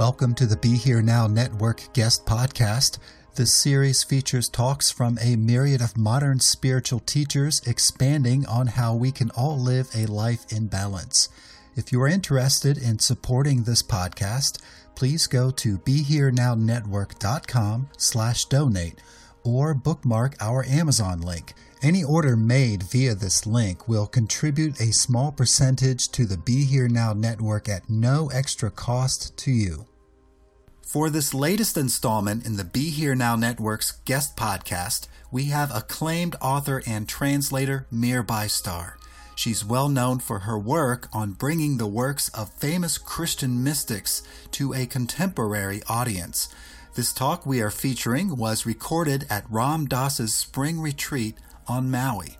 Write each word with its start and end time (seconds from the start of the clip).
Welcome 0.00 0.32
to 0.36 0.46
the 0.46 0.56
Be 0.56 0.78
Here 0.78 1.02
Now 1.02 1.26
Network 1.26 1.92
guest 1.92 2.24
podcast. 2.24 2.96
This 3.34 3.52
series 3.52 4.02
features 4.02 4.48
talks 4.48 4.90
from 4.90 5.18
a 5.20 5.36
myriad 5.36 5.82
of 5.82 5.98
modern 5.98 6.40
spiritual 6.40 7.00
teachers 7.00 7.60
expanding 7.66 8.46
on 8.46 8.68
how 8.68 8.94
we 8.94 9.12
can 9.12 9.28
all 9.32 9.58
live 9.58 9.90
a 9.94 10.06
life 10.06 10.50
in 10.50 10.68
balance. 10.68 11.28
If 11.76 11.92
you 11.92 12.00
are 12.00 12.08
interested 12.08 12.78
in 12.78 12.98
supporting 12.98 13.64
this 13.64 13.82
podcast, 13.82 14.62
please 14.94 15.26
go 15.26 15.50
to 15.50 15.76
BeHereNowNetwork.com 15.76 17.90
slash 17.98 18.46
donate 18.46 19.02
or 19.44 19.74
bookmark 19.74 20.34
our 20.40 20.64
Amazon 20.64 21.20
link. 21.20 21.52
Any 21.82 22.02
order 22.02 22.38
made 22.38 22.84
via 22.84 23.14
this 23.14 23.46
link 23.46 23.86
will 23.86 24.06
contribute 24.06 24.80
a 24.80 24.94
small 24.94 25.30
percentage 25.30 26.08
to 26.12 26.24
the 26.24 26.38
Be 26.38 26.64
Here 26.64 26.88
Now 26.88 27.12
network 27.12 27.68
at 27.68 27.90
no 27.90 28.30
extra 28.32 28.70
cost 28.70 29.36
to 29.36 29.50
you. 29.50 29.84
For 30.90 31.08
this 31.08 31.32
latest 31.32 31.76
installment 31.76 32.44
in 32.44 32.56
the 32.56 32.64
Be 32.64 32.90
Here 32.90 33.14
Now 33.14 33.36
Network's 33.36 33.92
guest 33.92 34.36
podcast, 34.36 35.06
we 35.30 35.44
have 35.44 35.70
acclaimed 35.72 36.34
author 36.42 36.82
and 36.84 37.08
translator 37.08 37.86
Mirabai 37.94 38.50
Starr. 38.50 38.98
She's 39.36 39.64
well 39.64 39.88
known 39.88 40.18
for 40.18 40.40
her 40.40 40.58
work 40.58 41.08
on 41.12 41.34
bringing 41.34 41.76
the 41.76 41.86
works 41.86 42.28
of 42.30 42.52
famous 42.54 42.98
Christian 42.98 43.62
mystics 43.62 44.24
to 44.50 44.72
a 44.72 44.84
contemporary 44.84 45.80
audience. 45.88 46.48
This 46.96 47.12
talk 47.12 47.46
we 47.46 47.60
are 47.60 47.70
featuring 47.70 48.36
was 48.36 48.66
recorded 48.66 49.26
at 49.30 49.48
Ram 49.48 49.86
Dass's 49.86 50.34
spring 50.34 50.80
retreat 50.80 51.36
on 51.68 51.88
Maui. 51.88 52.36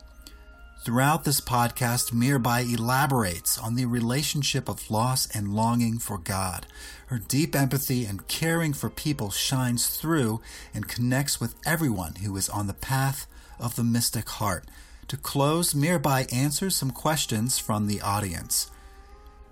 Throughout 0.83 1.25
this 1.25 1.43
podcast, 1.43 2.11
Mirabai 2.13 2.75
elaborates 2.75 3.59
on 3.59 3.75
the 3.75 3.85
relationship 3.85 4.67
of 4.67 4.91
loss 4.91 5.29
and 5.37 5.55
longing 5.55 5.99
for 5.99 6.17
God. 6.17 6.67
Her 7.11 7.19
deep 7.19 7.57
empathy 7.57 8.05
and 8.05 8.29
caring 8.29 8.73
for 8.73 8.89
people 8.89 9.33
shines 9.33 9.89
through 9.89 10.41
and 10.73 10.87
connects 10.87 11.41
with 11.41 11.57
everyone 11.67 12.15
who 12.23 12.37
is 12.37 12.49
on 12.49 12.69
the 12.69 12.73
path 12.73 13.27
of 13.59 13.75
the 13.75 13.83
mystic 13.83 14.29
heart. 14.29 14.67
To 15.09 15.17
close, 15.17 15.75
Mirabai 15.75 16.33
answers 16.33 16.77
some 16.77 16.93
questions 16.93 17.59
from 17.59 17.89
the 17.89 18.01
audience. 18.01 18.71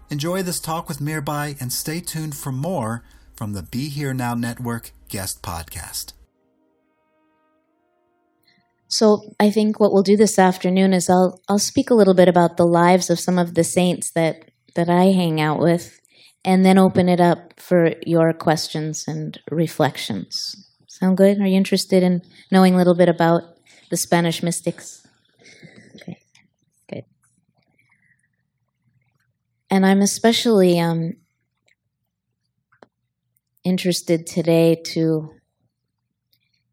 Enjoy 0.08 0.40
this 0.40 0.60
talk 0.60 0.88
with 0.88 1.00
Mirabai 1.00 1.60
and 1.60 1.72
stay 1.72 1.98
tuned 1.98 2.36
for 2.36 2.52
more 2.52 3.02
from 3.34 3.54
the 3.54 3.64
Be 3.64 3.88
Here 3.88 4.14
Now 4.14 4.34
Network 4.36 4.92
guest 5.08 5.42
podcast. 5.42 6.12
So 8.86 9.34
I 9.40 9.50
think 9.50 9.80
what 9.80 9.92
we'll 9.92 10.04
do 10.04 10.16
this 10.16 10.38
afternoon 10.38 10.92
is 10.92 11.10
I'll 11.10 11.40
I'll 11.48 11.58
speak 11.58 11.90
a 11.90 11.94
little 11.94 12.14
bit 12.14 12.28
about 12.28 12.56
the 12.56 12.66
lives 12.66 13.10
of 13.10 13.18
some 13.18 13.36
of 13.36 13.54
the 13.54 13.64
saints 13.64 14.12
that 14.12 14.52
that 14.76 14.88
I 14.88 15.06
hang 15.06 15.40
out 15.40 15.58
with 15.58 15.97
and 16.44 16.64
then 16.64 16.78
open 16.78 17.08
it 17.08 17.20
up 17.20 17.58
for 17.58 17.92
your 18.06 18.32
questions 18.32 19.04
and 19.06 19.38
reflections. 19.50 20.68
Sound 20.86 21.16
good? 21.16 21.40
Are 21.40 21.46
you 21.46 21.56
interested 21.56 22.02
in 22.02 22.22
knowing 22.50 22.74
a 22.74 22.76
little 22.76 22.94
bit 22.94 23.08
about 23.08 23.42
the 23.90 23.96
Spanish 23.96 24.42
mystics? 24.42 25.06
Okay. 25.96 26.18
Good. 26.88 27.04
And 29.70 29.84
I'm 29.84 30.00
especially 30.00 30.80
um, 30.80 31.14
interested 33.64 34.26
today 34.26 34.76
to 34.92 35.30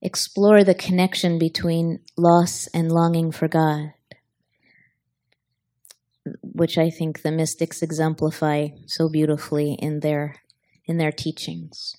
explore 0.02 0.64
the 0.64 0.76
connection 0.76 1.38
between 1.40 2.00
loss 2.18 2.68
and 2.68 2.92
longing 2.92 3.32
for 3.32 3.48
God, 3.48 3.94
which 6.42 6.78
I 6.78 6.90
think 6.90 7.22
the 7.22 7.32
mystics 7.32 7.82
exemplify 7.82 8.70
so 8.88 9.10
beautifully 9.10 9.74
in 9.74 10.00
their 10.00 10.36
in 10.86 10.98
their 10.98 11.12
teachings. 11.12 11.96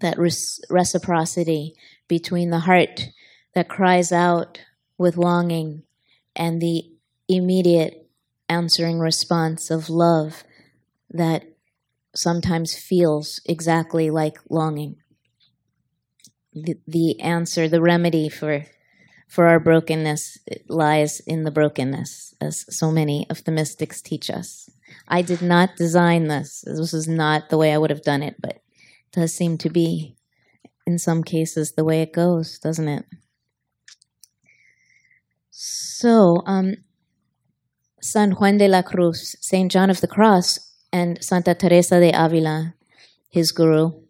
That 0.00 0.18
res- 0.18 0.60
reciprocity 0.68 1.74
between 2.06 2.50
the 2.50 2.60
heart 2.60 3.08
that 3.54 3.68
cries 3.68 4.12
out 4.12 4.60
with 4.98 5.16
longing 5.16 5.82
and 6.34 6.60
the 6.60 6.84
immediate 7.28 8.08
answering 8.48 8.98
response 8.98 9.70
of 9.70 9.88
love 9.88 10.44
that 11.10 11.44
sometimes 12.14 12.76
feels 12.76 13.40
exactly 13.46 14.10
like 14.10 14.36
longing 14.50 14.96
the, 16.56 16.78
the 16.86 17.20
answer, 17.20 17.68
the 17.68 17.82
remedy 17.82 18.28
for 18.28 18.64
for 19.26 19.46
our 19.46 19.60
brokenness 19.60 20.38
lies 20.68 21.20
in 21.20 21.44
the 21.44 21.50
brokenness, 21.50 22.34
as 22.40 22.64
so 22.74 22.90
many 22.90 23.26
of 23.28 23.44
the 23.44 23.52
mystics 23.52 24.00
teach 24.00 24.30
us. 24.30 24.70
I 25.08 25.22
did 25.22 25.42
not 25.42 25.76
design 25.76 26.28
this. 26.28 26.64
This 26.66 26.94
is 26.94 27.08
not 27.08 27.50
the 27.50 27.58
way 27.58 27.72
I 27.72 27.78
would 27.78 27.90
have 27.90 28.02
done 28.02 28.22
it, 28.22 28.36
but 28.40 28.54
it 28.54 28.62
does 29.12 29.34
seem 29.34 29.58
to 29.58 29.70
be, 29.70 30.16
in 30.86 30.98
some 30.98 31.22
cases, 31.22 31.72
the 31.72 31.84
way 31.84 32.02
it 32.02 32.12
goes, 32.12 32.58
doesn't 32.58 32.88
it? 32.88 33.04
So, 35.50 36.42
um, 36.46 36.74
San 38.00 38.32
Juan 38.32 38.58
de 38.58 38.68
la 38.68 38.82
Cruz, 38.82 39.36
Saint 39.40 39.70
John 39.70 39.90
of 39.90 40.00
the 40.00 40.06
Cross, 40.06 40.60
and 40.92 41.22
Santa 41.22 41.54
Teresa 41.54 41.98
de 41.98 42.12
Avila, 42.12 42.74
his 43.28 43.52
guru, 43.52 44.05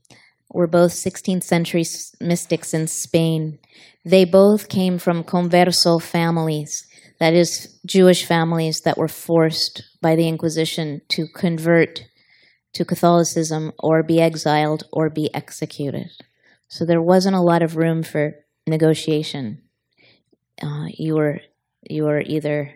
were 0.51 0.67
both 0.67 0.93
16th 0.93 1.43
century 1.43 1.85
mystics 2.21 2.73
in 2.73 2.87
Spain. 2.87 3.59
They 4.05 4.25
both 4.25 4.69
came 4.69 4.99
from 4.99 5.25
converso 5.25 6.01
families, 6.01 6.87
that 7.19 7.35
is, 7.35 7.79
Jewish 7.85 8.25
families 8.25 8.83
that 8.83 8.99
were 8.99 9.09
forced 9.09 9.83
by 10.01 10.17
the 10.17 10.29
Inquisition 10.29 11.03
to 11.09 11.27
convert 11.29 12.03
to 12.75 12.85
Catholicism 12.85 13.73
or 13.79 14.03
be 14.03 14.21
exiled 14.21 14.85
or 14.93 15.09
be 15.09 15.35
executed. 15.35 16.11
So 16.69 16.85
there 16.85 17.03
wasn't 17.03 17.37
a 17.37 17.41
lot 17.41 17.63
of 17.63 17.77
room 17.77 18.03
for 18.03 18.35
negotiation. 18.67 19.63
Uh, 20.63 20.87
you 20.91 21.15
were 21.15 21.41
you 21.89 22.05
were 22.05 22.21
either 22.21 22.75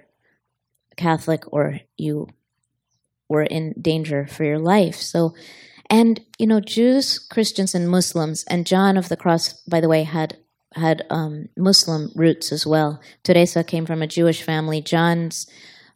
Catholic 0.96 1.52
or 1.52 1.81
you 1.96 2.28
were 3.28 3.43
in 3.43 3.75
danger 3.81 4.26
for 4.26 4.44
your 4.44 4.58
life. 4.58 4.96
So 4.96 5.34
and 5.90 6.20
you 6.38 6.46
know, 6.46 6.60
Jews, 6.60 7.19
Christians, 7.19 7.75
and 7.75 7.90
Muslims, 7.90 8.44
and 8.48 8.66
John 8.66 8.96
of 8.96 9.08
the 9.08 9.16
Cross, 9.16 9.62
by 9.64 9.81
the 9.81 9.88
way, 9.88 10.04
had 10.04 10.38
had 10.75 11.04
um, 11.10 11.46
Muslim 11.56 12.12
roots 12.14 12.52
as 12.52 12.64
well. 12.64 13.00
Teresa 13.25 13.64
came 13.64 13.84
from 13.84 14.02
a 14.02 14.06
Jewish 14.06 14.42
family. 14.42 14.81
John's 14.81 15.46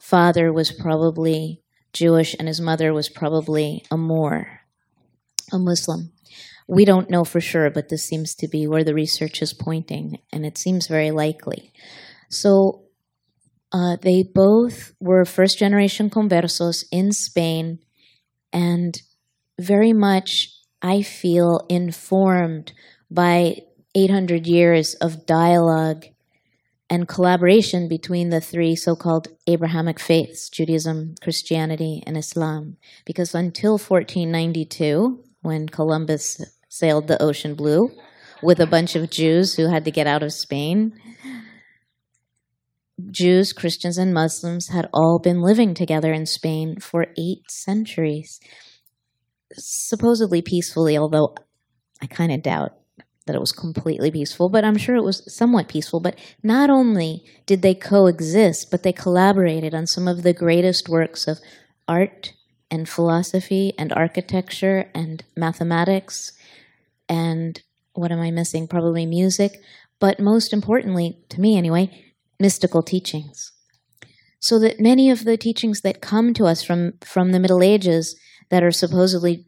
father 0.00 0.52
was 0.52 0.72
probably 0.72 1.62
Jewish, 1.92 2.34
and 2.38 2.48
his 2.48 2.60
mother 2.60 2.92
was 2.92 3.08
probably 3.08 3.84
a 3.90 3.96
Moor, 3.96 4.60
a 5.52 5.58
Muslim. 5.60 6.12
We 6.66 6.84
don't 6.84 7.10
know 7.10 7.24
for 7.24 7.40
sure, 7.40 7.70
but 7.70 7.88
this 7.88 8.04
seems 8.04 8.34
to 8.36 8.48
be 8.48 8.66
where 8.66 8.84
the 8.84 8.94
research 8.94 9.42
is 9.42 9.52
pointing, 9.52 10.18
and 10.32 10.44
it 10.44 10.58
seems 10.58 10.88
very 10.88 11.12
likely. 11.12 11.72
So 12.30 12.86
uh, 13.72 13.96
they 14.02 14.24
both 14.24 14.92
were 14.98 15.24
first 15.24 15.58
generation 15.58 16.10
conversos 16.10 16.84
in 16.90 17.12
Spain, 17.12 17.78
and 18.52 19.00
very 19.58 19.92
much, 19.92 20.50
I 20.82 21.02
feel, 21.02 21.60
informed 21.68 22.72
by 23.10 23.62
800 23.94 24.46
years 24.46 24.94
of 24.94 25.26
dialogue 25.26 26.06
and 26.90 27.08
collaboration 27.08 27.88
between 27.88 28.28
the 28.28 28.40
three 28.40 28.76
so 28.76 28.94
called 28.94 29.28
Abrahamic 29.46 29.98
faiths 29.98 30.48
Judaism, 30.48 31.14
Christianity, 31.22 32.02
and 32.06 32.16
Islam. 32.16 32.76
Because 33.04 33.34
until 33.34 33.72
1492, 33.72 35.24
when 35.42 35.68
Columbus 35.68 36.40
sailed 36.68 37.08
the 37.08 37.22
ocean 37.22 37.54
blue 37.54 37.90
with 38.42 38.60
a 38.60 38.66
bunch 38.66 38.96
of 38.96 39.10
Jews 39.10 39.54
who 39.54 39.70
had 39.70 39.84
to 39.84 39.90
get 39.90 40.06
out 40.06 40.22
of 40.22 40.32
Spain, 40.32 40.92
Jews, 43.10 43.52
Christians, 43.52 43.98
and 43.98 44.14
Muslims 44.14 44.68
had 44.68 44.88
all 44.92 45.18
been 45.18 45.40
living 45.40 45.74
together 45.74 46.12
in 46.12 46.26
Spain 46.26 46.78
for 46.80 47.06
eight 47.18 47.50
centuries, 47.50 48.40
supposedly 49.56 50.42
peacefully, 50.42 50.96
although 50.96 51.34
I 52.02 52.06
kind 52.06 52.32
of 52.32 52.42
doubt 52.42 52.72
that 53.26 53.36
it 53.36 53.40
was 53.40 53.52
completely 53.52 54.10
peaceful, 54.10 54.48
but 54.48 54.64
I'm 54.64 54.76
sure 54.76 54.96
it 54.96 55.04
was 55.04 55.22
somewhat 55.34 55.68
peaceful. 55.68 56.00
But 56.00 56.18
not 56.42 56.68
only 56.68 57.24
did 57.46 57.62
they 57.62 57.74
coexist, 57.74 58.70
but 58.70 58.82
they 58.82 58.92
collaborated 58.92 59.74
on 59.74 59.86
some 59.86 60.06
of 60.06 60.22
the 60.22 60.34
greatest 60.34 60.88
works 60.88 61.26
of 61.26 61.38
art 61.88 62.34
and 62.70 62.88
philosophy 62.88 63.72
and 63.78 63.92
architecture 63.92 64.90
and 64.94 65.24
mathematics 65.36 66.32
and 67.08 67.62
what 67.94 68.10
am 68.10 68.20
I 68.20 68.30
missing? 68.30 68.66
Probably 68.66 69.06
music, 69.06 69.60
but 70.00 70.18
most 70.18 70.52
importantly, 70.52 71.18
to 71.28 71.40
me 71.40 71.56
anyway, 71.56 72.04
mystical 72.40 72.82
teachings. 72.82 73.52
So 74.40 74.58
that 74.58 74.80
many 74.80 75.10
of 75.10 75.24
the 75.24 75.36
teachings 75.36 75.80
that 75.82 76.02
come 76.02 76.34
to 76.34 76.44
us 76.44 76.62
from, 76.62 76.94
from 77.00 77.32
the 77.32 77.40
Middle 77.40 77.62
Ages 77.62 78.16
that 78.50 78.62
are 78.62 78.72
supposedly 78.72 79.46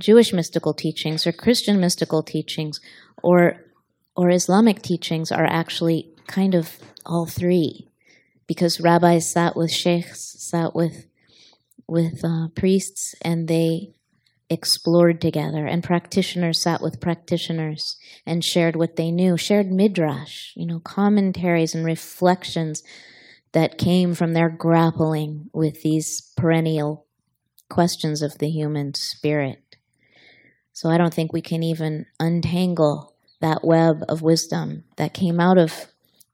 Jewish 0.00 0.32
mystical 0.32 0.74
teachings 0.74 1.26
or 1.26 1.32
Christian 1.32 1.80
mystical 1.80 2.22
teachings 2.22 2.80
or 3.22 3.64
or 4.16 4.30
Islamic 4.30 4.82
teachings 4.82 5.30
are 5.30 5.46
actually 5.46 6.10
kind 6.26 6.54
of 6.54 6.78
all 7.06 7.26
three, 7.26 7.88
because 8.46 8.80
rabbis 8.80 9.30
sat 9.30 9.54
with 9.56 9.70
sheikhs, 9.70 10.34
sat 10.38 10.74
with 10.74 11.06
with 11.86 12.24
uh, 12.24 12.48
priests, 12.54 13.14
and 13.22 13.48
they 13.48 13.94
explored 14.50 15.20
together, 15.20 15.66
and 15.66 15.84
practitioners 15.84 16.60
sat 16.60 16.80
with 16.80 17.00
practitioners 17.00 17.96
and 18.26 18.44
shared 18.44 18.76
what 18.76 18.96
they 18.96 19.10
knew, 19.10 19.36
shared 19.36 19.70
midrash, 19.70 20.52
you 20.56 20.66
know, 20.66 20.80
commentaries 20.80 21.74
and 21.74 21.84
reflections 21.84 22.82
that 23.52 23.78
came 23.78 24.14
from 24.14 24.32
their 24.32 24.48
grappling 24.48 25.48
with 25.52 25.82
these 25.82 26.32
perennial 26.36 27.06
questions 27.68 28.22
of 28.22 28.38
the 28.38 28.48
human 28.48 28.94
spirit. 28.94 29.76
So 30.72 30.88
I 30.88 30.98
don't 30.98 31.12
think 31.12 31.32
we 31.32 31.42
can 31.42 31.62
even 31.62 32.06
untangle 32.20 33.14
that 33.40 33.64
web 33.64 34.04
of 34.08 34.22
wisdom 34.22 34.84
that 34.96 35.14
came 35.14 35.40
out 35.40 35.58
of 35.58 35.86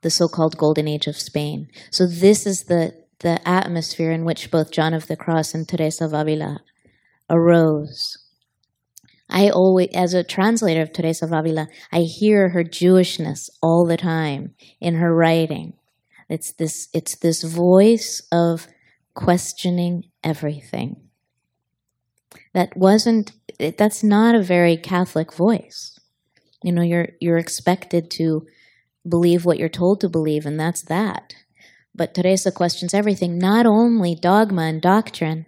the 0.03 0.11
so-called 0.11 0.57
golden 0.57 0.87
age 0.87 1.07
of 1.07 1.17
Spain. 1.17 1.69
So 1.91 2.07
this 2.07 2.47
is 2.47 2.65
the 2.65 2.93
the 3.21 3.41
atmosphere 3.49 4.13
in 4.13 4.25
which 4.25 4.51
both 4.51 4.71
John 4.71 4.93
of 4.93 5.07
the 5.07 5.17
Cross 5.17 5.55
and 5.55 5.67
Teresa 5.67 6.05
of 6.05 6.13
Avila 6.13 6.61
arose. 7.31 8.19
I 9.31 9.49
always, 9.49 9.89
as 9.95 10.13
a 10.13 10.23
translator 10.23 10.83
of 10.83 10.93
Teresa 10.93 11.25
of 11.25 11.33
Avila, 11.33 11.69
I 11.91 12.01
hear 12.01 12.51
her 12.51 12.63
Jewishness 12.63 13.49
all 13.63 13.87
the 13.87 13.97
time 13.97 14.55
in 14.81 14.97
her 14.97 15.15
writing. 15.15 15.73
It's 16.29 16.53
this, 16.53 16.89
it's 16.93 17.17
this 17.17 17.43
voice 17.43 18.21
of 18.31 18.69
questioning 19.15 20.05
everything. 20.23 21.09
That 22.55 22.77
wasn't 22.77 23.33
that's 23.59 24.03
not 24.03 24.35
a 24.35 24.43
very 24.43 24.77
Catholic 24.77 25.33
voice. 25.33 25.99
You 26.63 26.73
know, 26.73 26.83
you're 26.83 27.09
you're 27.21 27.39
expected 27.39 28.11
to 28.13 28.47
believe 29.09 29.45
what 29.45 29.59
you're 29.59 29.69
told 29.69 30.01
to 30.01 30.09
believe, 30.09 30.47
and 30.47 30.59
that's 30.59 30.83
that. 30.83 31.35
But 31.95 32.15
Teresa 32.15 32.51
questions 32.51 32.95
everything, 32.95 33.39
not 33.39 33.67
only 33.67 34.15
dogma 34.15 34.63
and 34.63 34.81
doctrine, 34.81 35.47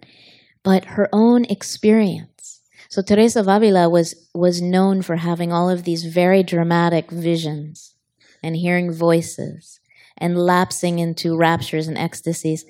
but 0.63 0.85
her 0.85 1.09
own 1.11 1.45
experience. 1.45 2.61
So 2.89 3.01
Teresa 3.01 3.41
of 3.41 3.47
Avila 3.47 3.89
was 3.89 4.29
was 4.33 4.61
known 4.61 5.01
for 5.01 5.17
having 5.17 5.51
all 5.51 5.69
of 5.69 5.83
these 5.83 6.05
very 6.05 6.43
dramatic 6.43 7.11
visions 7.11 7.95
and 8.43 8.55
hearing 8.55 8.93
voices 8.93 9.79
and 10.17 10.37
lapsing 10.37 10.99
into 10.99 11.37
raptures 11.37 11.87
and 11.87 11.97
ecstasies 11.97 12.65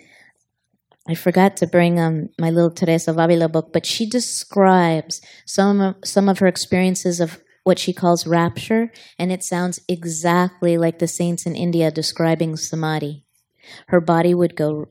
I 1.07 1.15
forgot 1.15 1.57
to 1.57 1.67
bring 1.67 1.99
um, 1.99 2.29
my 2.37 2.49
little 2.49 2.71
Teresa 2.71 3.11
of 3.11 3.17
Avila 3.17 3.47
book, 3.47 3.71
but 3.71 3.85
she 3.85 4.09
describes 4.09 5.21
some 5.45 5.81
of, 5.81 5.95
some 6.03 6.27
of 6.27 6.39
her 6.39 6.47
experiences 6.47 7.19
of 7.19 7.39
what 7.63 7.79
she 7.79 7.93
calls 7.93 8.27
rapture, 8.27 8.91
and 9.19 9.31
it 9.31 9.43
sounds 9.43 9.79
exactly 9.87 10.77
like 10.77 10.99
the 10.99 11.07
saints 11.07 11.45
in 11.45 11.55
India 11.55 11.91
describing 11.91 12.55
samadhi. 12.55 13.25
Her 13.87 13.99
body 13.99 14.33
would 14.33 14.55
go 14.55 14.87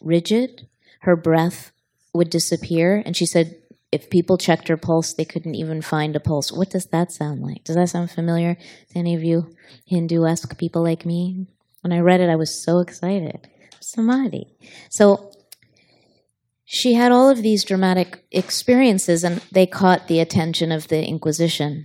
rigid, 0.00 0.68
her 1.00 1.16
breath 1.16 1.72
would 2.14 2.30
disappear, 2.30 3.02
and 3.04 3.16
she 3.16 3.26
said 3.26 3.56
if 3.90 4.08
people 4.08 4.38
checked 4.38 4.68
her 4.68 4.76
pulse, 4.76 5.12
they 5.12 5.24
couldn't 5.24 5.54
even 5.54 5.82
find 5.82 6.16
a 6.16 6.20
pulse. 6.20 6.50
What 6.50 6.70
does 6.70 6.86
that 6.86 7.12
sound 7.12 7.42
like? 7.42 7.64
Does 7.64 7.76
that 7.76 7.90
sound 7.90 8.10
familiar 8.10 8.54
to 8.54 8.98
any 8.98 9.14
of 9.14 9.22
you 9.22 9.54
Hindu 9.86 10.24
esque 10.24 10.56
people 10.56 10.82
like 10.82 11.04
me? 11.04 11.46
When 11.82 11.92
I 11.92 11.98
read 11.98 12.20
it, 12.20 12.30
I 12.30 12.36
was 12.36 12.64
so 12.64 12.78
excited. 12.78 13.48
Samadhi. 13.80 14.46
So 14.88 15.32
she 16.74 16.94
had 16.94 17.12
all 17.12 17.28
of 17.28 17.42
these 17.42 17.64
dramatic 17.64 18.24
experiences, 18.30 19.24
and 19.24 19.42
they 19.52 19.66
caught 19.66 20.08
the 20.08 20.20
attention 20.20 20.72
of 20.72 20.88
the 20.88 21.06
Inquisition, 21.06 21.84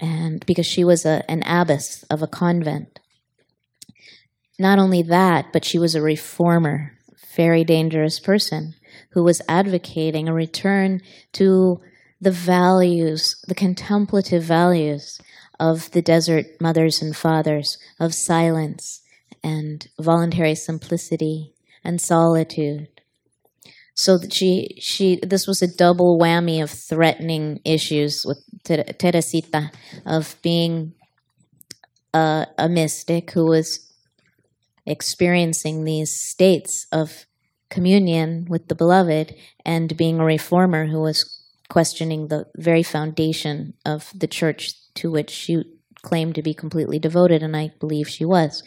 and 0.00 0.44
because 0.46 0.66
she 0.66 0.82
was 0.82 1.06
a, 1.06 1.22
an 1.30 1.44
abbess 1.46 2.02
of 2.10 2.22
a 2.22 2.26
convent. 2.26 2.98
Not 4.58 4.80
only 4.80 5.00
that, 5.02 5.52
but 5.52 5.64
she 5.64 5.78
was 5.78 5.94
a 5.94 6.02
reformer, 6.02 6.98
very 7.36 7.62
dangerous 7.62 8.18
person 8.18 8.74
who 9.12 9.22
was 9.22 9.42
advocating 9.48 10.28
a 10.28 10.34
return 10.34 11.02
to 11.34 11.80
the 12.20 12.32
values, 12.32 13.40
the 13.46 13.54
contemplative 13.54 14.42
values 14.42 15.20
of 15.60 15.92
the 15.92 16.02
desert 16.02 16.46
mothers 16.60 17.00
and 17.00 17.16
fathers, 17.16 17.78
of 18.00 18.12
silence 18.12 19.02
and 19.44 19.86
voluntary 20.00 20.56
simplicity 20.56 21.54
and 21.84 22.00
solitude 22.00 22.88
so 23.96 24.18
that 24.18 24.32
she 24.32 24.76
she 24.78 25.18
this 25.22 25.46
was 25.46 25.62
a 25.62 25.76
double 25.76 26.18
whammy 26.18 26.62
of 26.62 26.70
threatening 26.70 27.60
issues 27.64 28.24
with 28.24 28.38
Teresita 28.64 29.70
of 30.04 30.36
being 30.42 30.92
a, 32.12 32.46
a 32.58 32.68
mystic 32.68 33.30
who 33.30 33.46
was 33.46 33.90
experiencing 34.84 35.84
these 35.84 36.12
states 36.14 36.86
of 36.92 37.26
communion 37.70 38.46
with 38.48 38.68
the 38.68 38.74
beloved 38.74 39.34
and 39.64 39.96
being 39.96 40.20
a 40.20 40.24
reformer 40.24 40.86
who 40.86 41.00
was 41.00 41.42
questioning 41.68 42.28
the 42.28 42.46
very 42.56 42.82
foundation 42.82 43.74
of 43.84 44.12
the 44.14 44.28
church 44.28 44.72
to 44.94 45.10
which 45.10 45.30
she 45.30 45.64
claimed 46.02 46.34
to 46.36 46.42
be 46.42 46.54
completely 46.54 46.98
devoted 46.98 47.42
and 47.42 47.56
I 47.56 47.72
believe 47.80 48.08
she 48.08 48.24
was. 48.24 48.62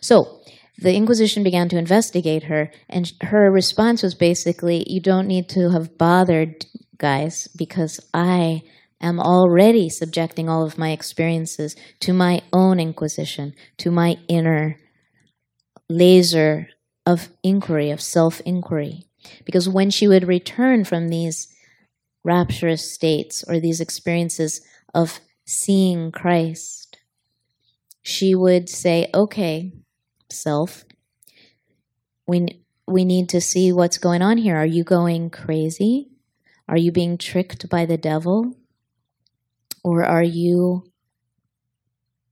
So 0.00 0.40
the 0.78 0.94
Inquisition 0.94 1.42
began 1.42 1.68
to 1.68 1.78
investigate 1.78 2.44
her, 2.44 2.70
and 2.88 3.12
her 3.22 3.50
response 3.50 4.02
was 4.02 4.14
basically, 4.14 4.84
You 4.88 5.00
don't 5.00 5.26
need 5.26 5.48
to 5.50 5.70
have 5.70 5.98
bothered, 5.98 6.66
guys, 6.96 7.48
because 7.56 8.00
I 8.14 8.62
am 9.00 9.20
already 9.20 9.88
subjecting 9.88 10.48
all 10.48 10.64
of 10.64 10.78
my 10.78 10.90
experiences 10.90 11.76
to 12.00 12.12
my 12.12 12.42
own 12.52 12.80
Inquisition, 12.80 13.54
to 13.78 13.90
my 13.90 14.16
inner 14.28 14.76
laser 15.88 16.68
of 17.04 17.28
inquiry, 17.42 17.90
of 17.90 18.00
self 18.00 18.40
inquiry. 18.40 19.04
Because 19.44 19.68
when 19.68 19.90
she 19.90 20.08
would 20.08 20.26
return 20.26 20.84
from 20.84 21.08
these 21.08 21.48
rapturous 22.24 22.92
states 22.92 23.44
or 23.46 23.60
these 23.60 23.80
experiences 23.80 24.60
of 24.94 25.20
seeing 25.44 26.10
Christ, 26.10 26.98
she 28.02 28.34
would 28.34 28.68
say, 28.68 29.08
Okay, 29.14 29.72
self. 30.32 30.84
We, 32.26 32.62
we 32.86 33.04
need 33.04 33.28
to 33.30 33.40
see 33.40 33.72
what's 33.72 33.98
going 33.98 34.22
on 34.22 34.38
here. 34.38 34.56
Are 34.56 34.66
you 34.66 34.84
going 34.84 35.30
crazy? 35.30 36.08
Are 36.68 36.76
you 36.76 36.92
being 36.92 37.18
tricked 37.18 37.68
by 37.68 37.86
the 37.86 37.98
devil? 37.98 38.56
Or 39.84 40.04
are 40.04 40.22
you 40.22 40.84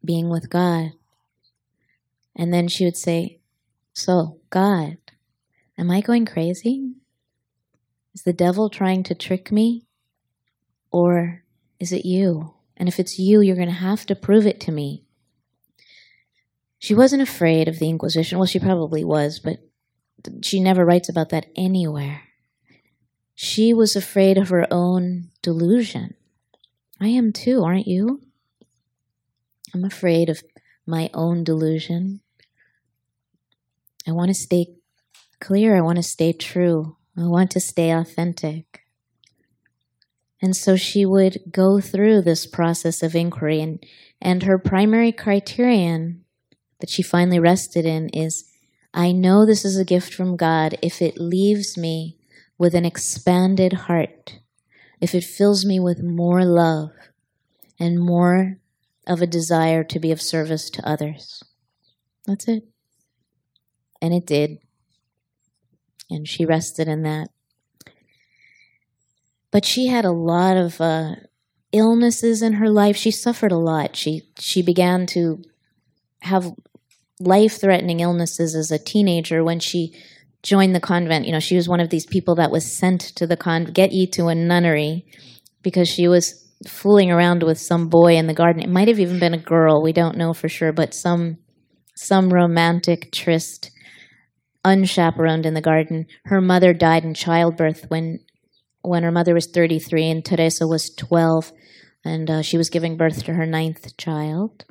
being 0.04 0.30
with 0.30 0.50
God? 0.50 0.92
And 2.36 2.54
then 2.54 2.68
she 2.68 2.84
would 2.84 2.96
say, 2.96 3.40
So, 3.92 4.40
God, 4.50 4.98
am 5.76 5.90
I 5.90 6.00
going 6.00 6.26
crazy? 6.26 6.94
Is 8.14 8.22
the 8.22 8.32
devil 8.32 8.70
trying 8.70 9.02
to 9.04 9.14
trick 9.14 9.52
me? 9.52 9.84
Or 10.90 11.44
is 11.78 11.92
it 11.92 12.04
you? 12.04 12.54
And 12.76 12.88
if 12.88 12.98
it's 12.98 13.18
you, 13.18 13.40
you're 13.40 13.56
going 13.56 13.68
to 13.68 13.74
have 13.74 14.06
to 14.06 14.14
prove 14.16 14.46
it 14.46 14.60
to 14.62 14.72
me. 14.72 15.04
She 16.80 16.94
wasn't 16.94 17.22
afraid 17.22 17.68
of 17.68 17.78
the 17.78 17.88
Inquisition. 17.88 18.38
Well, 18.38 18.46
she 18.46 18.58
probably 18.58 19.04
was, 19.04 19.38
but 19.38 19.58
she 20.42 20.58
never 20.58 20.84
writes 20.84 21.08
about 21.08 21.28
that 21.28 21.46
anywhere. 21.54 22.22
She 23.36 23.72
was 23.72 23.94
afraid 23.94 24.36
of 24.36 24.48
her 24.48 24.66
own 24.70 25.30
delusion. 25.42 26.14
I 27.00 27.08
am 27.08 27.32
too, 27.32 27.62
aren't 27.62 27.86
you? 27.86 28.22
I'm 29.72 29.84
afraid 29.84 30.28
of 30.28 30.42
my 30.86 31.08
own 31.14 31.44
delusion, 31.44 32.20
I 34.06 34.12
want 34.12 34.28
to 34.28 34.34
stay 34.34 34.66
clear. 35.40 35.76
I 35.76 35.80
want 35.80 35.96
to 35.96 36.02
stay 36.02 36.32
true. 36.32 36.96
I 37.16 37.26
want 37.26 37.50
to 37.52 37.60
stay 37.60 37.90
authentic. 37.90 38.82
And 40.42 40.56
so 40.56 40.74
she 40.74 41.04
would 41.04 41.40
go 41.50 41.80
through 41.80 42.22
this 42.22 42.46
process 42.46 43.02
of 43.02 43.14
inquiry, 43.14 43.60
and, 43.60 43.84
and 44.20 44.42
her 44.42 44.58
primary 44.58 45.12
criterion 45.12 46.19
that 46.80 46.90
she 46.90 47.02
finally 47.02 47.38
rested 47.38 47.84
in 47.84 48.08
is 48.10 48.50
I 48.92 49.12
know 49.12 49.46
this 49.46 49.64
is 49.64 49.76
a 49.76 49.84
gift 49.84 50.12
from 50.12 50.36
God 50.36 50.76
if 50.82 51.00
it 51.00 51.18
leaves 51.18 51.78
me 51.78 52.16
with 52.58 52.74
an 52.74 52.84
expanded 52.84 53.72
heart, 53.72 54.40
if 55.00 55.14
it 55.14 55.24
fills 55.24 55.64
me 55.64 55.78
with 55.78 56.02
more 56.02 56.44
love 56.44 56.90
and 57.78 57.98
more 57.98 58.58
of 59.06 59.22
a 59.22 59.26
desire 59.26 59.82
to 59.84 59.98
be 59.98 60.12
of 60.12 60.20
service 60.20 60.68
to 60.70 60.88
others. 60.88 61.42
That's 62.26 62.46
it. 62.48 62.64
And 64.02 64.12
it 64.12 64.26
did. 64.26 64.58
And 66.10 66.28
she 66.28 66.44
rested 66.44 66.88
in 66.88 67.02
that. 67.02 67.28
But 69.50 69.64
she 69.64 69.86
had 69.86 70.04
a 70.04 70.12
lot 70.12 70.56
of 70.56 70.80
uh, 70.80 71.14
illnesses 71.72 72.42
in 72.42 72.54
her 72.54 72.68
life. 72.68 72.96
She 72.96 73.10
suffered 73.10 73.52
a 73.52 73.56
lot. 73.56 73.96
She 73.96 74.22
she 74.38 74.62
began 74.62 75.06
to 75.06 75.42
have 76.20 76.52
life-threatening 77.20 78.00
illnesses 78.00 78.54
as 78.54 78.70
a 78.70 78.78
teenager 78.78 79.44
when 79.44 79.60
she 79.60 79.94
joined 80.42 80.74
the 80.74 80.80
convent. 80.80 81.26
You 81.26 81.32
know, 81.32 81.40
she 81.40 81.56
was 81.56 81.68
one 81.68 81.80
of 81.80 81.90
these 81.90 82.06
people 82.06 82.34
that 82.36 82.50
was 82.50 82.70
sent 82.70 83.00
to 83.16 83.26
the 83.26 83.36
convent, 83.36 83.76
get 83.76 83.92
ye 83.92 84.06
to 84.08 84.28
a 84.28 84.34
nunnery, 84.34 85.06
because 85.62 85.88
she 85.88 86.08
was 86.08 86.48
fooling 86.66 87.10
around 87.10 87.42
with 87.42 87.58
some 87.58 87.88
boy 87.88 88.16
in 88.16 88.26
the 88.26 88.34
garden. 88.34 88.62
It 88.62 88.70
might 88.70 88.88
have 88.88 89.00
even 89.00 89.18
been 89.18 89.34
a 89.34 89.38
girl. 89.38 89.82
We 89.82 89.92
don't 89.92 90.16
know 90.16 90.32
for 90.32 90.48
sure, 90.48 90.72
but 90.72 90.94
some 90.94 91.38
some 91.94 92.30
romantic 92.30 93.12
tryst 93.12 93.70
unchaperoned 94.64 95.44
in 95.44 95.54
the 95.54 95.60
garden. 95.60 96.06
Her 96.24 96.40
mother 96.40 96.72
died 96.72 97.04
in 97.04 97.14
childbirth 97.14 97.86
when 97.88 98.20
when 98.82 99.02
her 99.02 99.12
mother 99.12 99.34
was 99.34 99.46
33 99.46 100.10
and 100.10 100.24
Teresa 100.24 100.66
was 100.66 100.90
12, 100.94 101.52
and 102.02 102.30
uh, 102.30 102.42
she 102.42 102.56
was 102.56 102.70
giving 102.70 102.96
birth 102.96 103.24
to 103.24 103.34
her 103.34 103.44
ninth 103.44 103.94
child. 103.98 104.64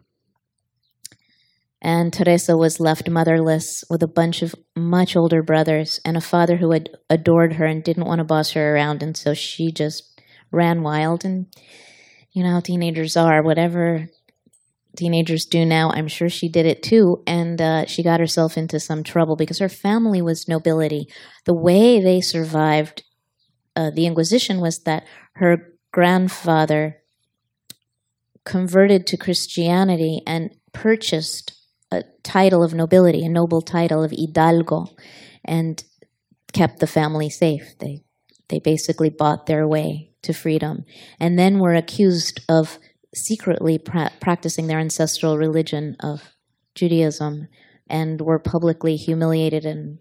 And 1.82 2.12
Teresa 2.12 2.58
was 2.58 2.80
left 2.80 3.10
motherless 3.10 3.86
with 3.90 4.04
a 4.04 4.08
bunch 4.08 4.42
of 4.42 4.54
much 4.76 5.16
older 5.16 5.42
brothers 5.42 6.02
and 6.04 6.18
a 6.18 6.22
father 6.22 6.58
who 6.58 6.72
had 6.72 6.90
adored 7.10 7.54
her 7.54 7.66
and 7.66 7.84
didn't 7.84 8.06
want 8.06 8.20
to 8.20 8.26
boss 8.26 8.52
her 8.52 8.76
around, 8.76 9.02
and 9.02 9.16
so 9.16 9.34
she 9.34 9.72
just 9.72 10.22
ran 10.52 10.84
wild. 10.84 11.24
And 11.24 11.46
you 12.32 12.44
know 12.44 12.52
how 12.52 12.60
teenagers 12.60 13.16
are, 13.16 13.42
whatever 13.42 14.10
teenagers 14.98 15.46
do 15.46 15.66
now. 15.66 15.92
I'm 15.92 16.08
sure 16.08 16.30
she 16.30 16.50
did 16.50 16.66
it 16.66 16.84
too. 16.84 17.24
And 17.26 17.62
uh, 17.62 17.86
she 17.86 18.04
got 18.04 18.20
herself 18.20 18.58
into 18.58 18.80
some 18.80 19.04
trouble 19.04 19.36
because 19.36 19.60
her 19.60 19.70
family 19.70 20.22
was 20.22 20.48
nobility. 20.48 21.08
The 21.46 21.54
way 21.54 22.02
they 22.02 22.22
survived 22.22 23.04
uh, 23.76 23.92
the 23.92 24.06
Inquisition 24.06 24.60
was 24.60 24.80
that 24.80 25.06
her 25.34 25.74
grandfather 25.92 26.98
converted 28.44 29.08
to 29.08 29.18
Christianity 29.18 30.22
and 30.28 30.52
purchased 30.74 31.54
a 31.92 32.04
title 32.24 32.64
of 32.64 32.74
nobility, 32.74 33.26
a 33.26 33.30
noble 33.30 33.62
title 33.62 34.04
of 34.04 34.12
hidalgo, 34.12 34.88
and 35.44 35.84
kept 36.54 36.80
the 36.80 36.88
family 36.88 37.30
safe. 37.30 37.78
They 37.80 38.04
they 38.50 38.60
basically 38.60 39.10
bought 39.10 39.46
their 39.46 39.68
way 39.68 40.12
to 40.24 40.34
freedom, 40.34 40.86
and 41.20 41.38
then 41.38 41.60
were 41.60 41.76
accused 41.76 42.42
of 42.50 42.80
secretly 43.14 43.78
pra- 43.78 44.12
practicing 44.20 44.68
their 44.68 44.80
ancestral 44.80 45.38
religion 45.38 45.96
of 46.00 46.36
Judaism 46.76 47.48
and 47.90 48.22
were 48.22 48.40
publicly 48.40 48.96
humiliated. 48.96 49.66
And 49.66 50.00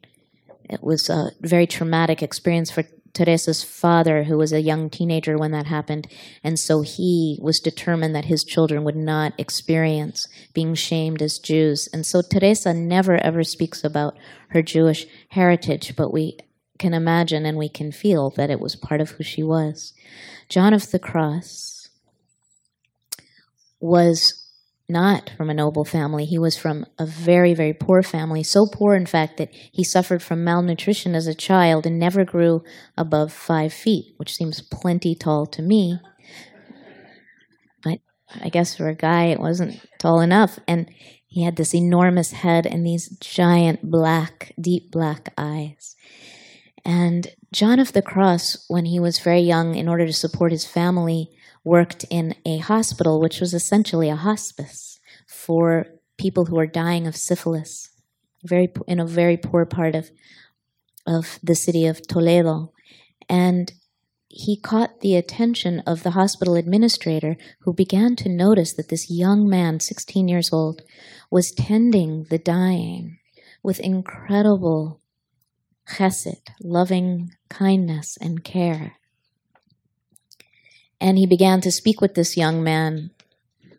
it 0.69 0.83
was 0.83 1.09
a 1.09 1.31
very 1.41 1.67
traumatic 1.67 2.23
experience 2.23 2.71
for 2.71 2.85
Teresa's 3.19 3.65
father, 3.65 4.25
who 4.25 4.39
was 4.39 4.53
a 4.53 4.61
young 4.61 4.89
teenager 4.89 5.37
when 5.37 5.51
that 5.51 5.67
happened. 5.67 6.07
And 6.45 6.57
so 6.57 6.83
he 6.83 7.37
was 7.43 7.59
determined 7.59 8.15
that 8.15 8.27
his 8.27 8.45
children 8.45 8.85
would 8.85 8.95
not 8.95 9.33
experience 9.39 10.29
being 10.55 10.77
shamed 10.77 11.21
as 11.21 11.41
Jews. 11.41 11.89
And 11.93 12.07
so 12.07 12.23
Teresa 12.23 12.73
never 12.73 13.17
ever 13.17 13.43
speaks 13.43 13.83
about 13.83 14.17
her 14.51 14.63
Jewish 14.63 15.07
heritage, 15.31 15.97
but 15.97 16.13
we 16.13 16.39
can 16.79 16.95
imagine 16.95 17.45
and 17.45 17.59
we 17.59 17.69
can 17.69 17.91
feel 17.91 18.31
that 18.31 18.51
it 18.51 18.61
was 18.61 18.77
part 18.77 19.01
of 19.01 19.11
who 19.11 19.25
she 19.25 19.43
was. 19.43 19.95
John 20.49 20.73
of 20.73 20.93
the 20.93 21.01
Cross 21.01 21.89
was 23.81 24.48
not 24.89 25.31
from 25.37 25.51
a 25.51 25.55
noble 25.55 25.85
family. 25.85 26.25
He 26.25 26.39
was 26.39 26.57
from 26.57 26.87
a 26.99 27.05
very, 27.05 27.53
very 27.53 27.75
poor 27.75 28.03
family. 28.03 28.43
So 28.43 28.67
poor, 28.67 28.95
in 28.95 29.07
fact, 29.07 29.37
that 29.37 29.53
he 29.53 29.85
suffered 29.85 30.23
from 30.23 30.45
malnutrition 30.45 31.15
as 31.15 31.27
a 31.27 31.35
child 31.35 31.87
and 31.87 31.99
never 31.99 32.25
grew 32.25 32.63
above 32.97 33.33
five 33.33 33.73
feet, 33.73 34.15
which 34.17 34.35
seems 34.35 34.63
plenty 34.63 35.15
tall 35.15 35.47
to 35.47 35.61
me. 35.61 36.01
But 37.83 38.01
I 38.41 38.49
guess 38.49 38.77
for 38.77 38.89
a 38.89 38.95
guy, 38.95 39.27
it 39.27 39.41
wasn't 39.41 39.81
tall 39.99 40.21
enough. 40.21 40.59
And 40.67 40.91
he 41.27 41.45
had 41.45 41.57
this 41.57 41.75
enormous 41.75 42.33
head 42.33 42.67
and 42.67 42.87
these 42.87 43.11
giant 43.19 43.91
black, 43.91 44.55
deep 44.59 44.91
black 44.91 45.35
eyes. 45.37 45.97
And 46.83 47.29
John 47.53 47.79
of 47.79 47.93
the 47.93 48.01
Cross, 48.01 48.65
when 48.69 48.87
he 48.87 48.99
was 48.99 49.19
very 49.19 49.41
young, 49.41 49.75
in 49.75 49.89
order 49.89 50.07
to 50.07 50.13
support 50.15 50.53
his 50.53 50.65
family, 50.65 51.31
worked 51.69 52.05
in 52.11 52.35
a 52.45 52.59
hospital, 52.59 53.21
which 53.21 53.41
was 53.41 53.53
essentially 53.53 54.09
a 54.09 54.17
hospice 54.17 54.99
for 55.27 55.87
people 56.17 56.47
who 56.47 56.57
were 56.57 56.67
dying 56.67 57.07
of 57.07 57.15
syphilis, 57.15 57.91
very 58.43 58.73
in 58.87 58.99
a 58.99 59.07
very 59.07 59.37
poor 59.37 59.65
part 59.67 59.95
of 59.95 60.11
of 61.07 61.39
the 61.43 61.55
city 61.55 61.87
of 61.87 62.07
Toledo, 62.07 62.73
and 63.29 63.73
he 64.29 64.61
caught 64.61 65.01
the 65.01 65.17
attention 65.17 65.81
of 65.87 66.03
the 66.03 66.11
hospital 66.11 66.55
administrator, 66.55 67.37
who 67.61 67.73
began 67.73 68.15
to 68.17 68.29
notice 68.29 68.75
that 68.75 68.91
this 68.91 69.11
young 69.11 69.49
man, 69.49 69.81
16 69.81 70.29
years 70.29 70.53
old, 70.53 70.83
was 71.31 71.51
tending 71.51 72.25
the 72.25 72.39
dying 72.39 73.19
with 73.63 73.81
incredible 73.81 75.01
chesed, 75.89 76.43
loving 76.63 77.31
kindness 77.49 78.19
and 78.21 78.45
care. 78.45 78.98
And 81.01 81.19
he 81.19 81.27
began 81.27 81.61
to 81.63 81.71
speak 81.71 82.01
with 82.01 82.15
this 82.15 82.37
young 82.37 82.63
man 82.63 83.11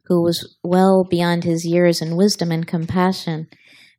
who 0.05 0.23
was 0.23 0.57
well 0.63 1.05
beyond 1.07 1.43
his 1.43 1.65
years 1.65 2.01
in 2.01 2.15
wisdom 2.15 2.51
and 2.51 2.65
compassion 2.65 3.47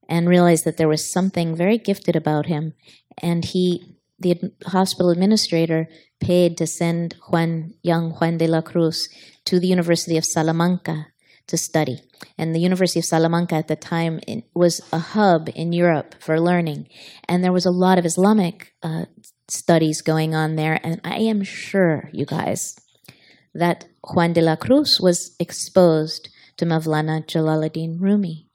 and 0.09 0.29
realized 0.29 0.65
that 0.65 0.77
there 0.77 0.89
was 0.89 1.13
something 1.13 1.55
very 1.55 1.79
gifted 1.79 2.17
about 2.17 2.47
him. 2.47 2.75
And 3.19 3.45
he, 3.45 3.97
the 4.19 4.53
hospital 4.67 5.11
administrator, 5.11 5.87
paid 6.21 6.57
to 6.59 6.67
send 6.67 7.15
Juan, 7.29 7.75
young 7.83 8.11
Juan 8.13 8.39
de 8.39 8.47
la 8.47 8.61
Cruz 8.61 9.09
to 9.45 9.61
the 9.61 9.69
University 9.69 10.17
of 10.17 10.25
Salamanca 10.25 11.07
to 11.47 11.57
study. 11.57 12.01
And 12.37 12.55
the 12.55 12.61
University 12.61 12.99
of 12.99 13.05
Salamanca 13.05 13.55
at 13.55 13.69
the 13.69 13.77
time 13.77 14.21
was 14.55 14.81
a 14.93 14.99
hub 14.99 15.49
in 15.55 15.73
Europe 15.73 16.15
for 16.19 16.41
learning. 16.41 16.89
And 17.29 17.43
there 17.45 17.53
was 17.53 17.67
a 17.67 17.71
lot 17.71 17.99
of 17.99 18.05
Islamic 18.05 18.75
uh, 18.83 19.05
studies 19.49 20.03
going 20.03 20.35
on 20.35 20.57
there. 20.57 20.81
And 20.83 21.01
I 21.05 21.19
am 21.19 21.43
sure, 21.43 22.11
you 22.13 22.27
guys, 22.27 22.77
that 23.55 23.87
Juan 24.05 24.33
de 24.33 24.41
la 24.41 24.57
Cruz 24.57 25.01
was 25.01 25.35
exposed 25.39 26.29
to 26.57 26.67
Mavlana 26.67 27.27
Jalaluddin 27.27 28.01
Rumi 28.01 28.49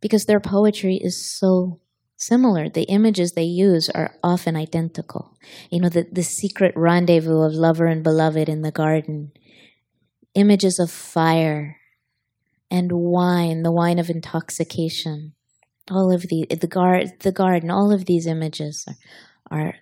because 0.00 0.26
their 0.26 0.40
poetry 0.40 0.96
is 0.96 1.38
so 1.38 1.80
similar. 2.16 2.68
The 2.68 2.84
images 2.84 3.32
they 3.32 3.44
use 3.44 3.88
are 3.90 4.14
often 4.22 4.56
identical. 4.56 5.36
You 5.70 5.80
know, 5.80 5.88
the, 5.88 6.06
the 6.10 6.22
secret 6.22 6.72
rendezvous 6.76 7.42
of 7.42 7.54
lover 7.54 7.86
and 7.86 8.02
beloved 8.02 8.48
in 8.48 8.62
the 8.62 8.70
garden, 8.70 9.32
images 10.34 10.78
of 10.78 10.90
fire 10.90 11.78
and 12.70 12.90
wine, 12.92 13.62
the 13.62 13.72
wine 13.72 13.98
of 13.98 14.10
intoxication. 14.10 15.32
All 15.88 16.12
of 16.12 16.22
the 16.22 16.46
the 16.50 16.66
guard 16.66 17.20
the 17.20 17.30
garden, 17.30 17.70
all 17.70 17.92
of 17.92 18.06
these 18.06 18.26
images 18.26 18.84
are, 18.88 19.58
are 19.58 19.74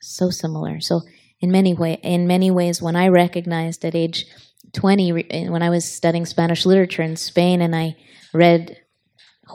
so 0.00 0.30
similar. 0.30 0.80
So 0.80 1.02
in 1.40 1.50
many 1.50 1.74
way 1.74 1.98
in 2.02 2.26
many 2.26 2.50
ways 2.50 2.82
when 2.82 2.96
I 2.96 3.08
recognized 3.08 3.84
at 3.84 3.94
age 3.94 4.26
20 4.72 5.48
when 5.48 5.62
I 5.62 5.70
was 5.70 5.84
studying 5.90 6.26
Spanish 6.26 6.66
literature 6.66 7.02
in 7.02 7.16
Spain 7.16 7.60
and 7.60 7.74
I 7.74 7.96
read 8.32 8.76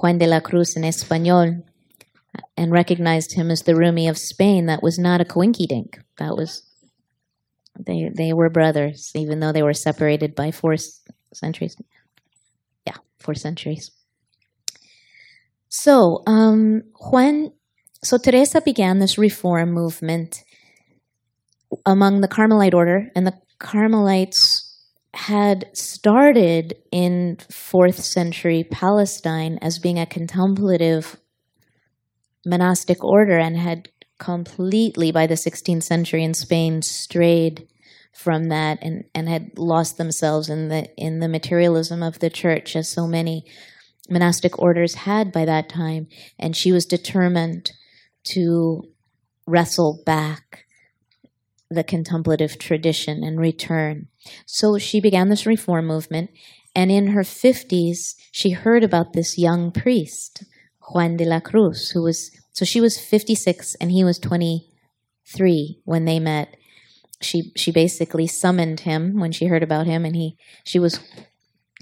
Juan 0.02 0.18
de 0.18 0.28
la 0.28 0.40
Cruz 0.40 0.76
in 0.76 0.84
Espanol 0.84 1.64
and 2.58 2.72
recognized 2.72 3.34
him 3.34 3.52
as 3.52 3.64
the 3.64 3.76
Rumi 3.76 4.08
of 4.08 4.18
Spain 4.18 4.66
that 4.66 4.82
was 4.82 4.98
not 4.98 5.22
a 5.22 5.26
coinkydink. 5.26 6.02
That 6.18 6.36
was 6.36 6.64
they 7.80 8.10
they 8.16 8.34
were 8.34 8.50
brothers 8.50 9.12
even 9.16 9.40
though 9.40 9.52
they 9.52 9.64
were 9.64 9.74
separated 9.74 10.36
by 10.36 10.52
four 10.52 10.76
centuries. 11.34 11.76
Yeah 12.88 12.98
four 13.20 13.36
centuries. 13.36 13.92
So 15.70 16.24
um, 16.28 16.84
Juan 16.96 17.52
so 18.04 18.18
Teresa 18.18 18.62
began 18.62 19.00
this 19.00 19.18
reform 19.18 19.72
movement 19.72 20.44
among 21.86 22.22
the 22.22 22.28
Carmelite 22.28 22.74
order, 22.74 23.10
and 23.16 23.26
the 23.26 23.38
Carmelites 23.60 24.70
had 25.14 25.70
started 25.74 26.76
in 26.92 27.38
fourth 27.52 28.04
century 28.04 28.64
Palestine 28.64 29.60
as 29.62 29.80
being 29.80 30.00
a 30.00 30.06
contemplative 30.06 31.18
monastic 32.46 33.04
order 33.04 33.38
and 33.38 33.58
had 33.58 33.90
completely, 34.18 35.12
by 35.12 35.28
the 35.28 35.36
16th 35.36 35.84
century 35.84 36.24
in 36.24 36.34
Spain, 36.34 36.82
strayed 36.82 37.68
from 38.14 38.50
that 38.50 38.80
and, 38.82 39.06
and 39.14 39.28
had 39.28 39.58
lost 39.58 39.98
themselves 39.98 40.50
in 40.50 40.70
the 40.70 40.88
in 40.96 41.20
the 41.20 41.28
materialism 41.28 42.04
of 42.04 42.20
the 42.20 42.30
church 42.30 42.76
as 42.76 42.88
so 42.88 43.08
many 43.08 43.44
monastic 44.10 44.60
orders 44.60 44.94
had 44.94 45.32
by 45.32 45.46
that 45.46 45.70
time. 45.70 46.08
And 46.38 46.56
she 46.56 46.72
was 46.72 46.86
determined 46.86 47.72
to 48.26 48.84
wrestle 49.48 50.02
back 50.06 50.66
the 51.74 51.84
contemplative 51.84 52.58
tradition 52.58 53.24
and 53.24 53.40
return. 53.40 54.08
So 54.46 54.78
she 54.78 55.00
began 55.00 55.30
this 55.30 55.46
reform 55.46 55.88
movement 55.88 56.32
and 56.76 56.92
in 56.92 57.08
her 57.08 57.22
50s 57.22 58.16
she 58.32 58.52
heard 58.52 58.84
about 58.84 59.14
this 59.14 59.38
young 59.38 59.72
priest 59.72 60.44
Juan 60.90 61.18
de 61.18 61.26
la 61.26 61.40
Cruz 61.40 61.92
who 61.92 62.04
was 62.04 62.32
so 62.54 62.66
she 62.66 62.80
was 62.80 63.00
56 63.00 63.76
and 63.82 63.92
he 63.92 64.04
was 64.04 64.20
23 64.20 65.82
when 65.84 66.06
they 66.06 66.20
met. 66.20 66.56
She 67.20 67.52
she 67.56 67.72
basically 67.72 68.28
summoned 68.28 68.82
him 68.82 69.20
when 69.20 69.32
she 69.32 69.48
heard 69.48 69.64
about 69.64 69.88
him, 69.88 70.06
and 70.06 70.16
he 70.16 70.38
she 70.64 70.78
was 70.78 71.00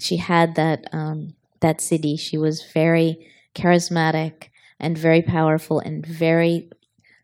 she 0.00 0.16
had 0.16 0.54
that 0.54 0.86
um, 0.92 1.34
that 1.60 1.80
city. 1.80 2.16
She 2.16 2.38
was 2.38 2.64
very 2.72 3.28
charismatic 3.54 4.48
and 4.80 4.96
very 4.96 5.20
powerful 5.20 5.78
and 5.80 6.06
very 6.06 6.70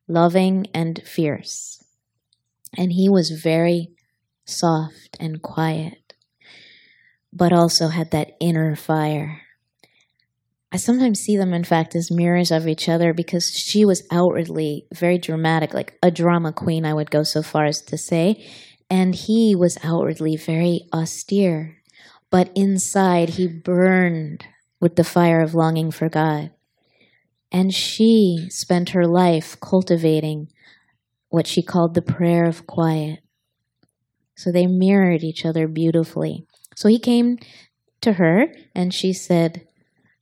loving 0.09 0.67
and 0.75 1.01
fierce, 1.05 1.78
and 2.77 2.93
he 2.93 3.09
was 3.09 3.31
very 3.31 3.89
soft 4.45 5.17
and 5.21 5.43
quiet, 5.43 6.15
but 7.33 7.53
also 7.53 7.89
had 7.89 8.11
that 8.11 8.33
inner 8.41 8.75
fire 8.77 9.43
I 10.71 10.77
sometimes 10.77 11.21
see 11.21 11.37
them, 11.37 11.55
in 11.55 11.65
fact, 11.65 11.97
as 11.97 12.11
mirrors 12.11 12.51
of 12.51 12.69
each 12.69 12.91
other 12.91 13.15
because 13.15 13.51
she 13.51 13.87
was 13.87 14.07
outwardly 14.11 14.87
very 14.93 15.17
dramatic, 15.17 15.73
like 15.73 15.97
a 16.03 16.11
drama 16.11 16.53
queen, 16.53 16.85
I 16.85 16.93
would 16.93 17.11
go 17.11 17.23
so 17.23 17.43
far 17.43 17.65
as 17.65 17.81
to 17.83 17.97
say. 17.97 18.47
And 18.91 19.15
he 19.15 19.55
was 19.57 19.79
outwardly 19.83 20.37
very 20.37 20.83
austere. 20.93 21.79
But 22.31 22.51
inside, 22.55 23.31
he 23.31 23.47
burned 23.47 24.45
with 24.79 24.97
the 24.97 25.05
fire 25.05 25.41
of 25.41 25.55
longing 25.55 25.91
for 25.91 26.11
God. 26.11 26.51
And 27.51 27.73
she 27.73 28.49
spent 28.51 28.91
her 28.91 29.07
life 29.07 29.59
cultivating 29.61 30.49
what 31.29 31.47
she 31.47 31.63
called 31.63 31.95
the 31.95 32.03
prayer 32.03 32.45
of 32.47 32.67
quiet. 32.67 33.21
So 34.37 34.53
they 34.53 34.67
mirrored 34.67 35.25
each 35.25 35.45
other 35.45 35.67
beautifully. 35.67 36.47
So 36.77 36.89
he 36.89 36.99
came 36.99 37.39
to 38.03 38.15
her 38.15 38.47
and 38.75 38.95
she 38.95 39.13
said, 39.13 39.67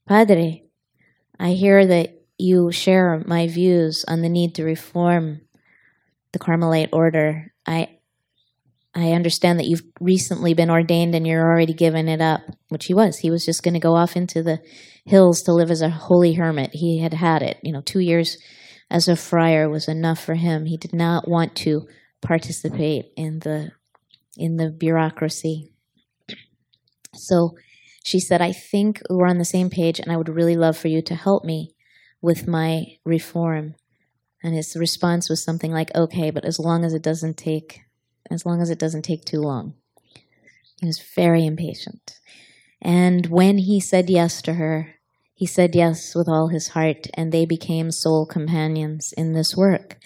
Padre, 0.07 0.63
I 1.39 1.51
hear 1.51 1.85
that 1.85 2.21
you 2.37 2.71
share 2.71 3.23
my 3.25 3.47
views 3.47 4.05
on 4.07 4.21
the 4.21 4.29
need 4.29 4.55
to 4.55 4.63
reform 4.63 5.41
the 6.31 6.39
Carmelite 6.39 6.89
order. 6.91 7.53
I 7.65 7.89
I 8.95 9.11
understand 9.11 9.59
that 9.59 9.67
you've 9.67 9.83
recently 9.99 10.55
been 10.55 10.71
ordained 10.71 11.13
and 11.13 11.27
you're 11.27 11.45
already 11.45 11.73
given 11.73 12.07
it 12.07 12.19
up, 12.19 12.41
which 12.69 12.85
he 12.85 12.95
was. 12.95 13.19
He 13.19 13.29
was 13.29 13.45
just 13.45 13.61
going 13.61 13.75
to 13.75 13.79
go 13.79 13.95
off 13.95 14.15
into 14.15 14.41
the 14.41 14.59
hills 15.05 15.41
to 15.43 15.53
live 15.53 15.69
as 15.69 15.83
a 15.83 15.89
holy 15.89 16.33
hermit. 16.33 16.71
He 16.73 16.97
had 16.99 17.13
had 17.13 17.43
it. 17.43 17.59
You 17.61 17.73
know, 17.73 17.81
two 17.81 17.99
years 17.99 18.39
as 18.89 19.07
a 19.07 19.15
friar 19.15 19.69
was 19.69 19.87
enough 19.87 20.23
for 20.23 20.35
him. 20.35 20.65
He 20.65 20.77
did 20.77 20.93
not 20.93 21.27
want 21.27 21.55
to 21.57 21.87
participate 22.21 23.11
in 23.15 23.39
the 23.39 23.71
in 24.37 24.57
the 24.57 24.69
bureaucracy. 24.69 25.71
So 27.15 27.55
she 28.03 28.19
said, 28.19 28.41
I 28.41 28.51
think 28.51 29.01
we're 29.09 29.27
on 29.27 29.39
the 29.39 29.45
same 29.45 29.69
page 29.69 29.99
and 29.99 30.11
I 30.11 30.17
would 30.17 30.29
really 30.29 30.55
love 30.55 30.77
for 30.77 30.87
you 30.87 31.01
to 31.01 31.15
help 31.15 31.43
me 31.43 31.75
with 32.21 32.47
my 32.47 32.85
reform. 33.03 33.75
And 34.43 34.55
his 34.55 34.75
response 34.77 35.29
was 35.29 35.43
something 35.43 35.71
like, 35.71 35.93
okay, 35.95 36.29
but 36.29 36.45
as 36.45 36.59
long 36.59 36.85
as 36.85 36.93
it 36.93 37.01
doesn't 37.01 37.37
take, 37.37 37.81
as 38.29 38.45
long 38.45 38.61
as 38.61 38.69
it 38.69 38.79
doesn't 38.79 39.01
take 39.01 39.25
too 39.25 39.41
long. 39.41 39.73
He 40.79 40.85
was 40.85 41.01
very 41.15 41.45
impatient. 41.45 42.19
And 42.81 43.25
when 43.27 43.57
he 43.57 43.79
said 43.79 44.09
yes 44.09 44.41
to 44.43 44.53
her, 44.53 44.96
he 45.37 45.45
said 45.45 45.75
yes 45.75 46.15
with 46.15 46.27
all 46.27 46.47
his 46.47 46.69
heart, 46.69 47.05
and 47.13 47.31
they 47.31 47.45
became 47.45 47.91
soul 47.91 48.25
companions 48.25 49.13
in 49.15 49.33
this 49.33 49.55
work. 49.55 49.97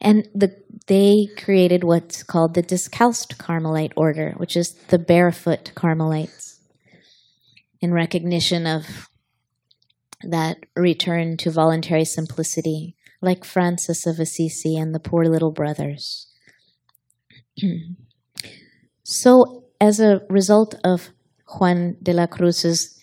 And 0.00 0.28
the, 0.34 0.56
they 0.88 1.28
created 1.36 1.84
what's 1.84 2.24
called 2.24 2.54
the 2.54 2.62
Discalced 2.62 3.38
Carmelite 3.38 3.92
order, 3.96 4.34
which 4.38 4.56
is 4.56 4.72
the 4.88 4.98
barefoot 4.98 5.70
Carmelites 5.76 6.58
in 7.80 7.94
recognition 7.94 8.66
of 8.66 9.08
that 10.24 10.56
return 10.74 11.36
to 11.36 11.52
voluntary 11.52 12.04
simplicity, 12.04 12.96
like 13.20 13.44
Francis 13.44 14.04
of 14.04 14.18
Assisi 14.18 14.76
and 14.76 14.92
the 14.92 14.98
Poor 14.98 15.26
Little 15.26 15.52
Brothers. 15.52 16.26
so, 19.04 19.62
as 19.80 20.00
a 20.00 20.22
result 20.28 20.74
of 20.82 21.10
Juan 21.46 21.98
de 22.02 22.12
la 22.12 22.26
Cruz's 22.26 22.98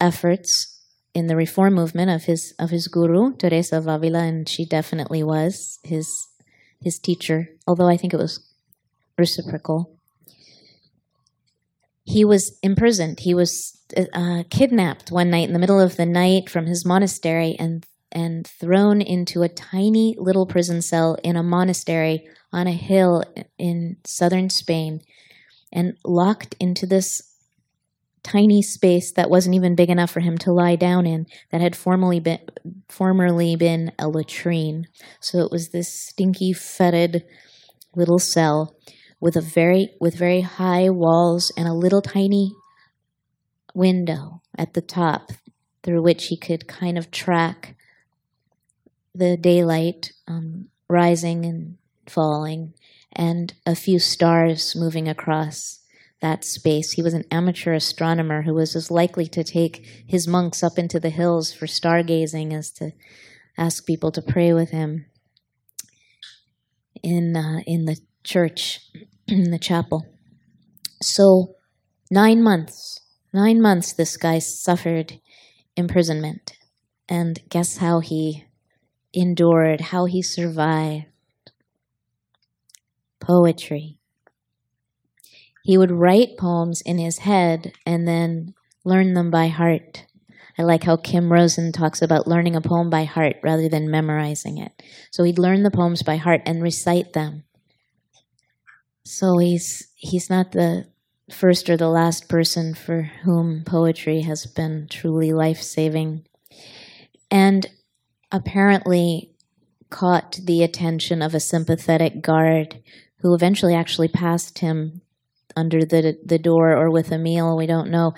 efforts 0.00 0.71
in 1.14 1.26
the 1.26 1.36
reform 1.36 1.74
movement 1.74 2.10
of 2.10 2.24
his 2.24 2.54
of 2.58 2.70
his 2.70 2.88
guru 2.88 3.34
Teresa 3.36 3.78
of 3.78 3.86
Avila, 3.86 4.20
and 4.20 4.48
she 4.48 4.64
definitely 4.64 5.22
was 5.22 5.78
his 5.82 6.28
his 6.80 6.98
teacher, 6.98 7.48
although 7.66 7.88
I 7.88 7.96
think 7.96 8.12
it 8.12 8.18
was 8.18 8.40
reciprocal 9.18 9.92
he 12.04 12.24
was 12.24 12.58
imprisoned. 12.62 13.20
He 13.20 13.34
was 13.34 13.80
uh, 14.12 14.44
kidnapped 14.50 15.10
one 15.10 15.30
night 15.30 15.46
in 15.46 15.52
the 15.52 15.58
middle 15.58 15.80
of 15.80 15.96
the 15.96 16.06
night 16.06 16.48
from 16.48 16.66
his 16.66 16.84
monastery 16.84 17.56
and 17.58 17.86
and 18.14 18.46
thrown 18.46 19.00
into 19.00 19.42
a 19.42 19.48
tiny 19.48 20.14
little 20.18 20.44
prison 20.44 20.82
cell 20.82 21.16
in 21.24 21.34
a 21.34 21.42
monastery 21.42 22.28
on 22.52 22.66
a 22.66 22.72
hill 22.72 23.24
in 23.56 23.96
southern 24.04 24.50
Spain 24.50 25.00
and 25.72 25.96
locked 26.04 26.54
into 26.60 26.86
this 26.86 27.22
tiny 28.22 28.62
space 28.62 29.12
that 29.12 29.30
wasn't 29.30 29.54
even 29.54 29.74
big 29.74 29.90
enough 29.90 30.10
for 30.10 30.20
him 30.20 30.38
to 30.38 30.52
lie 30.52 30.76
down 30.76 31.06
in 31.06 31.26
that 31.50 31.60
had 31.60 31.74
formerly 31.74 32.20
been 32.20 32.40
formerly 32.88 33.56
been 33.56 33.92
a 33.98 34.08
latrine. 34.08 34.86
So 35.20 35.40
it 35.40 35.50
was 35.50 35.70
this 35.70 35.92
stinky 35.92 36.52
fetid 36.52 37.24
little 37.94 38.18
cell 38.18 38.76
with 39.20 39.36
a 39.36 39.40
very 39.40 39.90
with 40.00 40.14
very 40.14 40.40
high 40.40 40.90
walls 40.90 41.52
and 41.56 41.68
a 41.68 41.74
little 41.74 42.02
tiny 42.02 42.52
window 43.74 44.42
at 44.56 44.74
the 44.74 44.82
top 44.82 45.30
through 45.82 46.02
which 46.02 46.26
he 46.26 46.36
could 46.36 46.68
kind 46.68 46.96
of 46.96 47.10
track 47.10 47.76
the 49.14 49.36
daylight 49.36 50.12
um, 50.26 50.68
rising 50.88 51.44
and 51.44 51.76
falling 52.06 52.74
and 53.12 53.54
a 53.66 53.74
few 53.74 53.98
stars 53.98 54.74
moving 54.76 55.08
across 55.08 55.81
that 56.22 56.44
space. 56.44 56.92
He 56.92 57.02
was 57.02 57.12
an 57.12 57.24
amateur 57.30 57.74
astronomer 57.74 58.42
who 58.42 58.54
was 58.54 58.74
as 58.74 58.90
likely 58.90 59.26
to 59.26 59.44
take 59.44 59.84
his 60.06 60.26
monks 60.26 60.62
up 60.62 60.78
into 60.78 60.98
the 60.98 61.10
hills 61.10 61.52
for 61.52 61.66
stargazing 61.66 62.56
as 62.56 62.70
to 62.72 62.92
ask 63.58 63.84
people 63.86 64.10
to 64.12 64.22
pray 64.22 64.54
with 64.54 64.70
him 64.70 65.04
in 67.02 67.36
uh, 67.36 67.60
in 67.66 67.84
the 67.84 67.98
church 68.24 68.80
in 69.26 69.50
the 69.50 69.58
chapel. 69.58 70.06
So, 71.02 71.56
nine 72.10 72.42
months, 72.42 73.00
nine 73.32 73.60
months, 73.60 73.92
this 73.92 74.16
guy 74.16 74.38
suffered 74.38 75.20
imprisonment. 75.76 76.52
And 77.08 77.40
guess 77.48 77.78
how 77.78 78.00
he 78.00 78.44
endured, 79.12 79.80
how 79.80 80.06
he 80.06 80.22
survived? 80.22 81.06
Poetry. 83.20 83.98
He 85.62 85.78
would 85.78 85.90
write 85.90 86.36
poems 86.38 86.80
in 86.80 86.98
his 86.98 87.18
head 87.18 87.72
and 87.86 88.06
then 88.06 88.54
learn 88.84 89.14
them 89.14 89.30
by 89.30 89.48
heart. 89.48 90.06
I 90.58 90.62
like 90.62 90.84
how 90.84 90.96
Kim 90.96 91.32
Rosen 91.32 91.72
talks 91.72 92.02
about 92.02 92.26
learning 92.26 92.56
a 92.56 92.60
poem 92.60 92.90
by 92.90 93.04
heart 93.04 93.36
rather 93.42 93.68
than 93.68 93.90
memorizing 93.90 94.58
it. 94.58 94.72
So 95.10 95.24
he'd 95.24 95.38
learn 95.38 95.62
the 95.62 95.70
poems 95.70 96.02
by 96.02 96.16
heart 96.16 96.42
and 96.44 96.62
recite 96.62 97.12
them. 97.12 97.44
So 99.04 99.38
he's 99.38 99.88
he's 99.96 100.28
not 100.28 100.52
the 100.52 100.86
first 101.30 101.70
or 101.70 101.76
the 101.76 101.88
last 101.88 102.28
person 102.28 102.74
for 102.74 103.02
whom 103.24 103.62
poetry 103.64 104.22
has 104.22 104.46
been 104.46 104.86
truly 104.90 105.32
life-saving. 105.32 106.26
And 107.30 107.66
apparently 108.30 109.34
caught 109.90 110.38
the 110.44 110.62
attention 110.62 111.22
of 111.22 111.34
a 111.34 111.40
sympathetic 111.40 112.20
guard 112.20 112.82
who 113.20 113.34
eventually 113.34 113.74
actually 113.74 114.08
passed 114.08 114.58
him 114.58 115.00
under 115.56 115.80
the 115.80 116.16
the 116.24 116.38
door 116.38 116.76
or 116.76 116.90
with 116.90 117.12
a 117.12 117.18
meal, 117.18 117.56
we 117.56 117.66
don't 117.66 117.90
know, 117.90 118.12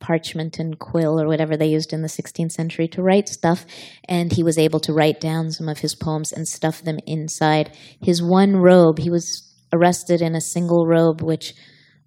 parchment 0.00 0.58
and 0.58 0.78
quill 0.78 1.20
or 1.20 1.26
whatever 1.26 1.56
they 1.56 1.66
used 1.66 1.92
in 1.92 2.02
the 2.02 2.08
16th 2.08 2.52
century 2.52 2.88
to 2.88 3.02
write 3.02 3.28
stuff. 3.28 3.66
And 4.08 4.32
he 4.32 4.42
was 4.42 4.58
able 4.58 4.80
to 4.80 4.92
write 4.92 5.20
down 5.20 5.50
some 5.50 5.68
of 5.68 5.78
his 5.78 5.94
poems 5.94 6.32
and 6.32 6.46
stuff 6.46 6.82
them 6.82 6.98
inside 7.06 7.76
his 8.00 8.22
one 8.22 8.56
robe. 8.56 8.98
He 8.98 9.10
was 9.10 9.54
arrested 9.72 10.22
in 10.22 10.34
a 10.34 10.40
single 10.40 10.86
robe 10.86 11.20
which 11.20 11.54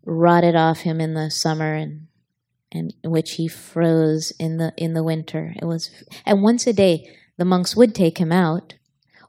rotted 0.06 0.56
off 0.56 0.80
him 0.80 1.00
in 1.00 1.14
the 1.14 1.30
summer 1.30 1.74
and 1.74 2.08
and 2.74 2.94
which 3.04 3.32
he 3.32 3.50
froze 3.50 4.32
in 4.40 4.58
the 4.58 4.74
in 4.78 4.94
the 4.94 5.04
winter. 5.04 5.54
It 5.62 5.66
was 5.66 5.92
and 6.26 6.42
once 6.42 6.66
a 6.68 6.74
day 6.74 7.06
the 7.38 7.46
monks 7.46 7.76
would 7.76 7.94
take 7.94 8.18
him 8.18 8.32
out, 8.32 8.76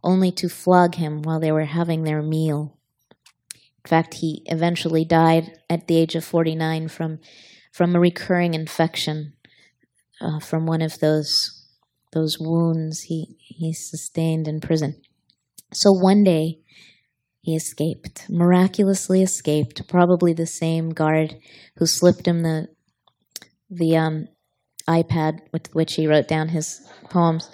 only 0.04 0.30
to 0.32 0.48
flog 0.48 0.96
him 0.96 1.22
while 1.22 1.40
they 1.40 1.52
were 1.52 1.64
having 1.64 2.04
their 2.04 2.22
meal. 2.22 2.78
In 3.84 3.88
fact, 3.88 4.14
he 4.14 4.42
eventually 4.46 5.04
died 5.04 5.58
at 5.68 5.88
the 5.88 5.96
age 5.96 6.14
of 6.14 6.24
49 6.24 6.88
from, 6.88 7.18
from 7.72 7.94
a 7.96 8.00
recurring 8.00 8.54
infection 8.54 9.32
uh, 10.20 10.38
from 10.38 10.66
one 10.66 10.82
of 10.82 11.00
those, 11.00 11.66
those 12.12 12.38
wounds 12.38 13.02
he, 13.02 13.36
he 13.38 13.72
sustained 13.72 14.46
in 14.46 14.60
prison. 14.60 15.00
So 15.72 15.90
one 15.90 16.22
day, 16.22 16.60
he 17.40 17.56
escaped, 17.56 18.26
miraculously 18.28 19.20
escaped, 19.20 19.88
probably 19.88 20.32
the 20.32 20.46
same 20.46 20.90
guard 20.90 21.36
who 21.76 21.86
slipped 21.86 22.28
him 22.28 22.42
the, 22.42 22.68
the 23.68 23.96
um, 23.96 24.28
iPad 24.88 25.40
with 25.52 25.74
which 25.74 25.94
he 25.94 26.06
wrote 26.06 26.28
down 26.28 26.48
his 26.48 26.86
poems 27.10 27.50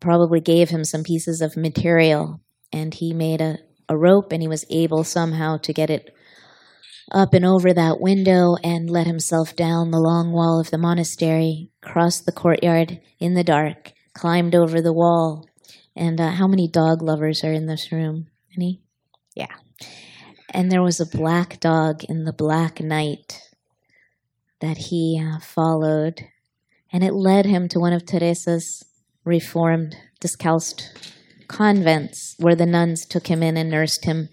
probably 0.00 0.40
gave 0.40 0.70
him 0.70 0.84
some 0.84 1.02
pieces 1.02 1.40
of 1.40 1.56
material 1.56 2.40
and 2.72 2.94
he 2.94 3.12
made 3.12 3.40
a, 3.40 3.58
a 3.90 3.96
rope 3.96 4.32
and 4.32 4.40
he 4.40 4.48
was 4.48 4.64
able 4.70 5.02
somehow 5.02 5.58
to 5.58 5.72
get 5.72 5.90
it 5.90 6.14
up 7.12 7.34
and 7.34 7.44
over 7.44 7.74
that 7.74 8.00
window 8.00 8.54
and 8.62 8.88
let 8.88 9.06
himself 9.06 9.56
down 9.56 9.90
the 9.90 9.98
long 9.98 10.30
wall 10.30 10.60
of 10.60 10.70
the 10.70 10.78
monastery, 10.78 11.70
crossed 11.82 12.24
the 12.24 12.32
courtyard 12.32 13.00
in 13.18 13.34
the 13.34 13.42
dark, 13.42 13.92
climbed 14.14 14.54
over 14.54 14.80
the 14.80 14.92
wall. 14.92 15.48
And 15.96 16.20
uh, 16.20 16.30
how 16.30 16.46
many 16.46 16.68
dog 16.68 17.02
lovers 17.02 17.42
are 17.42 17.52
in 17.52 17.66
this 17.66 17.90
room? 17.90 18.28
Any? 18.56 18.80
Yeah. 19.34 19.54
And 20.50 20.70
there 20.70 20.82
was 20.82 21.00
a 21.00 21.16
black 21.18 21.58
dog 21.58 22.04
in 22.04 22.24
the 22.24 22.32
black 22.32 22.80
night 22.80 23.40
that 24.60 24.76
he 24.76 25.20
uh, 25.20 25.40
followed, 25.40 26.24
and 26.92 27.02
it 27.02 27.12
led 27.12 27.44
him 27.44 27.68
to 27.68 27.80
one 27.80 27.92
of 27.92 28.04
Teresa's 28.04 28.84
reformed, 29.24 29.96
discalced 30.20 31.12
convents 31.50 32.36
where 32.38 32.54
the 32.54 32.64
nuns 32.64 33.04
took 33.04 33.26
him 33.26 33.42
in 33.42 33.56
and 33.56 33.68
nursed 33.68 34.04
him 34.04 34.28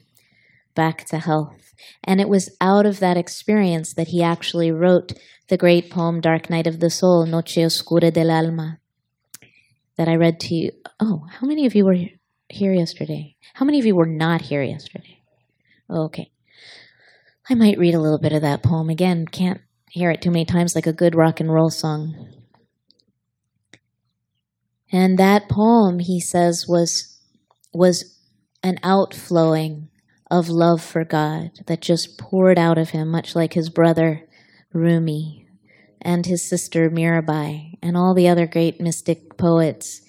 back 0.75 1.03
to 1.05 1.17
health. 1.17 1.73
And 2.03 2.21
it 2.21 2.29
was 2.29 2.55
out 2.61 2.85
of 2.85 2.99
that 2.99 3.17
experience 3.17 3.93
that 3.95 4.09
he 4.09 4.21
actually 4.21 4.71
wrote 4.71 5.13
the 5.49 5.57
great 5.57 5.89
poem 5.89 6.21
Dark 6.21 6.49
Night 6.49 6.67
of 6.67 6.79
the 6.79 6.91
Soul, 6.91 7.25
Noche 7.25 7.57
Oscura 7.57 8.13
del 8.13 8.29
Alma, 8.29 8.79
that 9.97 10.07
I 10.07 10.15
read 10.15 10.39
to 10.41 10.55
you. 10.55 10.71
Oh, 10.99 11.25
how 11.29 11.47
many 11.47 11.65
of 11.65 11.73
you 11.73 11.85
were 11.85 11.97
here 12.49 12.73
yesterday? 12.73 13.35
How 13.55 13.65
many 13.65 13.79
of 13.79 13.85
you 13.85 13.95
were 13.95 14.05
not 14.05 14.41
here 14.43 14.61
yesterday? 14.61 15.23
Oh, 15.89 16.05
okay. 16.05 16.29
I 17.49 17.55
might 17.55 17.79
read 17.79 17.95
a 17.95 17.99
little 17.99 18.19
bit 18.19 18.33
of 18.33 18.43
that 18.43 18.61
poem 18.61 18.89
again. 18.89 19.25
Can't 19.25 19.61
hear 19.89 20.11
it 20.11 20.21
too 20.21 20.31
many 20.31 20.45
times 20.45 20.75
like 20.75 20.87
a 20.87 20.93
good 20.93 21.15
rock 21.15 21.39
and 21.39 21.51
roll 21.51 21.71
song. 21.71 22.27
And 24.91 25.17
that 25.17 25.49
poem, 25.49 25.99
he 25.99 26.19
says, 26.19 26.65
was, 26.67 27.19
was 27.73 28.17
an 28.63 28.79
outflowing 28.83 29.89
of 30.29 30.49
love 30.49 30.81
for 30.81 31.03
God 31.03 31.51
that 31.67 31.81
just 31.81 32.17
poured 32.17 32.57
out 32.57 32.77
of 32.77 32.89
him, 32.89 33.09
much 33.09 33.35
like 33.35 33.53
his 33.53 33.69
brother 33.69 34.27
Rumi 34.73 35.47
and 36.01 36.25
his 36.25 36.47
sister 36.47 36.89
Mirabai 36.89 37.77
and 37.81 37.97
all 37.97 38.13
the 38.13 38.27
other 38.27 38.47
great 38.47 38.79
mystic 38.79 39.37
poets 39.37 40.01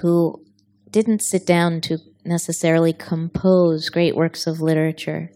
who 0.00 0.44
didn't 0.90 1.22
sit 1.22 1.46
down 1.46 1.80
to 1.82 1.98
necessarily 2.24 2.92
compose 2.92 3.88
great 3.88 4.16
works 4.16 4.46
of 4.46 4.60
literature, 4.60 5.30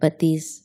but 0.00 0.18
these 0.18 0.62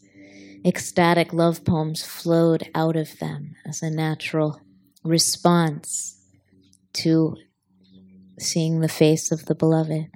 ecstatic 0.66 1.34
love 1.34 1.66
poems 1.66 2.04
flowed 2.04 2.70
out 2.74 2.96
of 2.96 3.20
them 3.20 3.56
as 3.66 3.82
a 3.82 3.90
natural 3.90 4.62
response 5.04 6.20
to 6.94 7.36
seeing 8.44 8.80
the 8.80 8.88
face 8.88 9.32
of 9.32 9.46
the 9.46 9.56
beloved. 9.56 10.08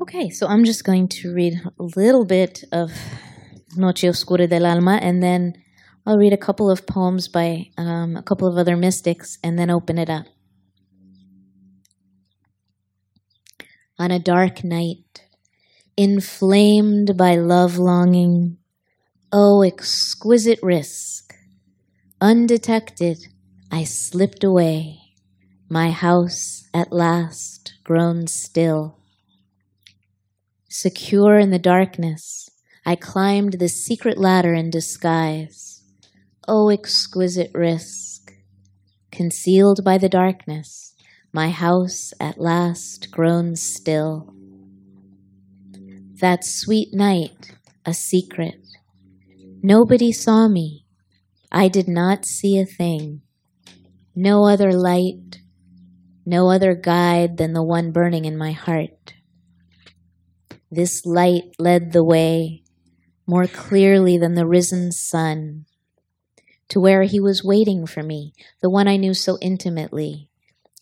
Okay, 0.00 0.30
so 0.30 0.46
I'm 0.46 0.64
just 0.64 0.84
going 0.84 1.08
to 1.08 1.34
read 1.34 1.54
a 1.78 1.82
little 1.96 2.24
bit 2.24 2.64
of 2.72 2.92
Noche 3.76 4.04
Oscura 4.04 4.48
del 4.48 4.64
Alma, 4.64 4.98
and 5.02 5.22
then 5.22 5.54
I'll 6.06 6.16
read 6.16 6.32
a 6.32 6.38
couple 6.38 6.70
of 6.70 6.86
poems 6.86 7.28
by 7.28 7.70
um, 7.76 8.16
a 8.16 8.22
couple 8.22 8.48
of 8.48 8.56
other 8.56 8.76
mystics, 8.76 9.38
and 9.42 9.58
then 9.58 9.70
open 9.70 9.98
it 9.98 10.08
up. 10.08 10.26
On 13.98 14.10
a 14.10 14.18
dark 14.18 14.64
night, 14.64 15.24
inflamed 15.96 17.16
by 17.16 17.34
love 17.34 17.76
longing, 17.76 18.56
oh, 19.32 19.62
exquisite 19.62 20.60
risk 20.62 21.17
Undetected, 22.20 23.28
I 23.70 23.84
slipped 23.84 24.42
away, 24.42 24.98
my 25.68 25.92
house 25.92 26.68
at 26.74 26.90
last 26.90 27.74
grown 27.84 28.26
still. 28.26 28.98
Secure 30.68 31.38
in 31.38 31.50
the 31.50 31.60
darkness, 31.60 32.50
I 32.84 32.96
climbed 32.96 33.60
the 33.60 33.68
secret 33.68 34.18
ladder 34.18 34.52
in 34.52 34.68
disguise. 34.68 35.84
Oh, 36.48 36.70
exquisite 36.70 37.52
risk! 37.54 38.34
Concealed 39.12 39.84
by 39.84 39.96
the 39.96 40.08
darkness, 40.08 40.94
my 41.32 41.50
house 41.50 42.12
at 42.18 42.40
last 42.40 43.12
grown 43.12 43.54
still. 43.54 44.34
That 46.20 46.44
sweet 46.44 46.92
night, 46.92 47.52
a 47.86 47.94
secret. 47.94 48.66
Nobody 49.62 50.10
saw 50.10 50.48
me 50.48 50.84
I 51.50 51.68
did 51.68 51.88
not 51.88 52.26
see 52.26 52.58
a 52.58 52.66
thing. 52.66 53.22
No 54.14 54.46
other 54.46 54.72
light, 54.72 55.38
no 56.26 56.50
other 56.50 56.74
guide 56.74 57.38
than 57.38 57.52
the 57.54 57.62
one 57.62 57.90
burning 57.90 58.24
in 58.24 58.36
my 58.36 58.52
heart. 58.52 59.14
This 60.70 61.06
light 61.06 61.54
led 61.58 61.92
the 61.92 62.04
way 62.04 62.64
more 63.26 63.46
clearly 63.46 64.18
than 64.18 64.34
the 64.34 64.46
risen 64.46 64.92
sun 64.92 65.64
to 66.68 66.80
where 66.80 67.04
he 67.04 67.18
was 67.18 67.42
waiting 67.42 67.86
for 67.86 68.02
me, 68.02 68.34
the 68.60 68.70
one 68.70 68.86
I 68.86 68.96
knew 68.96 69.14
so 69.14 69.38
intimately, 69.40 70.28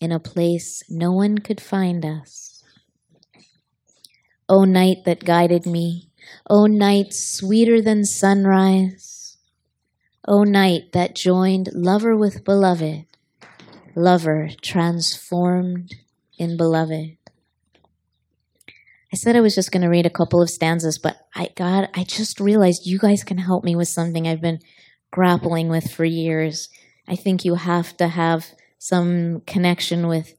in 0.01 0.11
a 0.11 0.19
place 0.19 0.83
no 0.89 1.13
one 1.13 1.37
could 1.37 1.61
find 1.61 2.05
us. 2.05 2.63
O 4.49 4.65
night 4.65 5.05
that 5.05 5.23
guided 5.23 5.65
me, 5.65 6.09
O 6.49 6.65
night 6.65 7.13
sweeter 7.13 7.81
than 7.81 8.03
sunrise, 8.03 9.16
O 10.29 10.43
night 10.43 10.91
that 10.91 11.15
joined 11.15 11.69
lover 11.73 12.13
with 12.17 12.43
beloved, 12.43 13.05
lover 13.95 14.49
transformed 14.61 15.95
in 16.37 16.57
beloved. 16.57 17.17
I 19.13 19.15
said 19.15 19.37
I 19.37 19.39
was 19.39 19.55
just 19.55 19.71
going 19.71 19.83
to 19.83 19.89
read 19.89 20.05
a 20.05 20.09
couple 20.09 20.41
of 20.41 20.49
stanzas, 20.49 20.99
but 21.01 21.15
I 21.33 21.47
God, 21.55 21.87
I 21.93 22.03
just 22.03 22.41
realized 22.41 22.85
you 22.85 22.99
guys 22.99 23.23
can 23.23 23.37
help 23.37 23.63
me 23.63 23.73
with 23.73 23.87
something 23.87 24.27
I've 24.27 24.41
been 24.41 24.59
grappling 25.11 25.69
with 25.69 25.89
for 25.89 26.03
years. 26.03 26.67
I 27.07 27.15
think 27.15 27.45
you 27.45 27.55
have 27.55 27.95
to 27.95 28.09
have 28.09 28.47
some 28.77 29.43
connection 29.47 30.07
with 30.07 30.33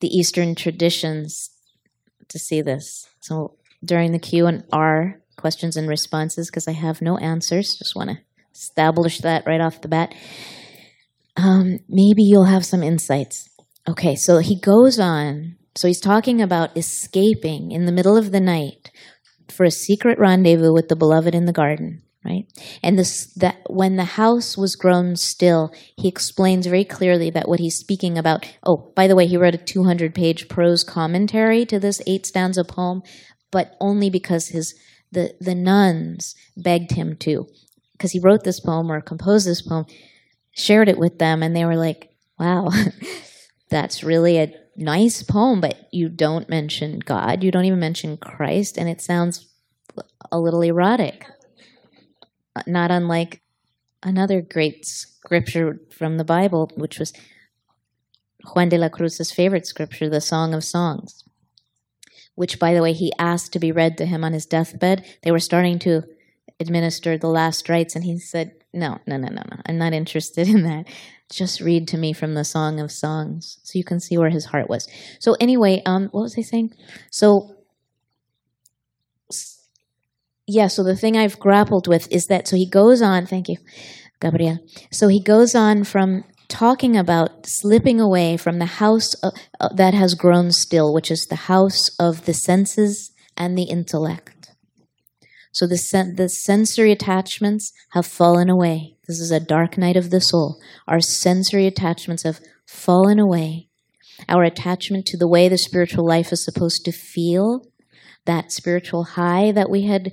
the 0.00 0.08
Eastern 0.08 0.56
traditions 0.56 1.50
to 2.26 2.40
see 2.40 2.60
this. 2.60 3.06
So 3.20 3.54
during 3.84 4.10
the 4.10 4.18
Q 4.18 4.46
and 4.46 4.64
R 4.72 5.20
questions 5.36 5.76
and 5.76 5.88
responses, 5.88 6.50
because 6.50 6.66
I 6.66 6.72
have 6.72 7.00
no 7.00 7.18
answers, 7.18 7.76
just 7.78 7.94
want 7.94 8.10
to 8.10 8.18
establish 8.54 9.18
that 9.18 9.46
right 9.46 9.60
off 9.60 9.80
the 9.80 9.88
bat. 9.88 10.14
Um, 11.36 11.78
maybe 11.88 12.22
you'll 12.22 12.44
have 12.44 12.64
some 12.64 12.82
insights. 12.82 13.48
Okay, 13.88 14.14
so 14.14 14.38
he 14.38 14.60
goes 14.60 14.98
on. 14.98 15.56
So 15.76 15.88
he's 15.88 16.00
talking 16.00 16.42
about 16.42 16.76
escaping 16.76 17.70
in 17.70 17.86
the 17.86 17.92
middle 17.92 18.16
of 18.16 18.32
the 18.32 18.40
night 18.40 18.90
for 19.48 19.64
a 19.64 19.70
secret 19.70 20.18
rendezvous 20.18 20.72
with 20.72 20.88
the 20.88 20.96
beloved 20.96 21.34
in 21.34 21.46
the 21.46 21.52
garden, 21.52 22.02
right? 22.24 22.46
And 22.82 22.98
this 22.98 23.32
that 23.34 23.58
when 23.68 23.96
the 23.96 24.04
house 24.04 24.56
was 24.56 24.76
grown 24.76 25.16
still, 25.16 25.72
he 25.96 26.08
explains 26.08 26.66
very 26.66 26.84
clearly 26.84 27.30
that 27.30 27.48
what 27.48 27.60
he's 27.60 27.76
speaking 27.76 28.18
about. 28.18 28.46
Oh, 28.64 28.92
by 28.94 29.06
the 29.06 29.16
way, 29.16 29.26
he 29.26 29.36
wrote 29.36 29.54
a 29.54 29.58
200-page 29.58 30.48
prose 30.48 30.84
commentary 30.84 31.64
to 31.66 31.78
this 31.78 32.02
eight 32.06 32.26
stanza 32.26 32.64
poem, 32.64 33.02
but 33.50 33.76
only 33.80 34.10
because 34.10 34.48
his 34.48 34.74
the 35.12 35.34
the 35.40 35.54
nuns 35.54 36.34
begged 36.56 36.92
him 36.92 37.16
to 37.16 37.46
because 38.00 38.12
he 38.12 38.18
wrote 38.18 38.44
this 38.44 38.60
poem 38.60 38.90
or 38.90 39.02
composed 39.02 39.46
this 39.46 39.60
poem, 39.60 39.84
shared 40.52 40.88
it 40.88 40.96
with 40.96 41.18
them, 41.18 41.42
and 41.42 41.54
they 41.54 41.66
were 41.66 41.76
like, 41.76 42.08
wow, 42.38 42.70
that's 43.68 44.02
really 44.02 44.38
a 44.38 44.54
nice 44.74 45.22
poem, 45.22 45.60
but 45.60 45.76
you 45.92 46.08
don't 46.08 46.48
mention 46.48 47.00
God, 47.00 47.44
you 47.44 47.50
don't 47.50 47.66
even 47.66 47.78
mention 47.78 48.16
Christ, 48.16 48.78
and 48.78 48.88
it 48.88 49.02
sounds 49.02 49.46
a 50.32 50.40
little 50.40 50.62
erotic. 50.62 51.26
Uh, 52.56 52.62
not 52.66 52.90
unlike 52.90 53.42
another 54.02 54.40
great 54.40 54.86
scripture 54.86 55.78
from 55.90 56.16
the 56.16 56.24
Bible, 56.24 56.70
which 56.76 56.98
was 56.98 57.12
Juan 58.54 58.70
de 58.70 58.78
la 58.78 58.88
Cruz's 58.88 59.30
favorite 59.30 59.66
scripture, 59.66 60.08
the 60.08 60.22
Song 60.22 60.54
of 60.54 60.64
Songs, 60.64 61.22
which, 62.34 62.58
by 62.58 62.72
the 62.72 62.80
way, 62.80 62.94
he 62.94 63.12
asked 63.18 63.52
to 63.52 63.58
be 63.58 63.70
read 63.70 63.98
to 63.98 64.06
him 64.06 64.24
on 64.24 64.32
his 64.32 64.46
deathbed. 64.46 65.04
They 65.22 65.30
were 65.30 65.38
starting 65.38 65.78
to 65.80 66.04
administer 66.60 67.18
the 67.18 67.28
last 67.28 67.68
rites, 67.68 67.96
and 67.96 68.04
he 68.04 68.18
said, 68.18 68.52
"No, 68.72 68.98
no, 69.06 69.16
no, 69.16 69.28
no, 69.28 69.42
no. 69.50 69.56
I'm 69.66 69.78
not 69.78 69.92
interested 69.92 70.48
in 70.54 70.62
that. 70.64 70.86
Just 71.30 71.60
read 71.60 71.88
to 71.88 71.98
me 71.98 72.12
from 72.12 72.34
the 72.34 72.44
Song 72.44 72.80
of 72.80 72.92
Songs, 72.92 73.58
so 73.62 73.78
you 73.78 73.84
can 73.84 74.00
see 74.00 74.18
where 74.18 74.30
his 74.30 74.46
heart 74.46 74.68
was." 74.68 74.88
So 75.18 75.36
anyway, 75.40 75.82
um, 75.86 76.08
what 76.12 76.22
was 76.22 76.38
I 76.38 76.42
saying? 76.42 76.74
So 77.10 77.56
yeah, 80.46 80.66
so 80.66 80.82
the 80.82 80.96
thing 80.96 81.16
I've 81.16 81.38
grappled 81.38 81.86
with 81.86 82.10
is 82.10 82.26
that 82.26 82.48
so 82.48 82.56
he 82.56 82.66
goes 82.66 83.00
on, 83.00 83.26
thank 83.26 83.48
you, 83.48 83.56
Gabriel. 84.20 84.58
So 84.90 85.06
he 85.06 85.22
goes 85.22 85.54
on 85.54 85.84
from 85.84 86.24
talking 86.48 86.96
about 86.96 87.46
slipping 87.46 88.00
away 88.00 88.36
from 88.36 88.58
the 88.58 88.66
house 88.66 89.14
uh, 89.22 89.30
uh, 89.60 89.68
that 89.74 89.94
has 89.94 90.14
grown 90.14 90.50
still, 90.50 90.92
which 90.92 91.10
is 91.10 91.26
the 91.26 91.36
house 91.36 91.90
of 92.00 92.24
the 92.24 92.34
senses 92.34 93.12
and 93.36 93.56
the 93.56 93.62
intellect. 93.62 94.39
So 95.52 95.66
the, 95.66 95.78
sen- 95.78 96.16
the 96.16 96.28
sensory 96.28 96.92
attachments 96.92 97.72
have 97.90 98.06
fallen 98.06 98.48
away. 98.48 98.96
This 99.06 99.20
is 99.20 99.30
a 99.30 99.40
dark 99.40 99.76
night 99.76 99.96
of 99.96 100.10
the 100.10 100.20
soul. 100.20 100.60
Our 100.86 101.00
sensory 101.00 101.66
attachments 101.66 102.22
have 102.22 102.40
fallen 102.66 103.18
away. 103.18 103.68
Our 104.28 104.44
attachment 104.44 105.06
to 105.06 105.16
the 105.16 105.28
way 105.28 105.48
the 105.48 105.58
spiritual 105.58 106.06
life 106.06 106.32
is 106.32 106.44
supposed 106.44 106.84
to 106.84 106.92
feel, 106.92 107.66
that 108.26 108.52
spiritual 108.52 109.04
high 109.04 109.50
that 109.52 109.70
we 109.70 109.82
had 109.82 110.12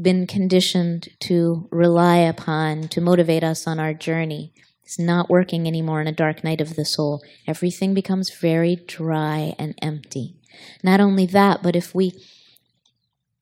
been 0.00 0.26
conditioned 0.26 1.08
to 1.20 1.68
rely 1.72 2.18
upon 2.18 2.88
to 2.88 3.00
motivate 3.00 3.42
us 3.42 3.66
on 3.66 3.80
our 3.80 3.94
journey 3.94 4.52
is 4.86 4.98
not 4.98 5.28
working 5.28 5.66
anymore 5.66 6.00
in 6.00 6.06
a 6.06 6.12
dark 6.12 6.44
night 6.44 6.60
of 6.60 6.76
the 6.76 6.84
soul. 6.84 7.22
Everything 7.46 7.94
becomes 7.94 8.30
very 8.30 8.76
dry 8.76 9.54
and 9.58 9.74
empty. 9.82 10.36
Not 10.82 11.00
only 11.00 11.26
that, 11.26 11.62
but 11.62 11.74
if 11.74 11.94
we 11.94 12.12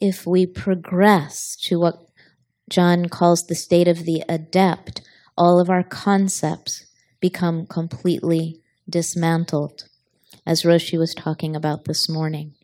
if 0.00 0.26
we 0.26 0.46
progress 0.46 1.56
to 1.64 1.78
what 1.78 1.94
John 2.68 3.08
calls 3.08 3.46
the 3.46 3.54
state 3.54 3.88
of 3.88 4.04
the 4.04 4.22
adept, 4.28 5.02
all 5.36 5.60
of 5.60 5.70
our 5.70 5.82
concepts 5.82 6.86
become 7.20 7.66
completely 7.66 8.60
dismantled, 8.88 9.84
as 10.44 10.62
Roshi 10.62 10.98
was 10.98 11.14
talking 11.14 11.56
about 11.56 11.84
this 11.84 12.08
morning, 12.08 12.54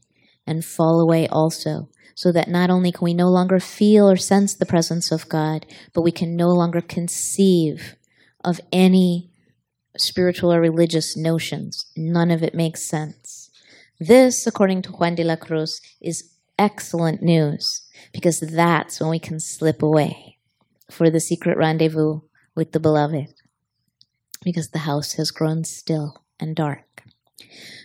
and 0.47 0.64
fall 0.64 1.01
away 1.01 1.29
also 1.29 1.88
so 2.14 2.31
that 2.33 2.49
not 2.49 2.71
only 2.71 2.92
can 2.92 3.05
we 3.05 3.14
no 3.14 3.29
longer 3.29 3.59
feel 3.59 4.09
or 4.09 4.16
sense 4.16 4.55
the 4.55 4.66
presence 4.66 5.11
of 5.11 5.29
God, 5.29 5.66
but 5.95 6.03
we 6.03 6.12
can 6.12 6.37
no 6.37 6.49
longer 6.49 6.81
conceive 6.81 7.97
of 8.45 8.61
any 8.73 9.31
spiritual 9.97 10.53
or 10.53 10.61
religious 10.61 11.16
notions. 11.16 11.87
None 11.97 12.31
of 12.31 12.42
it 12.42 12.55
makes 12.55 12.88
sense. 12.88 13.51
This, 13.99 14.47
according 14.47 14.83
to 14.83 14.92
Juan 14.92 15.14
de 15.14 15.25
la 15.25 15.37
Cruz, 15.37 15.81
is 16.01 16.32
excellent 16.59 17.23
news 17.23 17.83
because 18.12 18.41
that's 18.41 19.01
when 19.01 19.11
we 19.11 19.19
can 19.19 19.41
slip 19.41 19.83
away 19.83 20.38
for 20.91 21.11
the 21.11 21.21
secret 21.21 21.57
rendezvous 21.57 22.21
with 22.55 22.73
the 22.73 22.81
beloved 22.81 23.29
because 24.45 24.71
the 24.71 24.81
house 24.81 25.15
has 25.15 25.31
grown 25.31 25.65
still 25.65 26.23
and 26.38 26.57
dark. 26.57 27.05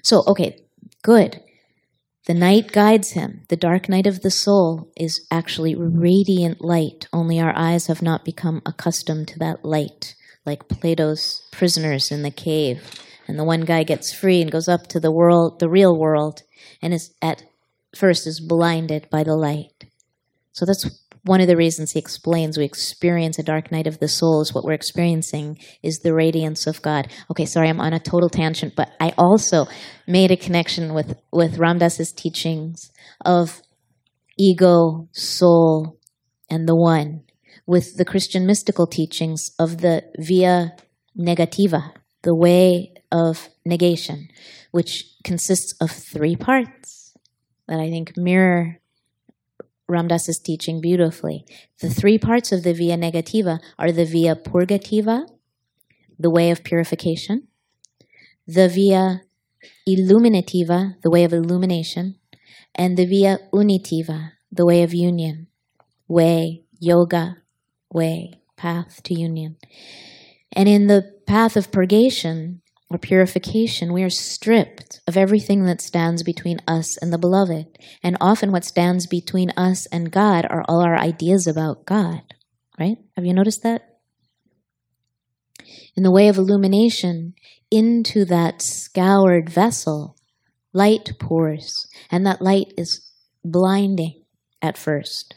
So, 0.04 0.24
okay, 0.28 0.66
good. 1.04 1.42
The 2.26 2.34
night 2.34 2.72
guides 2.74 3.12
him. 3.12 3.44
The 3.48 3.56
dark 3.56 3.88
night 3.88 4.06
of 4.06 4.22
the 4.22 4.32
soul 4.32 4.92
is 4.98 5.26
actually 5.32 5.76
radiant 5.76 6.62
light, 6.62 7.08
only 7.14 7.40
our 7.40 7.56
eyes 7.56 7.88
have 7.88 8.02
not 8.02 8.26
become 8.26 8.62
accustomed 8.66 9.30
to 9.30 9.40
that 9.40 9.64
light, 9.64 10.16
like 10.46 10.68
Plato's 10.68 11.48
prisoners 11.52 12.12
in 12.12 12.24
the 12.24 12.32
cave. 12.32 12.92
And 13.28 13.40
the 13.40 13.46
one 13.46 13.62
guy 13.62 13.84
gets 13.84 14.14
free 14.14 14.42
and 14.42 14.52
goes 14.52 14.68
up 14.68 14.88
to 14.88 15.00
the 15.00 15.12
world, 15.12 15.60
the 15.60 15.70
real 15.70 15.98
world, 15.98 16.44
and 16.82 16.94
is 16.94 17.14
at 17.22 17.44
first 17.98 18.28
is 18.28 18.40
blinded 18.40 19.10
by 19.10 19.24
the 19.24 19.36
light. 19.36 19.86
So 20.52 20.66
that's 20.66 21.04
one 21.24 21.42
of 21.42 21.48
the 21.48 21.58
reasons 21.58 21.92
he 21.92 22.00
explains 22.00 22.58
we 22.58 22.64
experience 22.64 23.38
a 23.38 23.44
dark 23.44 23.72
night 23.72 23.86
of 23.86 24.00
the 24.00 24.08
soul 24.08 24.42
is 24.42 24.54
what 24.54 24.64
we're 24.64 24.72
experiencing 24.72 25.60
is 25.84 26.00
the 26.00 26.14
radiance 26.14 26.66
of 26.66 26.82
God. 26.82 27.10
Okay, 27.30 27.46
sorry, 27.46 27.70
I'm 27.70 27.82
on 27.82 27.94
a 27.94 28.00
total 28.00 28.30
tangent, 28.30 28.74
but 28.76 28.90
I 29.00 29.14
also 29.18 29.66
made 30.08 30.32
a 30.32 30.38
connection 30.38 30.94
with, 30.94 31.20
with 31.32 31.58
Ram 31.58 31.80
Dass's 31.80 32.14
teachings 32.14 32.92
of 33.26 33.62
ego, 34.40 35.10
soul, 35.12 36.00
and 36.50 36.68
the 36.68 36.76
one 36.76 37.24
with 37.66 37.98
the 37.98 38.06
Christian 38.06 38.48
mystical 38.48 38.88
teachings 38.88 39.52
of 39.60 39.82
the 39.82 40.04
via 40.18 40.72
negativa, 41.20 41.92
the 42.22 42.36
way 42.36 42.94
of 43.12 43.50
negation, 43.66 44.30
which 44.72 45.06
consists 45.26 45.76
of 45.82 45.92
three 45.92 46.38
parts 46.38 46.97
that 47.68 47.80
I 47.80 47.90
think 47.90 48.18
mirror 48.18 48.80
Ram 49.90 50.08
Dass 50.08 50.28
is 50.28 50.40
teaching 50.40 50.82
beautifully. 50.82 51.46
The 51.80 51.90
three 51.90 52.18
parts 52.18 52.52
of 52.52 52.64
the 52.64 52.74
via 52.74 52.98
negativa 52.98 53.60
are 53.80 53.92
the 53.92 54.06
via 54.06 54.36
purgativa, 54.36 55.28
the 56.20 56.30
way 56.30 56.52
of 56.52 56.64
purification, 56.64 57.48
the 58.46 58.68
via 58.68 59.22
illuminativa, 59.88 60.96
the 61.02 61.10
way 61.10 61.24
of 61.24 61.34
illumination, 61.34 62.16
and 62.76 62.98
the 62.98 63.06
via 63.06 63.40
unitiva, 63.54 64.32
the 64.52 64.66
way 64.66 64.84
of 64.84 64.94
union, 64.94 65.48
way, 66.08 66.64
yoga, 66.80 67.38
way, 67.92 68.42
path 68.58 69.02
to 69.04 69.14
union. 69.14 69.56
And 70.52 70.68
in 70.68 70.88
the 70.88 71.14
path 71.26 71.56
of 71.56 71.72
purgation, 71.72 72.62
or 72.90 72.98
purification, 72.98 73.92
we 73.92 74.04
are 74.04 74.10
stripped 74.10 75.02
of 75.08 75.18
everything 75.18 75.66
that 75.66 75.82
stands 75.82 76.24
between 76.24 76.62
us 76.68 76.98
and 76.98 77.12
the 77.12 77.18
beloved. 77.18 77.78
And 78.02 78.18
often 78.22 78.52
what 78.52 78.64
stands 78.64 79.08
between 79.08 79.52
us 79.52 79.86
and 79.88 80.12
God 80.12 80.46
are 80.50 80.64
all 80.68 80.82
our 80.82 80.98
ideas 80.98 81.48
about 81.48 81.86
God, 81.86 82.22
right? 82.80 82.98
Have 83.16 83.26
you 83.26 83.34
noticed 83.34 83.64
that? 83.64 84.00
In 85.96 86.04
the 86.04 86.12
way 86.12 86.30
of 86.30 86.38
illumination, 86.38 87.34
into 87.70 88.24
that 88.26 88.62
scoured 88.62 89.50
vessel, 89.50 90.16
light 90.72 91.12
pours, 91.20 91.74
and 92.10 92.26
that 92.26 92.42
light 92.42 92.74
is 92.78 93.12
blinding 93.44 94.24
at 94.62 94.78
first. 94.78 95.36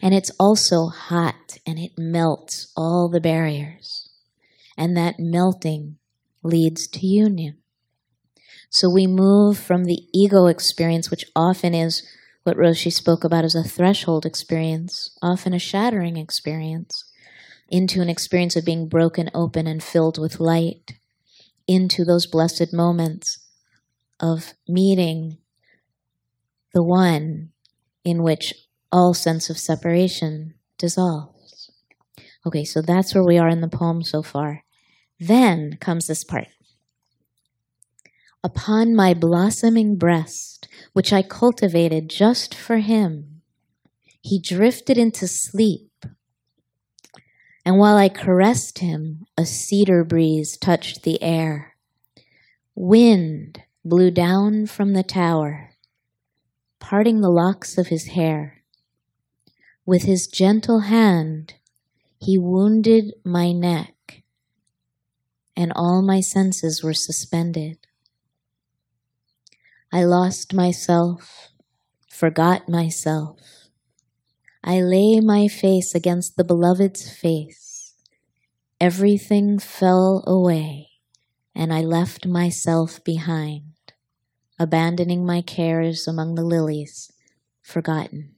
And 0.00 0.14
it's 0.14 0.30
also 0.38 0.86
hot 0.86 1.58
and 1.66 1.78
it 1.78 1.92
melts 1.98 2.72
all 2.76 3.08
the 3.08 3.20
barriers. 3.20 4.10
And 4.76 4.96
that 4.96 5.16
melting 5.18 5.96
leads 6.44 6.86
to 6.88 7.06
union. 7.06 7.56
So 8.70 8.90
we 8.90 9.06
move 9.06 9.58
from 9.58 9.84
the 9.84 10.02
ego 10.12 10.46
experience, 10.46 11.10
which 11.10 11.26
often 11.34 11.74
is 11.74 12.02
what 12.42 12.56
Roshi 12.56 12.92
spoke 12.92 13.24
about 13.24 13.44
as 13.44 13.54
a 13.54 13.62
threshold 13.62 14.26
experience, 14.26 15.16
often 15.22 15.54
a 15.54 15.58
shattering 15.58 16.16
experience, 16.16 17.04
into 17.68 18.02
an 18.02 18.08
experience 18.08 18.56
of 18.56 18.64
being 18.64 18.88
broken 18.88 19.30
open 19.34 19.66
and 19.66 19.82
filled 19.82 20.18
with 20.18 20.40
light, 20.40 20.92
into 21.66 22.04
those 22.04 22.26
blessed 22.26 22.72
moments 22.72 23.38
of 24.20 24.52
meeting 24.68 25.38
the 26.74 26.82
one 26.82 27.50
in 28.04 28.22
which 28.22 28.52
all 28.92 29.14
sense 29.14 29.48
of 29.48 29.58
separation 29.58 30.54
dissolves. 30.76 31.70
Okay, 32.46 32.64
so 32.64 32.82
that's 32.82 33.14
where 33.14 33.24
we 33.24 33.38
are 33.38 33.48
in 33.48 33.60
the 33.60 33.68
poem 33.68 34.02
so 34.02 34.22
far. 34.22 34.63
Then 35.20 35.76
comes 35.80 36.06
this 36.06 36.24
part. 36.24 36.48
Upon 38.42 38.94
my 38.94 39.14
blossoming 39.14 39.96
breast, 39.96 40.68
which 40.92 41.12
I 41.12 41.22
cultivated 41.22 42.10
just 42.10 42.54
for 42.54 42.78
him, 42.78 43.40
he 44.20 44.38
drifted 44.38 44.98
into 44.98 45.26
sleep. 45.26 45.90
And 47.64 47.78
while 47.78 47.96
I 47.96 48.10
caressed 48.10 48.80
him, 48.80 49.24
a 49.38 49.46
cedar 49.46 50.04
breeze 50.04 50.58
touched 50.58 51.02
the 51.02 51.22
air. 51.22 51.76
Wind 52.74 53.62
blew 53.84 54.10
down 54.10 54.66
from 54.66 54.92
the 54.92 55.02
tower, 55.02 55.70
parting 56.80 57.20
the 57.20 57.30
locks 57.30 57.78
of 57.78 57.86
his 57.86 58.08
hair. 58.08 58.62
With 59.86 60.02
his 60.02 60.26
gentle 60.26 60.80
hand, 60.80 61.54
he 62.18 62.36
wounded 62.36 63.14
my 63.24 63.52
neck 63.52 63.93
and 65.56 65.72
all 65.74 66.02
my 66.02 66.20
senses 66.20 66.82
were 66.82 66.94
suspended. 66.94 67.78
I 69.92 70.04
lost 70.04 70.52
myself, 70.52 71.50
forgot 72.10 72.68
myself. 72.68 73.38
I 74.62 74.80
lay 74.80 75.20
my 75.20 75.46
face 75.46 75.94
against 75.94 76.36
the 76.36 76.44
beloved's 76.44 77.08
face. 77.08 77.94
Everything 78.80 79.58
fell 79.58 80.24
away, 80.26 80.88
and 81.54 81.72
I 81.72 81.80
left 81.82 82.26
myself 82.26 83.04
behind, 83.04 83.92
abandoning 84.58 85.24
my 85.24 85.42
cares 85.42 86.08
among 86.08 86.34
the 86.34 86.42
lilies, 86.44 87.12
forgotten. 87.62 88.34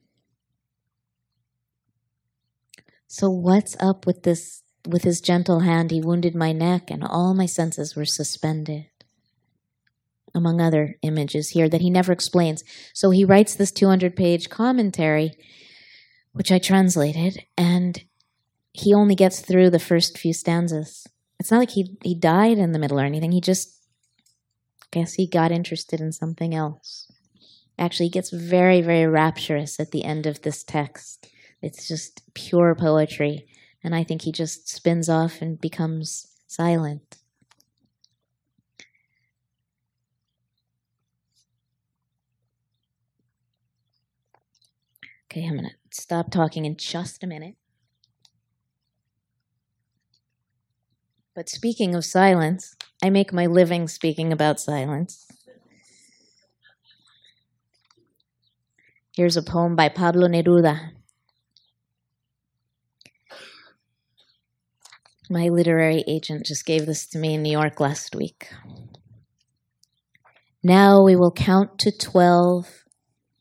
So, 3.07 3.31
what's 3.31 3.76
up 3.81 4.05
with 4.05 4.24
this 4.24 4.62
with 4.87 5.03
his 5.03 5.20
gentle 5.20 5.61
hand, 5.61 5.90
he 5.90 6.01
wounded 6.01 6.35
my 6.35 6.53
neck, 6.53 6.90
and 6.90 7.05
all 7.05 7.35
my 7.35 7.46
senses 7.46 7.96
were 7.96 8.05
suspended. 8.05 8.87
Among 10.35 10.61
other 10.61 10.96
images 11.03 11.51
here 11.51 11.68
that 11.68 11.81
he 11.81 11.90
never 11.90 12.12
explains. 12.12 12.62
So 12.92 13.11
he 13.11 13.25
writes 13.25 13.55
this 13.55 13.72
200 13.72 14.14
page 14.14 14.51
commentary 14.51 15.33
which 16.37 16.53
I 16.53 16.59
translated, 16.59 17.46
and 17.57 17.99
he 18.75 18.92
only 18.92 19.14
gets 19.14 19.40
through 19.40 19.70
the 19.70 19.79
first 19.79 20.18
few 20.18 20.35
stanzas. 20.35 21.07
It's 21.40 21.51
not 21.51 21.61
like 21.61 21.70
he, 21.70 21.96
he 22.03 22.14
died 22.14 22.59
in 22.59 22.72
the 22.72 22.79
middle 22.79 23.01
or 23.01 23.05
anything. 23.05 23.33
He 23.33 23.40
just, 23.40 23.75
I 24.83 24.87
guess 24.90 25.14
he 25.14 25.27
got 25.27 25.51
interested 25.51 25.99
in 25.99 26.12
something 26.12 26.55
else. 26.55 27.11
Actually, 27.79 28.07
he 28.07 28.12
gets 28.12 28.31
very, 28.31 28.83
very 28.83 29.07
rapturous 29.07 29.81
at 29.81 29.92
the 29.92 30.05
end 30.05 30.27
of 30.27 30.42
this 30.42 30.62
text. 30.62 31.27
It's 31.62 31.88
just 31.88 32.20
pure 32.35 32.75
poetry. 32.75 33.46
And 33.87 33.94
I 33.94 34.03
think 34.03 34.22
he 34.22 34.33
just 34.33 34.68
spins 34.68 35.09
off 35.09 35.40
and 35.40 35.61
becomes 35.61 36.27
silent. 36.49 37.18
Okay, 45.31 45.46
I'm 45.46 45.57
going 45.57 45.70
to 45.70 45.77
stop 45.92 46.33
talking 46.33 46.64
in 46.64 46.77
just 46.77 47.22
a 47.22 47.29
minute. 47.29 47.55
But 51.37 51.49
speaking 51.49 51.94
of 51.94 52.05
silence, 52.05 52.75
I 53.05 53.11
make 53.11 53.33
my 53.33 53.46
living 53.46 53.87
speaking 53.87 54.33
about 54.33 54.59
silence. 54.59 55.29
Here's 59.14 59.37
a 59.37 59.44
poem 59.44 59.77
by 59.77 59.90
Pablo 59.90 60.27
Neruda. 60.27 60.95
My 65.28 65.48
literary 65.48 66.04
agent 66.06 66.46
just 66.46 66.64
gave 66.64 66.86
this 66.86 67.06
to 67.08 67.18
me 67.18 67.34
in 67.34 67.42
New 67.42 67.50
York 67.50 67.80
last 67.80 68.14
week. 68.14 68.48
Now 70.62 71.02
we 71.02 71.16
will 71.16 71.32
count 71.32 71.80
to 71.80 71.90
12 71.90 72.84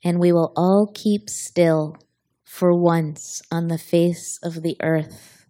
and 0.03 0.19
we 0.19 0.31
will 0.31 0.51
all 0.55 0.91
keep 0.93 1.29
still 1.29 1.97
for 2.43 2.73
once 2.73 3.41
on 3.51 3.67
the 3.67 3.77
face 3.77 4.39
of 4.41 4.63
the 4.63 4.77
earth. 4.81 5.45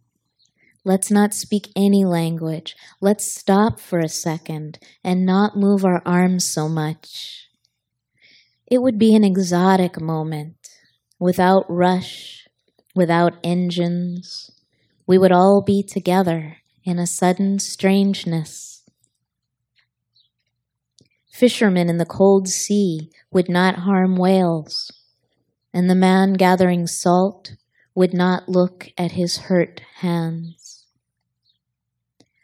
Let's 0.83 1.09
not 1.09 1.33
speak 1.33 1.69
any 1.75 2.03
language. 2.03 2.75
Let's 2.99 3.33
stop 3.33 3.79
for 3.79 3.99
a 3.99 4.09
second 4.09 4.77
and 5.03 5.25
not 5.25 5.57
move 5.57 5.85
our 5.85 6.01
arms 6.05 6.51
so 6.51 6.67
much. 6.67 7.47
It 8.67 8.81
would 8.81 8.99
be 8.99 9.15
an 9.15 9.23
exotic 9.23 10.01
moment, 10.01 10.57
without 11.19 11.65
rush, 11.69 12.47
without 12.95 13.33
engines, 13.43 14.51
we 15.07 15.17
would 15.17 15.31
all 15.31 15.61
be 15.65 15.83
together 15.83 16.57
in 16.83 16.99
a 16.99 17.07
sudden 17.07 17.59
strangeness. 17.59 18.83
Fishermen 21.31 21.89
in 21.89 21.97
the 21.97 22.05
cold 22.05 22.47
sea 22.47 23.09
would 23.31 23.49
not 23.49 23.79
harm 23.79 24.15
whales, 24.15 24.91
and 25.73 25.89
the 25.89 25.95
man 25.95 26.33
gathering 26.33 26.87
salt 26.87 27.55
would 27.93 28.13
not 28.13 28.47
look 28.47 28.89
at 28.97 29.11
his 29.11 29.37
hurt 29.37 29.81
hands. 29.97 30.85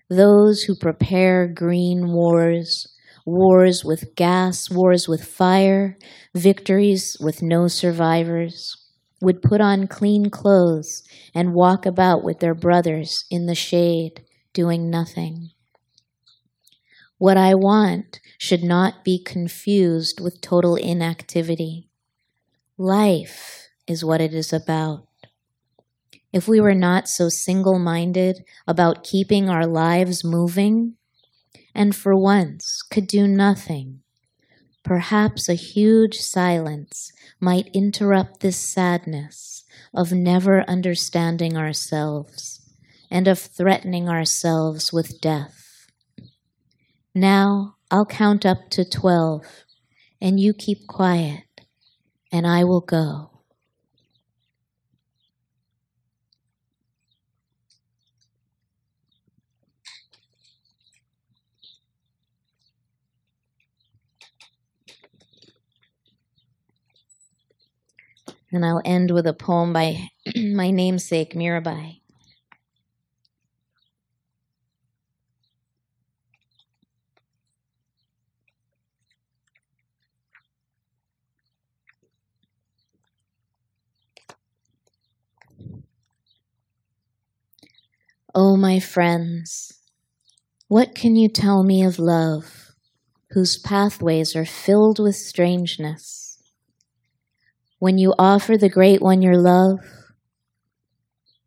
Those 0.10 0.64
who 0.64 0.76
prepare 0.76 1.48
green 1.48 2.12
wars, 2.12 2.94
wars 3.26 3.86
with 3.86 4.16
gas, 4.16 4.70
wars 4.70 5.08
with 5.08 5.24
fire, 5.24 5.98
victories 6.36 7.16
with 7.22 7.42
no 7.42 7.68
survivors, 7.68 8.81
would 9.22 9.42
put 9.42 9.62
on 9.62 9.88
clean 9.88 10.30
clothes 10.30 11.04
and 11.34 11.54
walk 11.54 11.86
about 11.86 12.24
with 12.24 12.40
their 12.40 12.56
brothers 12.56 13.26
in 13.30 13.46
the 13.46 13.56
shade, 13.56 14.24
doing 14.54 14.90
nothing. 14.90 15.52
What 17.18 17.38
I 17.38 17.54
want 17.54 18.20
should 18.40 18.64
not 18.64 19.04
be 19.06 19.24
confused 19.24 20.20
with 20.20 20.42
total 20.42 20.76
inactivity. 20.76 21.88
Life 22.78 23.68
is 23.88 24.04
what 24.04 24.22
it 24.22 24.34
is 24.34 24.52
about. 24.52 25.08
If 26.34 26.48
we 26.48 26.60
were 26.60 26.74
not 26.74 27.08
so 27.08 27.30
single 27.30 27.78
minded 27.78 28.44
about 28.66 29.04
keeping 29.04 29.50
our 29.50 29.68
lives 29.68 30.24
moving, 30.24 30.96
and 31.76 31.96
for 31.96 32.16
once 32.16 32.82
could 32.90 33.06
do 33.06 33.28
nothing, 33.28 34.02
perhaps 34.84 35.48
a 35.48 35.54
huge 35.54 36.16
silence 36.16 37.12
might 37.40 37.70
interrupt 37.74 38.40
this 38.40 38.58
sadness 38.58 39.64
of 39.94 40.12
never 40.12 40.62
understanding 40.70 41.58
ourselves 41.58 42.62
and 43.10 43.28
of 43.28 43.40
threatening 43.40 44.08
ourselves 44.08 44.94
with 44.94 45.20
death. 45.22 45.88
Now 47.14 47.76
I'll 47.90 48.06
count 48.06 48.46
up 48.46 48.70
to 48.72 48.86
12 48.86 49.66
and 50.22 50.40
you 50.40 50.54
keep 50.54 50.88
quiet 50.88 51.44
and 52.32 52.48
I 52.48 52.64
will 52.64 52.82
go. 52.82 53.31
And 68.52 68.64
I'll 68.66 68.82
end 68.86 69.10
with 69.12 69.26
a 69.26 69.34
poem 69.34 69.74
by 69.74 70.10
my 70.36 70.70
namesake, 70.72 71.34
Mirabai. 71.34 72.02
Oh, 88.36 88.58
my 88.58 88.80
friends, 88.82 89.72
what 90.68 90.96
can 90.96 91.16
you 91.16 91.30
tell 91.30 91.64
me 91.64 91.84
of 91.84 92.00
love, 92.00 92.72
whose 93.32 93.58
pathways 93.58 94.36
are 94.36 94.46
filled 94.46 95.00
with 95.00 95.16
strangeness? 95.18 96.21
When 97.82 97.98
you 97.98 98.14
offer 98.20 98.58
the 98.58 98.70
great 98.70 99.02
one 99.02 99.24
your 99.24 99.40
love, 99.40 99.80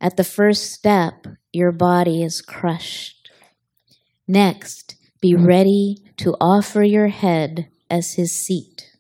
at 0.01 0.17
the 0.17 0.25
first 0.25 0.73
step, 0.73 1.29
your 1.53 1.71
body 1.71 2.25
is 2.25 2.43
crushed. 2.43 3.31
Next, 4.27 4.97
be 5.23 5.37
ready 5.37 6.03
to 6.17 6.35
offer 6.41 6.83
your 6.83 7.07
head 7.07 7.69
as 7.89 8.15
his 8.15 8.37
seat. 8.37 8.97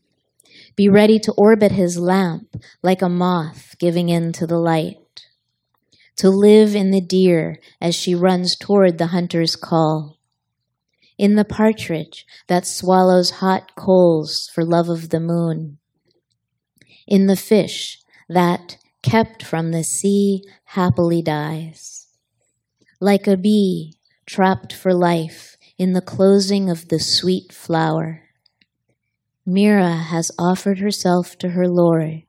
Be 0.76 0.88
ready 0.88 1.18
to 1.18 1.32
orbit 1.32 1.72
his 1.72 1.98
lamp 1.98 2.54
like 2.84 3.02
a 3.02 3.08
moth 3.08 3.74
giving 3.80 4.10
in 4.10 4.32
to 4.34 4.46
the 4.46 4.60
light. 4.60 5.26
To 6.18 6.30
live 6.30 6.76
in 6.76 6.92
the 6.92 7.00
deer 7.00 7.58
as 7.80 7.96
she 7.96 8.14
runs 8.14 8.54
toward 8.54 8.98
the 8.98 9.08
hunter's 9.08 9.56
call. 9.56 10.20
In 11.18 11.34
the 11.34 11.44
partridge 11.44 12.26
that 12.46 12.64
swallows 12.64 13.42
hot 13.42 13.74
coals 13.74 14.48
for 14.54 14.64
love 14.64 14.88
of 14.88 15.08
the 15.08 15.18
moon 15.18 15.78
in 17.06 17.26
the 17.26 17.36
fish 17.36 17.98
that, 18.28 18.78
kept 19.02 19.42
from 19.44 19.70
the 19.70 19.84
sea, 19.84 20.42
happily 20.64 21.22
dies. 21.22 22.06
Like 23.00 23.26
a 23.26 23.36
bee 23.36 23.98
trapped 24.26 24.72
for 24.72 24.94
life 24.94 25.56
in 25.76 25.92
the 25.92 26.00
closing 26.00 26.70
of 26.70 26.88
the 26.88 26.98
sweet 26.98 27.52
flower. 27.52 28.22
Mira 29.44 29.92
has 29.92 30.30
offered 30.38 30.78
herself 30.78 31.36
to 31.38 31.50
her 31.50 31.68
Lord. 31.68 32.22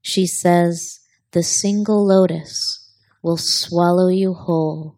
She 0.00 0.26
says, 0.26 1.00
The 1.32 1.42
single 1.42 2.06
lotus 2.06 2.92
will 3.22 3.38
swallow 3.38 4.08
you 4.08 4.34
whole. 4.34 4.97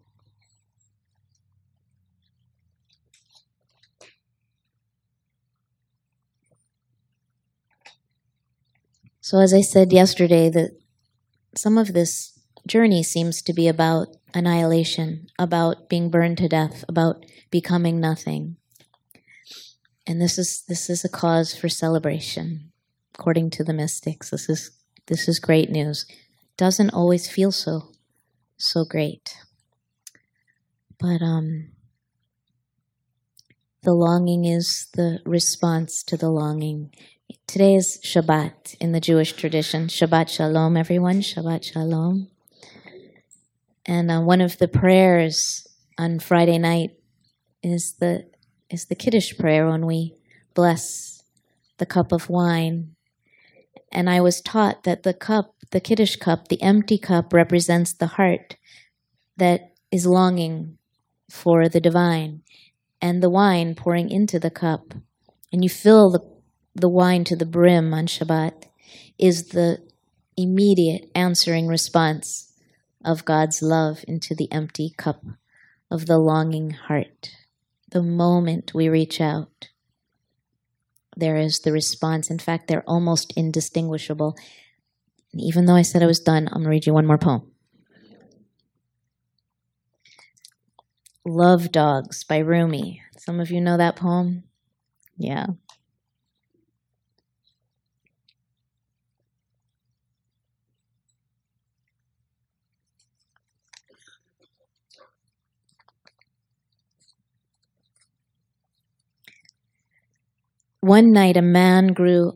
So, 9.31 9.39
as 9.39 9.53
I 9.53 9.61
said 9.61 9.93
yesterday, 9.93 10.49
that 10.49 10.71
some 11.55 11.77
of 11.77 11.93
this 11.93 12.37
journey 12.67 13.01
seems 13.01 13.41
to 13.43 13.53
be 13.53 13.69
about 13.69 14.09
annihilation, 14.33 15.27
about 15.39 15.87
being 15.87 16.09
burned 16.09 16.37
to 16.39 16.49
death, 16.49 16.83
about 16.89 17.25
becoming 17.49 18.01
nothing. 18.01 18.57
And 20.05 20.21
this 20.21 20.37
is 20.37 20.65
this 20.67 20.89
is 20.89 21.05
a 21.05 21.09
cause 21.09 21.55
for 21.55 21.69
celebration, 21.69 22.73
according 23.15 23.51
to 23.51 23.63
the 23.63 23.71
mystics. 23.71 24.31
This 24.31 24.49
is 24.49 24.71
this 25.07 25.29
is 25.29 25.39
great 25.39 25.69
news. 25.69 26.05
Doesn't 26.57 26.89
always 26.89 27.29
feel 27.29 27.53
so 27.53 27.93
so 28.57 28.83
great. 28.83 29.37
But 30.99 31.21
um 31.21 31.71
the 33.83 33.93
longing 33.93 34.43
is 34.43 34.89
the 34.93 35.19
response 35.25 36.03
to 36.03 36.17
the 36.17 36.29
longing. 36.29 36.91
Today 37.51 37.75
is 37.75 37.99
Shabbat 38.01 38.77
in 38.79 38.93
the 38.93 39.01
Jewish 39.01 39.33
tradition. 39.33 39.87
Shabbat 39.87 40.29
Shalom, 40.29 40.77
everyone. 40.77 41.19
Shabbat 41.19 41.65
Shalom. 41.65 42.29
And 43.85 44.09
uh, 44.09 44.21
one 44.21 44.39
of 44.39 44.57
the 44.57 44.69
prayers 44.69 45.67
on 45.97 46.19
Friday 46.19 46.57
night 46.57 46.91
is 47.61 47.97
the 47.99 48.25
is 48.69 48.85
the 48.85 48.95
Kiddush 48.95 49.37
prayer 49.37 49.67
when 49.67 49.85
we 49.85 50.15
bless 50.53 51.23
the 51.77 51.85
cup 51.85 52.13
of 52.13 52.29
wine. 52.29 52.95
and 53.91 54.09
I 54.09 54.21
was 54.21 54.39
taught 54.39 54.83
that 54.83 55.03
the 55.03 55.13
cup, 55.13 55.53
the 55.71 55.81
Kiddush 55.81 56.15
cup, 56.15 56.47
the 56.47 56.61
empty 56.61 56.97
cup, 56.97 57.33
represents 57.33 57.91
the 57.91 58.15
heart 58.15 58.55
that 59.35 59.73
is 59.91 60.05
longing 60.05 60.77
for 61.29 61.67
the 61.67 61.81
divine, 61.81 62.43
and 63.01 63.21
the 63.21 63.29
wine 63.29 63.75
pouring 63.75 64.09
into 64.09 64.39
the 64.39 64.51
cup. 64.51 64.93
And 65.51 65.65
you 65.65 65.69
fill 65.69 66.11
the, 66.11 66.30
the 66.75 66.89
wine 66.89 67.23
to 67.25 67.35
the 67.35 67.45
brim 67.45 67.93
on 67.93 68.07
Shabbat, 68.07 68.65
is 69.17 69.49
the 69.49 69.79
immediate 70.37 71.09
answering 71.13 71.67
response 71.67 72.53
of 73.03 73.25
God's 73.25 73.61
love 73.61 74.03
into 74.07 74.35
the 74.35 74.51
empty 74.51 74.93
cup 74.97 75.23
of 75.89 76.05
the 76.05 76.17
longing 76.17 76.71
heart. 76.71 77.31
The 77.89 78.01
moment 78.01 78.73
we 78.73 78.87
reach 78.87 79.19
out, 79.19 79.69
there 81.15 81.35
is 81.35 81.59
the 81.59 81.71
response. 81.71 82.29
In 82.29 82.39
fact, 82.39 82.67
they're 82.67 82.87
almost 82.87 83.33
indistinguishable. 83.35 84.37
And 85.33 85.41
even 85.41 85.65
though 85.65 85.75
I 85.75 85.81
said 85.81 86.01
I 86.01 86.07
was 86.07 86.19
done, 86.19 86.47
I'm 86.47 86.53
going 86.53 86.63
to 86.63 86.69
read 86.69 86.85
you 86.85 86.93
one 86.93 87.05
more 87.05 87.17
poem. 87.17 87.51
Love 91.25 91.71
Dogs 91.71 92.23
by 92.23 92.37
Rumi. 92.37 93.01
Some 93.17 93.39
of 93.39 93.51
you 93.51 93.61
know 93.61 93.77
that 93.77 93.95
poem? 93.95 94.43
Yeah. 95.17 95.47
One 110.81 111.11
night 111.11 111.37
a 111.37 111.43
man 111.43 111.93
grew, 111.93 112.33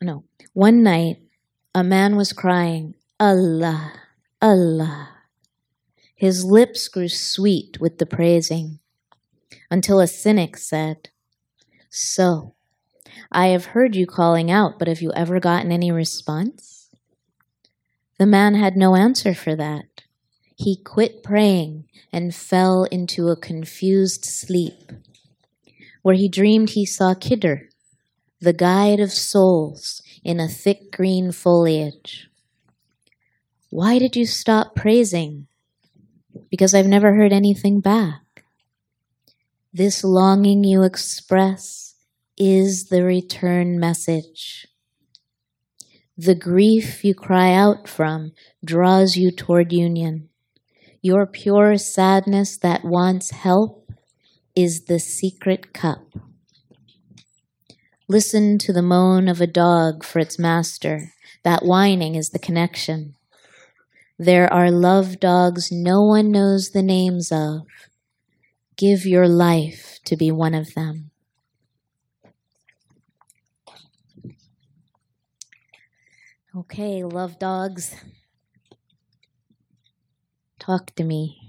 no, 0.00 0.24
one 0.54 0.82
night 0.82 1.18
a 1.74 1.84
man 1.84 2.16
was 2.16 2.32
crying, 2.32 2.94
Allah, 3.20 3.92
Allah. 4.40 5.10
His 6.14 6.46
lips 6.46 6.88
grew 6.88 7.10
sweet 7.10 7.78
with 7.78 7.98
the 7.98 8.06
praising 8.06 8.78
until 9.70 10.00
a 10.00 10.06
cynic 10.06 10.56
said, 10.56 11.10
So, 11.90 12.54
I 13.30 13.48
have 13.48 13.66
heard 13.66 13.94
you 13.94 14.06
calling 14.06 14.50
out, 14.50 14.78
but 14.78 14.88
have 14.88 15.02
you 15.02 15.12
ever 15.12 15.38
gotten 15.38 15.70
any 15.70 15.92
response? 15.92 16.88
The 18.18 18.24
man 18.24 18.54
had 18.54 18.78
no 18.78 18.96
answer 18.96 19.34
for 19.34 19.54
that. 19.56 20.04
He 20.56 20.82
quit 20.82 21.22
praying 21.22 21.84
and 22.10 22.34
fell 22.34 22.84
into 22.84 23.28
a 23.28 23.36
confused 23.36 24.24
sleep 24.24 24.90
where 26.02 26.14
he 26.14 26.28
dreamed 26.28 26.70
he 26.70 26.84
saw 26.84 27.14
Khidr, 27.14 27.68
the 28.40 28.52
guide 28.52 29.00
of 29.00 29.12
souls, 29.12 30.02
in 30.24 30.38
a 30.38 30.48
thick 30.48 30.92
green 30.92 31.32
foliage. 31.32 32.28
Why 33.70 33.98
did 33.98 34.14
you 34.16 34.26
stop 34.26 34.74
praising? 34.74 35.46
Because 36.50 36.74
I've 36.74 36.86
never 36.86 37.14
heard 37.14 37.32
anything 37.32 37.80
back. 37.80 38.44
This 39.72 40.04
longing 40.04 40.64
you 40.64 40.82
express 40.82 41.94
is 42.36 42.88
the 42.88 43.02
return 43.02 43.80
message. 43.80 44.66
The 46.18 46.34
grief 46.34 47.04
you 47.04 47.14
cry 47.14 47.54
out 47.54 47.88
from 47.88 48.32
draws 48.64 49.16
you 49.16 49.30
toward 49.30 49.72
union. 49.72 50.28
Your 51.00 51.26
pure 51.26 51.78
sadness 51.78 52.58
that 52.58 52.84
wants 52.84 53.30
help 53.30 53.81
is 54.54 54.84
the 54.84 54.98
secret 54.98 55.72
cup. 55.72 56.04
Listen 58.08 58.58
to 58.58 58.72
the 58.72 58.82
moan 58.82 59.28
of 59.28 59.40
a 59.40 59.46
dog 59.46 60.04
for 60.04 60.18
its 60.18 60.38
master. 60.38 61.12
That 61.44 61.64
whining 61.64 62.14
is 62.14 62.30
the 62.30 62.38
connection. 62.38 63.14
There 64.18 64.52
are 64.52 64.70
love 64.70 65.18
dogs 65.18 65.72
no 65.72 66.02
one 66.02 66.30
knows 66.30 66.70
the 66.70 66.82
names 66.82 67.32
of. 67.32 67.62
Give 68.76 69.06
your 69.06 69.26
life 69.26 69.98
to 70.04 70.16
be 70.16 70.30
one 70.30 70.54
of 70.54 70.74
them. 70.74 71.10
Okay, 76.54 77.02
love 77.02 77.38
dogs. 77.38 77.96
Talk 80.58 80.94
to 80.96 81.04
me. 81.04 81.41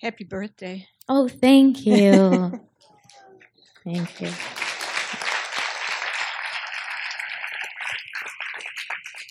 Happy 0.00 0.24
birthday. 0.24 0.86
Oh, 1.10 1.28
thank 1.28 1.84
you. 1.84 2.58
thank 3.84 4.20
you. 4.20 4.30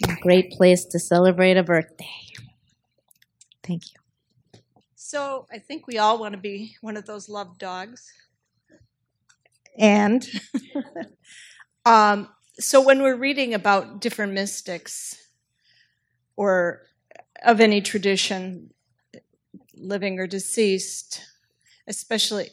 A 0.07 0.21
great 0.21 0.51
place 0.51 0.85
to 0.85 0.99
celebrate 0.99 1.57
a 1.57 1.63
birthday. 1.63 2.05
Thank 3.63 3.93
you. 3.93 3.99
So 4.95 5.47
I 5.51 5.57
think 5.57 5.87
we 5.87 5.97
all 5.97 6.19
want 6.19 6.33
to 6.33 6.39
be 6.39 6.75
one 6.81 6.97
of 6.97 7.07
those 7.07 7.29
love 7.29 7.57
dogs. 7.57 8.13
And 9.75 10.29
um, 11.85 12.29
so 12.59 12.79
when 12.79 13.01
we're 13.01 13.15
reading 13.15 13.55
about 13.55 14.01
different 14.01 14.33
mystics 14.33 15.17
or 16.35 16.83
of 17.43 17.59
any 17.59 17.81
tradition, 17.81 18.69
living 19.79 20.19
or 20.19 20.27
deceased, 20.27 21.21
especially, 21.87 22.51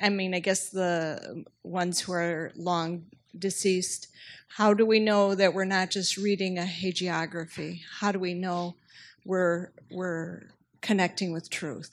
I 0.00 0.08
mean, 0.08 0.34
I 0.34 0.40
guess 0.40 0.68
the 0.70 1.44
ones 1.62 2.00
who 2.00 2.12
are 2.12 2.52
long 2.56 3.06
deceased, 3.38 4.08
how 4.48 4.74
do 4.74 4.86
we 4.86 5.00
know 5.00 5.34
that 5.34 5.54
we're 5.54 5.64
not 5.64 5.90
just 5.90 6.16
reading 6.16 6.58
a 6.58 6.62
hagiography? 6.62 7.80
How 8.00 8.12
do 8.12 8.18
we 8.18 8.34
know 8.34 8.76
we're, 9.24 9.70
we're 9.90 10.42
connecting 10.80 11.32
with 11.32 11.50
truth? 11.50 11.90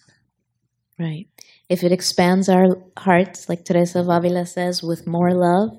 Right. 0.98 1.28
If 1.68 1.84
it 1.84 1.92
expands 1.92 2.48
our 2.48 2.78
hearts, 2.98 3.50
like 3.50 3.66
Teresa 3.66 4.00
of 4.00 4.10
Avila 4.10 4.46
says, 4.46 4.82
with 4.82 5.06
more 5.08 5.34
love, 5.34 5.78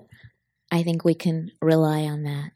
I 0.70 0.82
think 0.82 1.04
we 1.04 1.14
can 1.14 1.52
rely 1.62 2.02
on 2.02 2.24
that. 2.24 2.50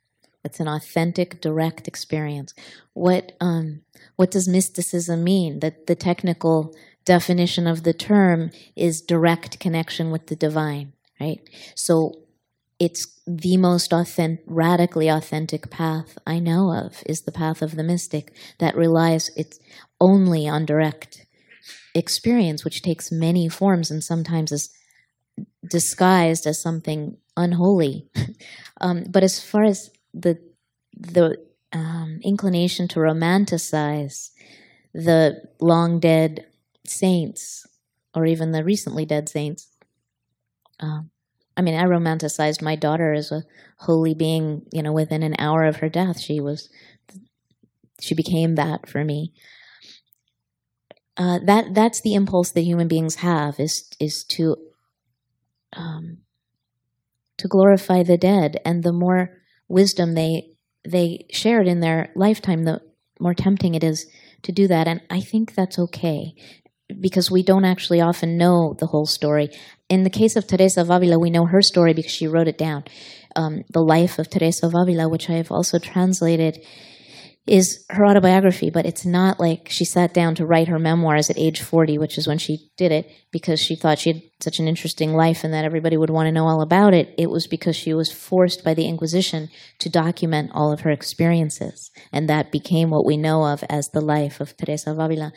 It's 0.44 0.60
an 0.60 0.68
authentic, 0.68 1.40
direct 1.40 1.86
experience. 1.86 2.54
What 2.94 3.32
um, 3.40 3.82
what 4.16 4.30
does 4.30 4.48
mysticism 4.48 5.22
mean? 5.22 5.60
That 5.60 5.86
the 5.86 5.94
technical 5.94 6.74
definition 7.04 7.66
of 7.66 7.82
the 7.82 7.92
term 7.92 8.50
is 8.76 9.00
direct 9.00 9.58
connection 9.58 10.10
with 10.10 10.28
the 10.28 10.36
divine, 10.36 10.92
right? 11.20 11.40
So 11.74 12.12
it's 12.78 13.20
the 13.26 13.58
most 13.58 13.92
authentic, 13.92 14.44
radically 14.46 15.08
authentic 15.08 15.70
path 15.70 16.16
I 16.26 16.38
know 16.38 16.72
of 16.72 17.02
is 17.06 17.22
the 17.22 17.32
path 17.32 17.60
of 17.60 17.76
the 17.76 17.82
mystic 17.82 18.32
that 18.58 18.76
relies 18.76 19.30
it's 19.36 19.60
only 20.00 20.48
on 20.48 20.64
direct 20.64 21.26
experience, 21.94 22.64
which 22.64 22.82
takes 22.82 23.12
many 23.12 23.48
forms 23.48 23.90
and 23.90 24.02
sometimes 24.02 24.50
is 24.50 24.70
disguised 25.66 26.46
as 26.46 26.60
something 26.60 27.18
unholy. 27.36 28.08
um, 28.80 29.04
but 29.08 29.22
as 29.22 29.40
far 29.40 29.64
as 29.64 29.90
the 30.14 30.38
the 30.96 31.36
um, 31.72 32.20
inclination 32.22 32.88
to 32.88 33.00
romanticize 33.00 34.30
the 34.94 35.42
long 35.60 36.00
dead 36.00 36.46
saints 36.86 37.66
or 38.14 38.26
even 38.26 38.52
the 38.52 38.64
recently 38.64 39.06
dead 39.06 39.28
saints. 39.28 39.68
Um, 40.78 41.10
I 41.56 41.62
mean, 41.62 41.74
I 41.74 41.84
romanticized 41.84 42.62
my 42.62 42.76
daughter 42.76 43.12
as 43.12 43.30
a 43.32 43.44
holy 43.78 44.14
being. 44.14 44.62
You 44.72 44.82
know, 44.82 44.92
within 44.92 45.22
an 45.22 45.34
hour 45.38 45.64
of 45.64 45.76
her 45.76 45.88
death, 45.88 46.20
she 46.20 46.40
was 46.40 46.68
she 48.00 48.14
became 48.14 48.54
that 48.56 48.88
for 48.88 49.04
me. 49.04 49.32
Uh, 51.16 51.38
that 51.44 51.74
that's 51.74 52.00
the 52.00 52.14
impulse 52.14 52.50
that 52.52 52.62
human 52.62 52.88
beings 52.88 53.16
have 53.16 53.60
is 53.60 53.84
is 54.00 54.24
to 54.24 54.56
um, 55.72 56.18
to 57.38 57.48
glorify 57.48 58.02
the 58.02 58.16
dead, 58.18 58.60
and 58.64 58.82
the 58.82 58.92
more 58.92 59.39
wisdom 59.70 60.14
they 60.14 60.50
they 60.84 61.26
shared 61.30 61.66
in 61.66 61.80
their 61.80 62.10
lifetime, 62.14 62.64
the 62.64 62.80
more 63.18 63.34
tempting 63.34 63.74
it 63.74 63.84
is 63.84 64.06
to 64.42 64.52
do 64.52 64.66
that. 64.68 64.88
And 64.88 65.00
I 65.10 65.20
think 65.20 65.54
that's 65.54 65.78
okay 65.78 66.34
because 67.00 67.30
we 67.30 67.42
don't 67.42 67.64
actually 67.64 68.00
often 68.00 68.36
know 68.36 68.74
the 68.78 68.86
whole 68.86 69.06
story. 69.06 69.50
In 69.88 70.02
the 70.02 70.10
case 70.10 70.36
of 70.36 70.46
Teresa 70.46 70.80
of 70.80 70.90
Avila, 70.90 71.18
we 71.18 71.30
know 71.30 71.46
her 71.46 71.62
story 71.62 71.94
because 71.94 72.10
she 72.10 72.26
wrote 72.26 72.48
it 72.48 72.58
down. 72.58 72.84
Um, 73.36 73.62
the 73.70 73.82
life 73.82 74.18
of 74.18 74.28
Teresa 74.28 74.66
of 74.66 74.74
Avila, 74.74 75.08
which 75.08 75.30
I 75.30 75.34
have 75.34 75.52
also 75.52 75.78
translated, 75.78 76.64
is 77.50 77.84
her 77.90 78.06
autobiography, 78.06 78.70
but 78.70 78.86
it's 78.86 79.04
not 79.04 79.40
like 79.40 79.68
she 79.68 79.84
sat 79.84 80.14
down 80.14 80.34
to 80.36 80.46
write 80.46 80.68
her 80.68 80.78
memoirs 80.78 81.28
at 81.28 81.38
age 81.38 81.60
40, 81.60 81.98
which 81.98 82.16
is 82.16 82.28
when 82.28 82.38
she 82.38 82.70
did 82.76 82.92
it, 82.92 83.10
because 83.32 83.60
she 83.60 83.74
thought 83.74 83.98
she 83.98 84.12
had 84.12 84.22
such 84.40 84.58
an 84.60 84.68
interesting 84.68 85.14
life 85.14 85.42
and 85.42 85.52
that 85.52 85.64
everybody 85.64 85.96
would 85.96 86.10
want 86.10 86.26
to 86.28 86.32
know 86.32 86.46
all 86.46 86.62
about 86.62 86.94
it. 86.94 87.12
It 87.18 87.28
was 87.28 87.46
because 87.46 87.74
she 87.74 87.92
was 87.92 88.12
forced 88.12 88.62
by 88.62 88.74
the 88.74 88.86
Inquisition 88.86 89.48
to 89.80 89.88
document 89.88 90.52
all 90.54 90.72
of 90.72 90.82
her 90.82 90.90
experiences. 90.90 91.90
And 92.12 92.28
that 92.28 92.52
became 92.52 92.90
what 92.90 93.04
we 93.04 93.16
know 93.16 93.44
of 93.44 93.64
as 93.68 93.88
the 93.88 94.00
life 94.00 94.40
of 94.40 94.56
Teresa 94.56 94.92
of 94.92 94.98
Avila. 94.98 95.32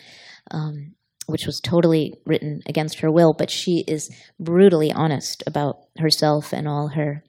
Um, 0.51 0.95
which 1.25 1.45
was 1.45 1.61
totally 1.61 2.13
written 2.25 2.61
against 2.65 2.99
her 2.99 3.09
will, 3.09 3.33
but 3.33 3.49
she 3.49 3.85
is 3.87 4.13
brutally 4.41 4.91
honest 4.91 5.41
about 5.47 5.77
herself 5.97 6.51
and 6.51 6.67
all 6.67 6.89
her 6.89 7.23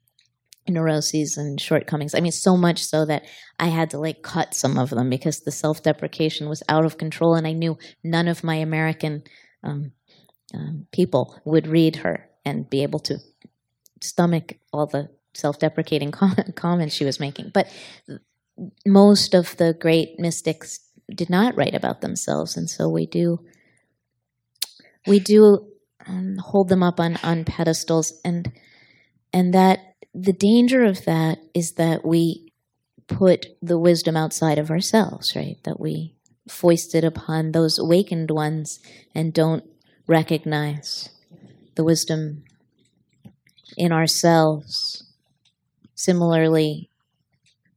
neuroses 0.69 1.37
and 1.37 1.61
shortcomings. 1.61 2.15
I 2.15 2.21
mean, 2.21 2.33
so 2.33 2.57
much 2.57 2.85
so 2.85 3.05
that 3.05 3.25
I 3.59 3.67
had 3.67 3.91
to 3.91 3.99
like 3.99 4.23
cut 4.23 4.55
some 4.55 4.79
of 4.79 4.91
them 4.91 5.11
because 5.11 5.41
the 5.41 5.51
self 5.51 5.83
deprecation 5.83 6.49
was 6.49 6.63
out 6.69 6.85
of 6.85 6.99
control, 6.99 7.35
and 7.35 7.47
I 7.47 7.53
knew 7.53 7.79
none 8.03 8.29
of 8.29 8.45
my 8.45 8.57
American 8.57 9.25
um, 9.63 9.93
um, 10.55 10.87
people 10.93 11.41
would 11.45 11.67
read 11.67 11.97
her 11.97 12.29
and 12.45 12.69
be 12.69 12.83
able 12.83 13.01
to 13.01 13.19
stomach 14.01 14.59
all 14.73 14.87
the 14.87 15.11
self 15.35 15.59
deprecating 15.59 16.11
comments 16.55 16.95
she 16.95 17.05
was 17.05 17.21
making. 17.21 17.51
But 17.53 17.69
most 18.87 19.35
of 19.35 19.57
the 19.57 19.75
great 19.75 20.19
mystics 20.19 20.81
did 21.13 21.29
not 21.29 21.57
write 21.57 21.75
about 21.75 22.01
themselves, 22.01 22.57
and 22.57 22.69
so 22.69 22.89
we 22.89 23.07
do. 23.07 23.41
We 25.07 25.21
do 25.21 25.69
um, 26.07 26.39
hold 26.39 26.71
them 26.71 26.83
up 26.83 26.99
on, 26.99 27.19
on 27.23 27.45
pedestals, 27.45 28.21
and 28.25 28.51
and 29.33 29.53
that 29.55 29.94
the 30.15 30.33
danger 30.33 30.85
of 30.85 31.05
that 31.05 31.39
is 31.55 31.73
that 31.73 32.05
we 32.05 32.53
put 33.09 33.47
the 33.61 33.79
wisdom 33.79 34.17
outside 34.17 34.59
of 34.59 34.71
ourselves, 34.71 35.35
right? 35.35 35.57
That 35.65 35.81
we 35.81 36.15
foist 36.49 36.95
it 36.95 37.05
upon 37.05 37.53
those 37.53 37.79
awakened 37.79 38.31
ones 38.31 38.79
and 39.15 39.33
don't 39.33 39.65
recognize 40.07 41.09
the 41.75 41.85
wisdom 41.85 42.45
in 43.77 43.93
ourselves. 43.93 45.05
Similarly, 45.95 46.91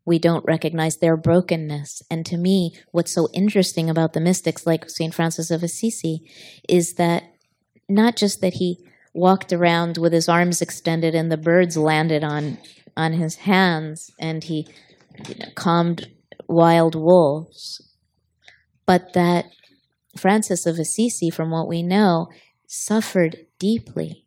we 0.06 0.20
don't 0.20 0.46
recognize 0.46 0.98
their 0.98 1.18
brokenness. 1.18 2.02
And 2.10 2.26
to 2.28 2.38
me, 2.38 2.74
what's 2.92 3.12
so 3.12 3.28
interesting 3.34 3.90
about 3.90 4.14
the 4.14 4.22
mystics 4.22 4.66
like 4.66 4.90
St. 4.90 5.14
Francis 5.14 5.52
of 5.52 5.64
Assisi 5.64 6.30
is 6.70 6.94
that 6.94 7.24
not 7.90 8.16
just 8.16 8.42
that 8.42 8.54
he 8.56 8.78
walked 9.18 9.52
around 9.52 9.98
with 9.98 10.14
his 10.14 10.30
arms 10.30 10.62
extended 10.62 11.16
and 11.16 11.32
the 11.32 11.38
birds 11.38 11.76
landed 11.76 12.24
on 12.24 12.58
on 12.96 13.14
his 13.14 13.36
hands 13.36 14.12
and 14.20 14.44
he 14.44 14.68
you 15.28 15.36
know, 15.36 15.48
calmed 15.56 16.08
wild 16.48 16.96
wolves. 16.96 17.82
But 18.86 19.14
that 19.14 19.46
Francis 20.16 20.66
of 20.66 20.80
Assisi 20.80 21.30
from 21.30 21.52
what 21.52 21.68
we 21.68 21.84
know 21.84 22.28
suffered 22.68 23.38
deeply. 23.60 24.24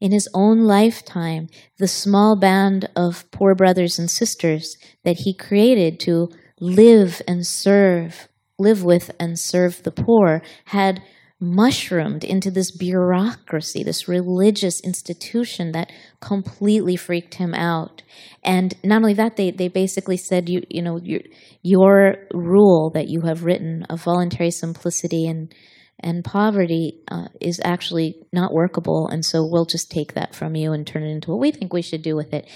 In 0.00 0.10
his 0.10 0.28
own 0.34 0.64
lifetime 0.64 1.48
the 1.78 1.88
small 1.88 2.36
band 2.36 2.88
of 2.96 3.30
poor 3.30 3.54
brothers 3.54 3.98
and 3.98 4.10
sisters 4.10 4.76
that 5.04 5.20
he 5.20 5.34
created 5.34 6.00
to 6.00 6.28
live 6.60 7.22
and 7.28 7.46
serve 7.46 8.28
live 8.58 8.82
with 8.82 9.10
and 9.18 9.38
serve 9.38 9.82
the 9.82 9.90
poor 9.90 10.42
had 10.66 11.02
mushroomed 11.42 12.22
into 12.22 12.52
this 12.52 12.70
bureaucracy, 12.70 13.82
this 13.82 14.06
religious 14.06 14.80
institution 14.80 15.72
that 15.72 15.90
completely 16.20 16.94
freaked 16.94 17.34
him 17.34 17.52
out. 17.52 18.02
And 18.44 18.72
not 18.84 18.98
only 18.98 19.14
that, 19.14 19.36
they, 19.36 19.50
they 19.50 19.66
basically 19.66 20.16
said, 20.16 20.48
you, 20.48 20.62
you 20.70 20.80
know, 20.80 21.00
your, 21.02 21.20
your 21.62 22.14
rule 22.32 22.90
that 22.94 23.08
you 23.08 23.22
have 23.22 23.42
written 23.42 23.82
of 23.90 24.04
voluntary 24.04 24.52
simplicity 24.52 25.26
and, 25.26 25.52
and 25.98 26.24
poverty 26.24 27.02
uh, 27.10 27.26
is 27.40 27.60
actually 27.64 28.14
not 28.32 28.52
workable. 28.52 29.08
And 29.08 29.24
so 29.24 29.44
we'll 29.44 29.66
just 29.66 29.90
take 29.90 30.14
that 30.14 30.36
from 30.36 30.54
you 30.54 30.72
and 30.72 30.86
turn 30.86 31.02
it 31.02 31.10
into 31.10 31.32
what 31.32 31.40
we 31.40 31.50
think 31.50 31.72
we 31.72 31.82
should 31.82 32.02
do 32.02 32.14
with 32.14 32.32
it. 32.32 32.48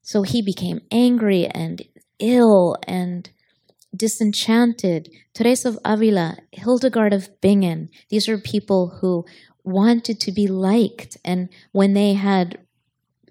So 0.00 0.22
he 0.22 0.40
became 0.42 0.80
angry 0.90 1.46
and 1.46 1.82
ill 2.18 2.76
and 2.88 3.28
disenchanted. 3.96 5.10
Teresa 5.34 5.68
of 5.68 5.78
Avila, 5.84 6.36
Hildegard 6.52 7.12
of 7.12 7.28
Bingen, 7.40 7.88
these 8.10 8.28
are 8.28 8.38
people 8.38 8.98
who 9.00 9.24
wanted 9.64 10.20
to 10.20 10.32
be 10.32 10.46
liked. 10.46 11.16
And 11.24 11.48
when 11.72 11.94
they 11.94 12.14
had 12.14 12.58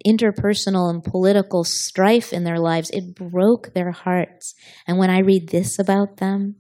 interpersonal 0.06 0.90
and 0.90 1.04
political 1.04 1.64
strife 1.64 2.34
in 2.34 2.44
their 2.44 2.60
lives, 2.60 2.90
it 2.90 3.16
broke 3.16 3.74
their 3.74 3.92
hearts. 3.92 4.56
And 4.88 4.98
when 4.98 5.10
I 5.10 5.20
read 5.20 5.50
this 5.50 5.80
about 5.80 6.18
them, 6.18 6.56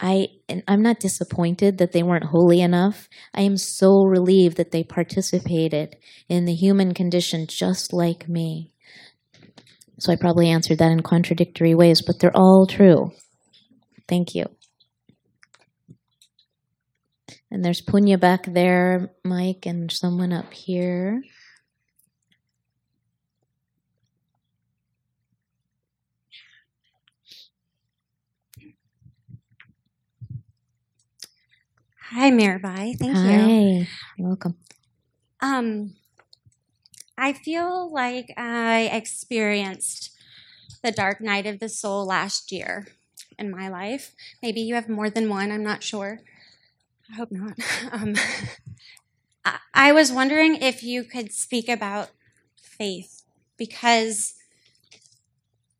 I 0.00 0.28
I'm 0.68 0.82
not 0.82 1.00
disappointed 1.00 1.78
that 1.78 1.92
they 1.92 2.02
weren't 2.02 2.26
holy 2.26 2.60
enough. 2.60 3.08
I 3.34 3.42
am 3.42 3.56
so 3.56 4.04
relieved 4.04 4.56
that 4.56 4.70
they 4.70 4.84
participated 4.84 5.96
in 6.28 6.44
the 6.44 6.54
human 6.54 6.94
condition 6.94 7.46
just 7.48 7.92
like 7.92 8.28
me. 8.28 8.72
So 9.98 10.12
I 10.12 10.16
probably 10.16 10.48
answered 10.48 10.78
that 10.78 10.92
in 10.92 11.02
contradictory 11.02 11.74
ways, 11.74 12.02
but 12.06 12.20
they're 12.20 12.36
all 12.36 12.66
true. 12.66 13.10
Thank 14.08 14.34
you. 14.34 14.46
And 17.50 17.64
there's 17.64 17.82
Punya 17.82 18.20
back 18.20 18.44
there, 18.44 19.10
Mike, 19.24 19.66
and 19.66 19.90
someone 19.90 20.32
up 20.32 20.52
here. 20.52 21.22
Hi, 32.10 32.30
Mirabai. 32.30 32.96
Thank 32.98 33.16
Hi. 33.16 33.46
you. 33.46 33.86
You're 34.16 34.28
welcome. 34.28 34.56
Um, 35.40 35.94
I 37.18 37.32
feel 37.32 37.92
like 37.92 38.32
I 38.36 38.88
experienced 38.92 40.12
the 40.84 40.92
dark 40.92 41.20
night 41.20 41.46
of 41.46 41.58
the 41.58 41.68
soul 41.68 42.06
last 42.06 42.52
year 42.52 42.86
in 43.36 43.50
my 43.50 43.68
life. 43.68 44.14
Maybe 44.40 44.60
you 44.60 44.76
have 44.76 44.88
more 44.88 45.10
than 45.10 45.28
one, 45.28 45.50
I'm 45.50 45.64
not 45.64 45.82
sure. 45.82 46.20
I 47.10 47.16
hope 47.16 47.32
not. 47.32 47.58
Um, 47.90 48.14
I, 49.44 49.58
I 49.74 49.92
was 49.92 50.12
wondering 50.12 50.56
if 50.56 50.84
you 50.84 51.02
could 51.02 51.32
speak 51.32 51.68
about 51.68 52.10
faith, 52.62 53.24
because 53.56 54.34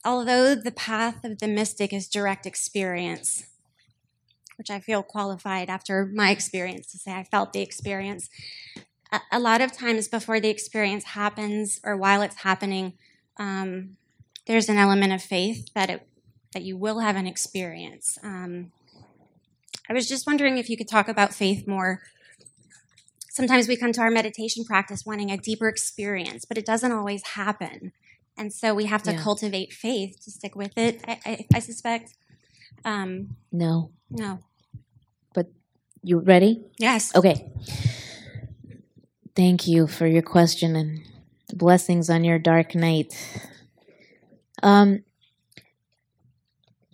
although 0.05 0.57
the 0.57 0.73
path 0.73 1.25
of 1.25 1.39
the 1.39 1.49
mystic 1.49 1.93
is 1.93 2.09
direct 2.09 2.47
experience, 2.47 3.47
which 4.57 4.71
I 4.71 4.81
feel 4.81 5.05
qualified 5.05 5.71
after 5.71 6.05
my 6.05 6.31
experience 6.31 6.91
to 6.91 6.99
say 6.99 7.13
I 7.13 7.23
felt 7.23 7.53
the 7.53 7.61
experience, 7.61 8.29
a, 9.33 9.41
lot 9.41 9.61
of 9.61 9.73
times 9.73 10.09
before 10.09 10.41
the 10.41 10.49
experience 10.49 11.05
happens 11.05 11.81
or 11.85 11.97
while 11.97 12.23
it's 12.23 12.37
happening, 12.37 12.95
um, 13.39 13.97
there's 14.47 14.69
an 14.69 14.77
element 14.77 15.13
of 15.13 15.23
faith 15.23 15.69
that 15.75 15.91
it 15.91 16.07
that 16.55 16.63
you 16.63 16.77
will 16.77 17.01
have 17.01 17.15
an 17.17 17.27
experience. 17.27 18.19
Um, 18.23 18.73
I 19.89 19.93
was 19.93 20.09
just 20.09 20.27
wondering 20.27 20.57
if 20.57 20.71
you 20.71 20.77
could 20.77 20.89
talk 20.89 21.09
about 21.09 21.35
faith 21.35 21.67
more. 21.67 22.01
Sometimes 23.31 23.69
we 23.69 23.77
come 23.77 23.93
to 23.93 24.01
our 24.01 24.11
meditation 24.11 24.65
practice 24.65 25.05
wanting 25.05 25.31
a 25.31 25.37
deeper 25.37 25.69
experience, 25.69 26.47
but 26.47 26.57
it 26.57 26.65
doesn't 26.65 26.91
always 26.91 27.23
happen. 27.35 27.93
And 28.37 28.53
so 28.53 28.75
we 28.75 28.87
have 28.87 29.03
to 29.05 29.13
yeah. 29.13 29.23
cultivate 29.23 29.73
faith 29.73 30.25
to 30.25 30.31
stick 30.31 30.57
with 30.57 30.77
it, 30.77 31.03
I, 31.07 31.21
I, 31.27 31.47
I 31.55 31.59
suspect. 31.59 32.15
Um, 32.85 33.37
no. 33.53 33.91
No. 34.11 34.41
But 35.35 35.49
you 36.03 36.21
ready? 36.21 36.65
Yes. 36.79 37.15
Okay. 37.15 37.51
Thank 39.39 39.69
you 39.69 39.87
for 39.87 40.09
your 40.09 40.23
question 40.23 40.75
and 40.75 41.01
blessings 41.55 42.11
on 42.11 42.25
your 42.25 42.41
dark 42.41 42.75
night. 42.75 43.15
Um, 44.65 45.05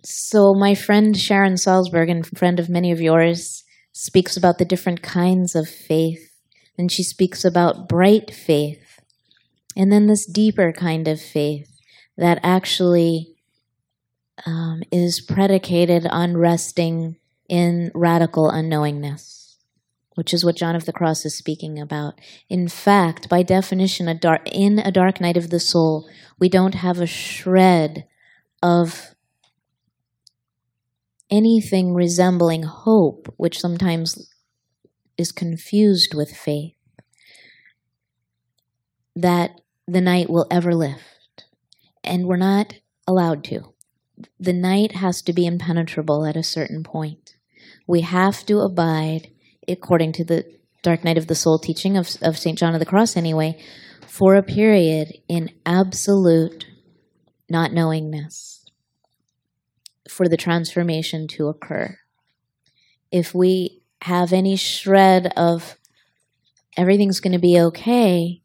so, 0.03 0.53
my 0.53 0.75
friend 0.75 1.17
Sharon 1.17 1.55
Salzberg, 1.55 2.11
and 2.11 2.27
friend 2.37 2.61
of 2.61 2.69
many 2.69 2.93
of 2.93 3.01
yours, 3.01 3.65
speaks 3.93 4.37
about 4.37 4.59
the 4.59 4.67
different 4.67 5.01
kinds 5.01 5.55
of 5.55 5.67
faith. 5.67 6.35
And 6.77 6.93
she 6.93 7.03
speaks 7.03 7.47
about 7.47 7.89
bright 7.89 8.31
faith, 8.31 9.01
and 9.75 9.91
then 9.91 10.07
this 10.07 10.27
deeper 10.27 10.71
kind 10.71 11.09
of 11.09 11.23
faith 11.23 11.71
that 12.19 12.41
actually 12.43 13.37
um, 14.45 14.83
is 14.93 15.23
predicated 15.23 16.07
on 16.07 16.37
resting 16.37 17.17
in 17.49 17.91
radical 17.95 18.51
unknowingness 18.51 19.44
which 20.15 20.33
is 20.35 20.45
what 20.45 20.57
John 20.57 20.77
of 20.77 20.85
the 20.85 20.93
Cross 20.93 21.25
is 21.25 21.37
speaking 21.37 21.79
about. 21.79 22.21
In 22.49 22.69
fact, 22.69 23.29
by 23.29 23.43
definition, 23.43 24.09
a 24.09 24.15
dark, 24.15 24.49
in 24.51 24.79
a 24.79 24.93
dark 24.93 25.21
night 25.21 25.37
of 25.37 25.51
the 25.51 25.61
soul, 25.61 26.09
we 26.39 26.49
don't 26.49 26.75
have 26.75 27.01
a 27.01 27.07
shred 27.07 28.07
of 28.63 29.15
anything 31.31 31.95
resembling 31.95 32.63
hope, 32.63 33.33
which 33.37 33.59
sometimes 33.59 34.31
is 35.17 35.33
confused 35.33 36.15
with 36.15 36.31
faith, 36.37 36.75
that 39.17 39.61
the 39.87 40.01
night 40.01 40.29
will 40.31 40.47
ever 40.51 40.75
lift. 40.75 41.45
And 42.03 42.27
we're 42.27 42.37
not 42.37 42.75
allowed 43.07 43.45
to. 43.45 43.75
the 44.39 44.53
night 44.53 44.93
has 44.93 45.23
to 45.23 45.33
be 45.33 45.47
impenetrable 45.47 46.25
at 46.25 46.37
a 46.37 46.43
certain 46.43 46.83
point. 46.83 47.37
We 47.87 48.03
have 48.03 48.45
to 48.47 48.61
abide, 48.61 49.31
according 49.69 50.13
to 50.13 50.25
the 50.25 50.45
Dark 50.83 51.05
Night 51.05 51.19
of 51.19 51.27
the 51.27 51.35
Soul 51.35 51.59
teaching 51.59 51.97
of, 51.97 52.17
of 52.23 52.39
St. 52.39 52.59
John 52.59 52.75
of 52.75 52.81
the 52.81 52.87
Cross, 52.87 53.17
anyway, 53.17 53.59
for 54.07 54.35
a 54.35 54.43
period 54.43 55.13
in 55.29 55.51
absolute 55.65 56.67
not 57.49 57.73
knowingness 57.73 58.65
for 60.09 60.29
the 60.29 60.37
transformation 60.37 61.27
to 61.29 61.49
occur. 61.49 61.99
If 63.11 63.35
we 63.35 63.83
have 64.03 64.33
any 64.33 64.57
shred 64.57 65.33
of 65.37 65.77
everything's 66.77 67.21
going 67.21 67.33
to 67.33 67.39
be 67.39 67.59
okay, 67.59 68.43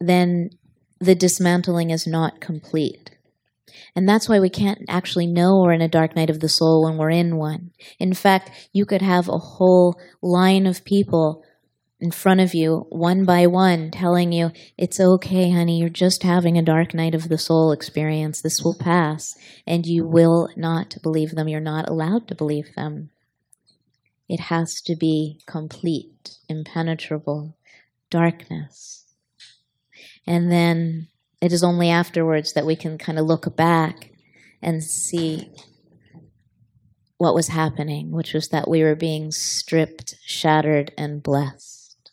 then 0.00 0.50
the 1.00 1.14
dismantling 1.14 1.90
is 1.90 2.06
not 2.06 2.40
complete. 2.40 3.10
And 3.94 4.08
that's 4.08 4.28
why 4.28 4.40
we 4.40 4.50
can't 4.50 4.80
actually 4.88 5.26
know 5.26 5.60
we're 5.60 5.72
in 5.72 5.80
a 5.80 5.88
dark 5.88 6.16
night 6.16 6.30
of 6.30 6.40
the 6.40 6.48
soul 6.48 6.84
when 6.84 6.96
we're 6.96 7.10
in 7.10 7.36
one. 7.36 7.70
In 7.98 8.14
fact, 8.14 8.50
you 8.72 8.84
could 8.84 9.02
have 9.02 9.28
a 9.28 9.38
whole 9.38 10.00
line 10.22 10.66
of 10.66 10.84
people 10.84 11.44
in 12.00 12.10
front 12.10 12.40
of 12.40 12.54
you, 12.54 12.86
one 12.90 13.24
by 13.24 13.46
one, 13.46 13.90
telling 13.90 14.32
you, 14.32 14.50
It's 14.76 15.00
okay, 15.00 15.50
honey, 15.50 15.78
you're 15.78 15.88
just 15.88 16.22
having 16.22 16.58
a 16.58 16.62
dark 16.62 16.92
night 16.92 17.14
of 17.14 17.28
the 17.28 17.38
soul 17.38 17.72
experience. 17.72 18.42
This 18.42 18.60
will 18.62 18.76
pass. 18.78 19.34
And 19.66 19.86
you 19.86 20.06
will 20.06 20.48
not 20.56 20.96
believe 21.02 21.30
them. 21.30 21.48
You're 21.48 21.60
not 21.60 21.88
allowed 21.88 22.28
to 22.28 22.34
believe 22.34 22.74
them. 22.74 23.10
It 24.28 24.40
has 24.40 24.80
to 24.86 24.96
be 24.96 25.40
complete, 25.46 26.36
impenetrable 26.48 27.56
darkness. 28.10 29.04
And 30.26 30.50
then 30.50 31.08
it 31.44 31.52
is 31.52 31.62
only 31.62 31.90
afterwards 31.90 32.54
that 32.54 32.64
we 32.64 32.74
can 32.74 32.96
kind 32.96 33.18
of 33.18 33.26
look 33.26 33.54
back 33.54 34.10
and 34.62 34.82
see 34.82 35.50
what 37.18 37.34
was 37.34 37.48
happening, 37.48 38.10
which 38.12 38.32
was 38.32 38.48
that 38.48 38.66
we 38.66 38.82
were 38.82 38.94
being 38.94 39.30
stripped, 39.30 40.14
shattered, 40.24 40.92
and 40.96 41.22
blessed. 41.22 42.12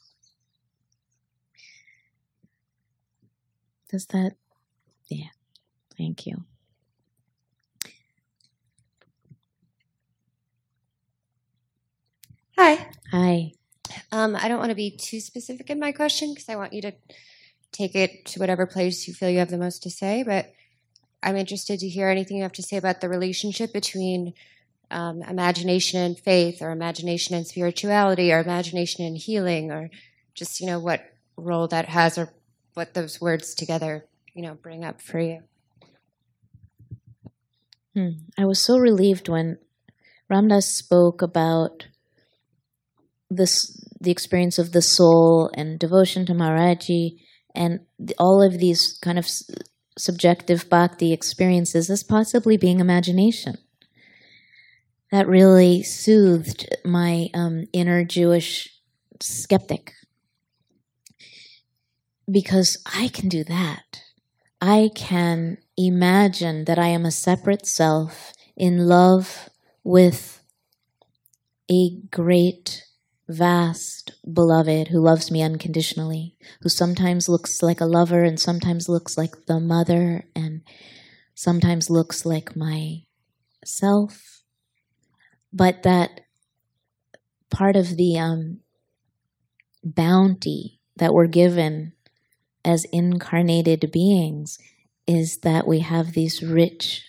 Does 3.89 4.05
that? 4.07 4.33
Yeah. 5.07 5.27
Thank 5.97 6.27
you. 6.27 6.43
Hi. 12.57 12.85
Hi. 13.11 13.53
Um, 14.11 14.35
I 14.35 14.49
don't 14.49 14.59
want 14.59 14.71
to 14.71 14.75
be 14.75 14.91
too 14.91 15.21
specific 15.21 15.69
in 15.69 15.79
my 15.79 15.93
question 15.93 16.33
because 16.33 16.49
I 16.49 16.57
want 16.57 16.73
you 16.73 16.81
to 16.81 16.93
take 17.71 17.95
it 17.95 18.25
to 18.25 18.39
whatever 18.39 18.65
place 18.65 19.07
you 19.07 19.13
feel 19.13 19.29
you 19.29 19.39
have 19.39 19.49
the 19.49 19.57
most 19.57 19.83
to 19.83 19.89
say. 19.89 20.23
But 20.23 20.51
I'm 21.23 21.37
interested 21.37 21.79
to 21.79 21.87
hear 21.87 22.09
anything 22.09 22.37
you 22.37 22.43
have 22.43 22.51
to 22.53 22.63
say 22.63 22.77
about 22.77 23.01
the 23.01 23.09
relationship 23.09 23.73
between 23.73 24.33
um, 24.89 25.21
imagination 25.21 26.01
and 26.01 26.19
faith, 26.19 26.61
or 26.61 26.71
imagination 26.71 27.35
and 27.35 27.47
spirituality, 27.47 28.31
or 28.31 28.39
imagination 28.39 29.05
and 29.05 29.17
healing, 29.17 29.71
or 29.71 29.89
just 30.33 30.59
you 30.59 30.67
know 30.67 30.79
what 30.79 31.01
role 31.37 31.67
that 31.67 31.87
has, 31.89 32.17
or 32.17 32.33
what 32.73 32.93
those 32.93 33.21
words 33.21 33.55
together 33.55 34.05
you 34.33 34.41
know 34.41 34.55
bring 34.55 34.83
up 34.83 35.01
for 35.01 35.19
you. 35.19 35.43
Hmm. 37.95 38.09
I 38.37 38.45
was 38.45 38.59
so 38.59 38.77
relieved 38.77 39.29
when 39.29 39.59
Ram 40.29 40.47
Dass 40.47 40.67
spoke 40.67 41.21
about 41.21 41.87
this 43.29 43.77
the 43.99 44.11
experience 44.11 44.57
of 44.57 44.71
the 44.71 44.81
soul 44.81 45.49
and 45.53 45.79
devotion 45.79 46.25
to 46.25 46.33
Maharaji 46.33 47.19
and 47.53 47.81
all 48.17 48.41
of 48.41 48.59
these 48.59 48.97
kind 49.01 49.19
of 49.19 49.27
subjective 49.97 50.69
bhakti 50.69 51.13
experiences 51.13 51.89
as 51.89 52.03
possibly 52.03 52.57
being 52.57 52.79
imagination. 52.79 53.57
That 55.11 55.27
really 55.27 55.83
soothed 55.83 56.73
my 56.85 57.29
um, 57.33 57.65
inner 57.73 58.05
Jewish 58.05 58.69
skeptic 59.19 59.93
because 62.31 62.81
I 62.85 63.09
can 63.09 63.27
do 63.27 63.43
that. 63.43 64.03
I 64.61 64.89
can 64.95 65.57
imagine 65.75 66.65
that 66.65 66.79
I 66.79 66.87
am 66.87 67.05
a 67.05 67.11
separate 67.11 67.65
self 67.65 68.31
in 68.55 68.87
love 68.87 69.49
with 69.83 70.41
a 71.69 71.89
great 72.11 72.85
vast 73.31 74.11
beloved 74.31 74.89
who 74.89 74.99
loves 74.99 75.31
me 75.31 75.41
unconditionally, 75.41 76.35
who 76.61 76.69
sometimes 76.69 77.29
looks 77.29 77.61
like 77.61 77.81
a 77.81 77.85
lover 77.85 78.23
and 78.23 78.39
sometimes 78.39 78.89
looks 78.89 79.17
like 79.17 79.45
the 79.47 79.59
mother 79.59 80.25
and 80.35 80.61
sometimes 81.33 81.89
looks 81.89 82.25
like 82.25 82.55
myself. 82.55 84.43
But 85.53 85.83
that 85.83 86.21
part 87.49 87.75
of 87.75 87.97
the 87.97 88.17
um, 88.17 88.59
bounty 89.83 90.79
that 90.97 91.13
we're 91.13 91.27
given 91.27 91.93
as 92.63 92.85
incarnated 92.91 93.91
beings 93.91 94.57
is 95.07 95.39
that 95.39 95.67
we 95.67 95.79
have 95.79 96.13
these 96.13 96.43
rich, 96.43 97.03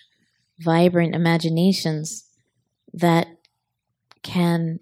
vibrant 0.59 1.15
imaginations 1.15 2.25
that 2.93 3.27
can 4.23 4.79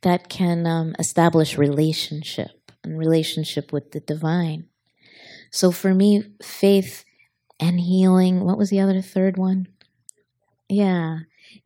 that 0.00 0.28
can 0.28 0.66
um, 0.66 0.94
establish 0.98 1.58
relationship 1.58 2.72
and 2.82 2.98
relationship 2.98 3.72
with 3.72 3.92
the 3.92 4.00
divine. 4.00 4.66
So 5.50 5.70
for 5.70 5.94
me, 5.94 6.24
faith 6.42 7.04
and 7.60 7.78
healing, 7.78 8.40
what 8.40 8.58
was 8.58 8.70
the 8.70 8.80
other 8.80 9.00
third 9.00 9.36
one? 9.36 9.68
Yeah, 10.68 11.20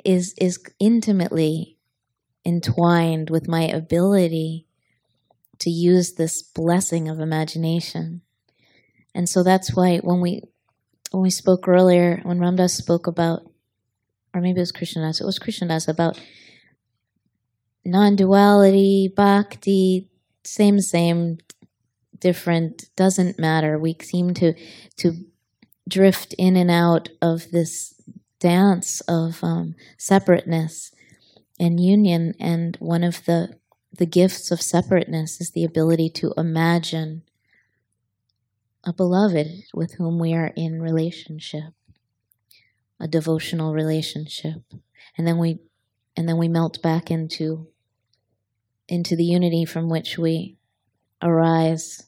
is 0.04 0.34
is 0.40 0.58
intimately 0.80 1.78
entwined 2.44 3.30
with 3.30 3.48
my 3.48 3.62
ability 3.62 4.66
to 5.60 5.70
use 5.70 6.14
this 6.14 6.42
blessing 6.42 7.08
of 7.08 7.20
imagination. 7.20 8.22
And 9.14 9.28
so 9.28 9.42
that's 9.42 9.74
why 9.74 9.98
when 9.98 10.20
we 10.20 10.42
when 11.12 11.22
we 11.22 11.30
spoke 11.30 11.68
earlier, 11.68 12.20
when 12.24 12.40
Ram 12.40 12.56
Dass 12.56 12.74
spoke 12.74 13.06
about, 13.06 13.42
or 14.34 14.40
maybe 14.40 14.58
it 14.58 14.62
was 14.62 14.72
Krishna 14.72 15.02
Das, 15.02 15.20
it 15.20 15.24
was 15.24 15.38
Krishna 15.38 15.68
Das 15.68 15.88
about 15.88 16.20
non-duality, 17.86 19.12
bhakti, 19.14 20.08
same, 20.44 20.80
same, 20.80 21.38
different, 22.18 22.84
doesn't 22.96 23.38
matter. 23.38 23.78
We 23.78 23.96
seem 24.02 24.34
to 24.34 24.54
to 24.96 25.12
drift 25.88 26.34
in 26.38 26.56
and 26.56 26.70
out 26.70 27.08
of 27.22 27.50
this 27.50 27.94
dance 28.40 29.00
of 29.02 29.42
um, 29.42 29.74
separateness 29.98 30.92
and 31.58 31.80
union. 31.80 32.34
And 32.40 32.76
one 32.80 33.04
of 33.04 33.24
the 33.24 33.58
the 33.92 34.06
gifts 34.06 34.50
of 34.50 34.60
separateness 34.60 35.40
is 35.40 35.52
the 35.52 35.64
ability 35.64 36.10
to 36.10 36.34
imagine 36.36 37.22
a 38.84 38.92
beloved 38.92 39.48
with 39.74 39.94
whom 39.94 40.18
we 40.18 40.34
are 40.34 40.52
in 40.54 40.82
relationship, 40.82 41.72
a 43.00 43.08
devotional 43.08 43.72
relationship, 43.72 44.62
and 45.16 45.26
then 45.26 45.38
we 45.38 45.58
and 46.16 46.28
then 46.28 46.38
we 46.38 46.48
melt 46.48 46.80
back 46.82 47.10
into 47.10 47.68
into 48.88 49.16
the 49.16 49.24
unity 49.24 49.64
from 49.64 49.88
which 49.88 50.18
we 50.18 50.56
arise 51.22 52.06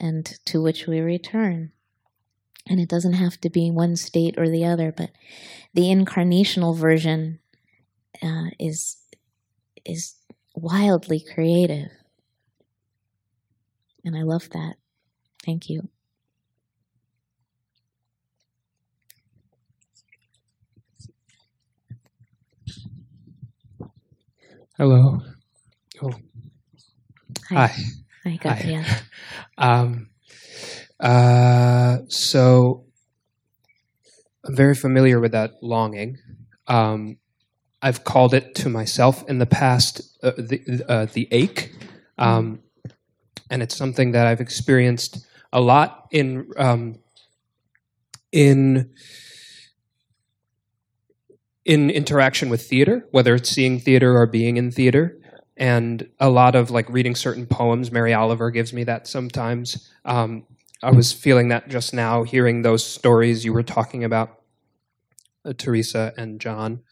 and 0.00 0.24
to 0.46 0.62
which 0.62 0.86
we 0.86 1.00
return. 1.00 1.72
And 2.68 2.80
it 2.80 2.88
doesn't 2.88 3.14
have 3.14 3.40
to 3.40 3.50
be 3.50 3.70
one 3.70 3.96
state 3.96 4.36
or 4.38 4.48
the 4.48 4.64
other, 4.64 4.92
but 4.92 5.10
the 5.74 5.84
incarnational 5.84 6.76
version 6.76 7.38
uh, 8.22 8.50
is 8.58 8.96
is 9.84 10.16
wildly 10.54 11.20
creative, 11.34 11.90
and 14.04 14.16
I 14.16 14.22
love 14.22 14.50
that. 14.50 14.74
Thank 15.44 15.70
you. 15.70 15.88
Hello. 24.76 25.20
Oh. 26.02 26.12
Hi. 27.50 27.74
Hi. 28.24 28.38
Gabriel. 28.40 28.84
Um, 29.60 30.10
uh, 31.00 31.98
so 32.06 32.84
I'm 34.44 34.54
very 34.54 34.76
familiar 34.76 35.18
with 35.18 35.32
that 35.32 35.54
longing. 35.62 36.18
Um, 36.68 37.18
I've 37.82 38.04
called 38.04 38.34
it 38.34 38.54
to 38.56 38.68
myself 38.68 39.28
in 39.28 39.38
the 39.38 39.46
past 39.46 40.00
uh, 40.22 40.30
the 40.36 40.84
uh, 40.88 41.06
the 41.12 41.26
ache, 41.32 41.72
um, 42.18 42.60
and 43.50 43.62
it's 43.62 43.76
something 43.76 44.12
that 44.12 44.28
I've 44.28 44.40
experienced 44.40 45.26
a 45.52 45.60
lot 45.60 46.06
in 46.12 46.48
um, 46.56 47.00
in 48.30 48.90
in 51.64 51.90
interaction 51.90 52.48
with 52.48 52.62
theater, 52.62 53.06
whether 53.10 53.34
it's 53.34 53.50
seeing 53.50 53.80
theater 53.80 54.16
or 54.16 54.26
being 54.26 54.56
in 54.56 54.70
theater, 54.70 55.18
and 55.58 56.08
a 56.20 56.30
lot 56.30 56.54
of 56.54 56.70
like 56.70 56.88
reading 56.88 57.14
certain 57.14 57.44
poems. 57.44 57.90
Mary 57.90 58.14
Oliver 58.14 58.50
gives 58.50 58.72
me 58.72 58.84
that 58.84 59.06
sometimes. 59.06 59.90
Um, 60.04 60.46
I 60.82 60.92
was 60.92 61.12
feeling 61.12 61.48
that 61.48 61.68
just 61.68 61.92
now, 61.92 62.22
hearing 62.22 62.62
those 62.62 62.86
stories 62.86 63.44
you 63.44 63.52
were 63.52 63.64
talking 63.64 64.04
about, 64.04 64.40
uh, 65.44 65.52
Teresa 65.58 66.14
and 66.16 66.40
John. 66.40 66.82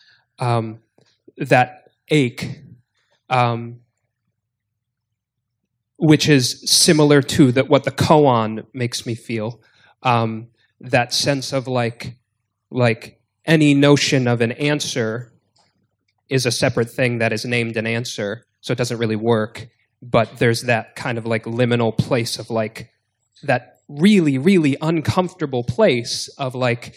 Um, 0.41 0.81
that 1.39 1.91
ache, 2.09 2.61
um, 3.31 3.81
which 5.99 6.29
is 6.29 6.69
similar 6.69 7.23
to 7.23 7.53
that 7.53 7.69
what 7.69 7.85
the 7.85 7.93
koan 7.93 8.67
makes 8.75 9.07
me 9.07 9.15
feel. 9.15 9.61
Um, 10.03 10.49
that 10.81 11.15
sense 11.15 11.53
of 11.53 11.69
like, 11.69 12.17
like 12.71 13.21
any 13.45 13.75
notion 13.75 14.27
of 14.27 14.41
an 14.41 14.53
answer 14.53 15.33
is 16.29 16.45
a 16.45 16.51
separate 16.51 16.91
thing 16.91 17.19
that 17.19 17.33
is 17.33 17.45
named 17.45 17.77
an 17.77 17.87
answer, 17.87 18.46
so 18.67 18.73
it 18.73 18.79
doesn't 18.79 18.99
really 18.99 19.17
work. 19.17 19.69
But 20.03 20.39
there's 20.39 20.63
that 20.63 20.97
kind 20.97 21.19
of 21.19 21.25
like 21.25 21.45
liminal 21.45 21.97
place 21.97 22.41
of 22.41 22.51
like 22.51 22.91
that 23.45 23.79
really, 23.89 24.39
really 24.39 24.77
uncomfortable 24.83 25.63
place 25.63 26.29
of 26.37 26.57
like, 26.57 26.97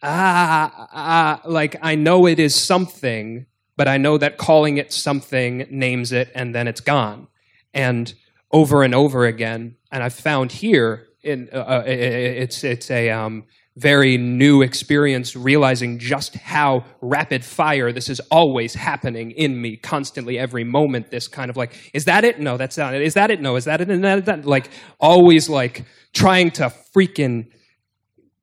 ah, 0.00 0.88
ah, 0.92 1.40
like 1.44 1.74
I 1.82 1.96
know 1.96 2.26
it 2.26 2.38
is 2.38 2.54
something, 2.54 3.46
but 3.76 3.88
I 3.88 3.96
know 3.96 4.16
that 4.16 4.38
calling 4.38 4.76
it 4.76 4.92
something 4.92 5.66
names 5.70 6.12
it 6.12 6.30
and 6.36 6.54
then 6.54 6.68
it's 6.68 6.80
gone. 6.80 7.26
And 7.74 8.14
over 8.52 8.84
and 8.84 8.94
over 8.94 9.26
again, 9.26 9.74
and 9.90 10.04
I've 10.04 10.14
found 10.14 10.52
here, 10.52 11.08
in, 11.20 11.48
uh, 11.52 11.56
uh 11.56 11.82
it's, 11.84 12.62
it's 12.62 12.92
a 12.92 13.10
um, 13.10 13.44
very 13.76 14.16
new 14.16 14.62
experience 14.62 15.36
realizing 15.36 15.98
just 15.98 16.34
how 16.34 16.84
rapid 17.02 17.44
fire 17.44 17.92
this 17.92 18.08
is 18.08 18.20
always 18.30 18.74
happening 18.74 19.30
in 19.32 19.60
me 19.60 19.76
constantly 19.76 20.38
every 20.38 20.64
moment 20.64 21.10
this 21.10 21.28
kind 21.28 21.50
of 21.50 21.56
like 21.56 21.90
is 21.92 22.06
that 22.06 22.24
it? 22.24 22.40
No 22.40 22.56
that's 22.56 22.78
not 22.78 22.94
it. 22.94 23.02
Is 23.02 23.14
that 23.14 23.30
it? 23.30 23.40
No 23.40 23.56
is 23.56 23.66
that 23.66 23.80
it? 23.80 23.90
And 23.90 24.02
that, 24.02 24.46
like 24.46 24.70
always 24.98 25.48
like 25.48 25.84
trying 26.14 26.50
to 26.52 26.72
freaking 26.94 27.50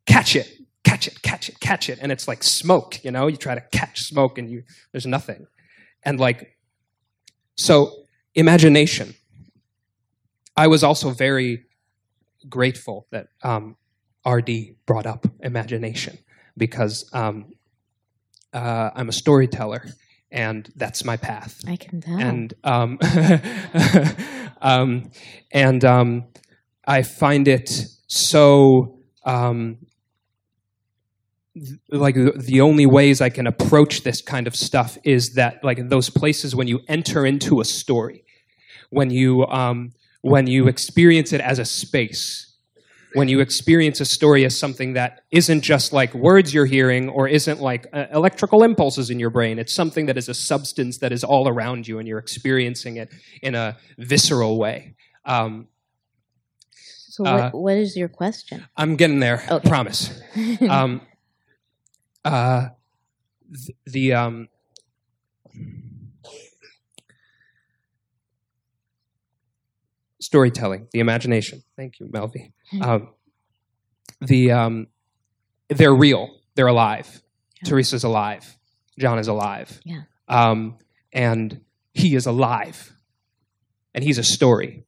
catch 0.05 0.35
it 0.35 0.51
catch 0.83 1.07
it 1.07 1.21
catch 1.23 1.49
it 1.49 1.59
catch 1.59 1.89
it. 1.89 1.97
And 2.01 2.11
it's 2.11 2.27
like 2.27 2.43
smoke 2.43 3.03
you 3.03 3.11
know? 3.11 3.27
You 3.27 3.37
try 3.37 3.55
to 3.55 3.61
catch 3.71 4.01
smoke 4.01 4.37
and 4.37 4.49
you 4.49 4.63
there's 4.91 5.07
nothing. 5.07 5.47
And 6.03 6.19
like 6.19 6.57
so 7.55 7.91
imagination. 8.35 9.15
I 10.55 10.67
was 10.67 10.83
also 10.83 11.09
very 11.09 11.65
grateful 12.47 13.07
that 13.11 13.27
um, 13.41 13.75
RD 14.25 14.75
brought 14.85 15.05
up 15.05 15.25
imagination 15.41 16.17
because 16.57 17.09
um, 17.13 17.53
uh, 18.53 18.91
I'm 18.95 19.09
a 19.09 19.13
storyteller 19.13 19.85
and 20.31 20.69
that's 20.75 21.05
my 21.05 21.15
path. 21.15 21.61
I 21.67 21.75
can 21.75 22.01
tell. 22.01 22.19
And 22.19 22.53
um, 22.63 22.97
um, 24.61 25.11
and 25.51 25.85
um, 25.85 26.25
I 26.85 27.03
find 27.03 27.47
it 27.47 27.69
so 28.07 28.97
um, 29.25 29.77
th- 31.55 31.79
like 31.89 32.15
the 32.15 32.61
only 32.61 32.87
ways 32.87 33.21
I 33.21 33.29
can 33.29 33.45
approach 33.45 34.01
this 34.03 34.21
kind 34.21 34.47
of 34.47 34.55
stuff 34.55 34.97
is 35.03 35.33
that 35.35 35.63
like 35.63 35.89
those 35.89 36.09
places 36.09 36.55
when 36.55 36.67
you 36.67 36.79
enter 36.87 37.25
into 37.25 37.61
a 37.61 37.65
story, 37.65 38.25
when 38.89 39.11
you 39.11 39.45
um, 39.45 39.91
when 40.21 40.47
you 40.47 40.67
experience 40.67 41.31
it 41.31 41.41
as 41.41 41.59
a 41.59 41.65
space 41.65 42.52
when 43.13 43.27
you 43.27 43.39
experience 43.39 43.99
a 43.99 44.05
story 44.05 44.45
as 44.45 44.57
something 44.57 44.93
that 44.93 45.21
isn't 45.31 45.61
just 45.61 45.93
like 45.93 46.13
words 46.13 46.53
you're 46.53 46.65
hearing 46.65 47.09
or 47.09 47.27
isn't 47.27 47.61
like 47.61 47.85
uh, 47.93 48.05
electrical 48.13 48.63
impulses 48.63 49.09
in 49.09 49.19
your 49.19 49.29
brain. 49.29 49.59
It's 49.59 49.73
something 49.73 50.07
that 50.07 50.17
is 50.17 50.29
a 50.29 50.33
substance 50.33 50.97
that 50.99 51.11
is 51.11 51.23
all 51.23 51.47
around 51.47 51.87
you 51.87 51.99
and 51.99 52.07
you're 52.07 52.19
experiencing 52.19 52.97
it 52.97 53.09
in 53.41 53.55
a 53.55 53.77
visceral 53.97 54.57
way. 54.57 54.95
Um, 55.25 55.67
so, 56.71 57.23
what, 57.23 57.33
uh, 57.33 57.51
what 57.51 57.77
is 57.77 57.95
your 57.95 58.09
question? 58.09 58.65
I'm 58.75 58.95
getting 58.95 59.19
there, 59.19 59.43
okay. 59.49 59.69
promise. 59.69 60.19
um, 60.69 61.01
uh, 62.25 62.69
the, 63.49 63.75
the 63.85 64.13
um, 64.13 64.49
storytelling, 70.23 70.87
the 70.91 70.99
imagination. 70.99 71.63
Thank 71.75 71.99
you, 71.99 72.07
Melvi. 72.07 72.51
Um, 72.81 73.09
the 74.19 74.51
um, 74.51 74.87
they're 75.69 75.93
real. 75.93 76.29
They're 76.55 76.67
alive. 76.67 77.21
Yeah. 77.61 77.69
Teresa's 77.69 78.03
alive. 78.03 78.57
John 78.97 79.19
is 79.19 79.27
alive. 79.27 79.79
Yeah. 79.85 80.01
Um, 80.27 80.77
and 81.11 81.61
he 81.93 82.15
is 82.15 82.25
alive. 82.25 82.91
And 83.93 84.03
he's 84.03 84.17
a 84.17 84.23
story. 84.23 84.85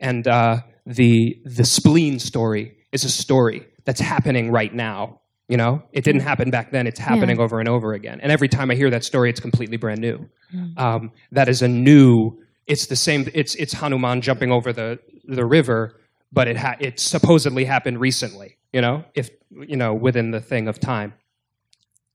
And 0.00 0.26
uh, 0.26 0.62
the 0.86 1.40
the 1.44 1.64
spleen 1.64 2.18
story 2.18 2.78
is 2.92 3.04
a 3.04 3.10
story 3.10 3.66
that's 3.84 4.00
happening 4.00 4.50
right 4.50 4.72
now. 4.72 5.20
You 5.48 5.56
know, 5.56 5.82
it 5.92 6.04
didn't 6.04 6.22
happen 6.22 6.50
back 6.50 6.72
then. 6.72 6.86
It's 6.86 6.98
happening 6.98 7.36
yeah. 7.36 7.42
over 7.42 7.58
and 7.60 7.68
over 7.68 7.94
again. 7.94 8.20
And 8.20 8.30
every 8.30 8.48
time 8.48 8.70
I 8.70 8.74
hear 8.74 8.90
that 8.90 9.04
story, 9.04 9.30
it's 9.30 9.40
completely 9.40 9.76
brand 9.76 10.00
new. 10.00 10.28
Mm. 10.54 10.78
Um, 10.78 11.12
that 11.32 11.48
is 11.48 11.62
a 11.62 11.68
new. 11.68 12.42
It's 12.68 12.86
the 12.86 12.96
same. 12.96 13.28
It's 13.34 13.54
it's 13.54 13.72
Hanuman 13.72 14.20
jumping 14.20 14.52
over 14.52 14.72
the 14.72 14.98
the 15.24 15.46
river, 15.46 15.98
but 16.30 16.46
it 16.48 16.58
ha- 16.58 16.76
it 16.78 17.00
supposedly 17.00 17.64
happened 17.64 17.98
recently. 17.98 18.58
You 18.72 18.82
know, 18.82 19.04
if 19.14 19.30
you 19.50 19.76
know 19.76 19.94
within 19.94 20.30
the 20.30 20.40
thing 20.40 20.68
of 20.68 20.78
time. 20.78 21.14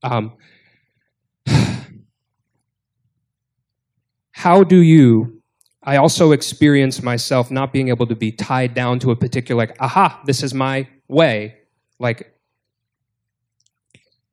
Um, 0.04 0.36
how 4.32 4.62
do 4.62 4.80
you? 4.80 5.42
I 5.82 5.96
also 5.96 6.32
experience 6.32 7.02
myself 7.02 7.50
not 7.50 7.72
being 7.72 7.88
able 7.88 8.06
to 8.06 8.14
be 8.14 8.32
tied 8.32 8.72
down 8.74 9.00
to 9.00 9.10
a 9.10 9.16
particular 9.16 9.58
like, 9.66 9.76
aha, 9.80 10.22
this 10.24 10.42
is 10.42 10.54
my 10.54 10.88
way. 11.08 11.56
Like, 11.98 12.32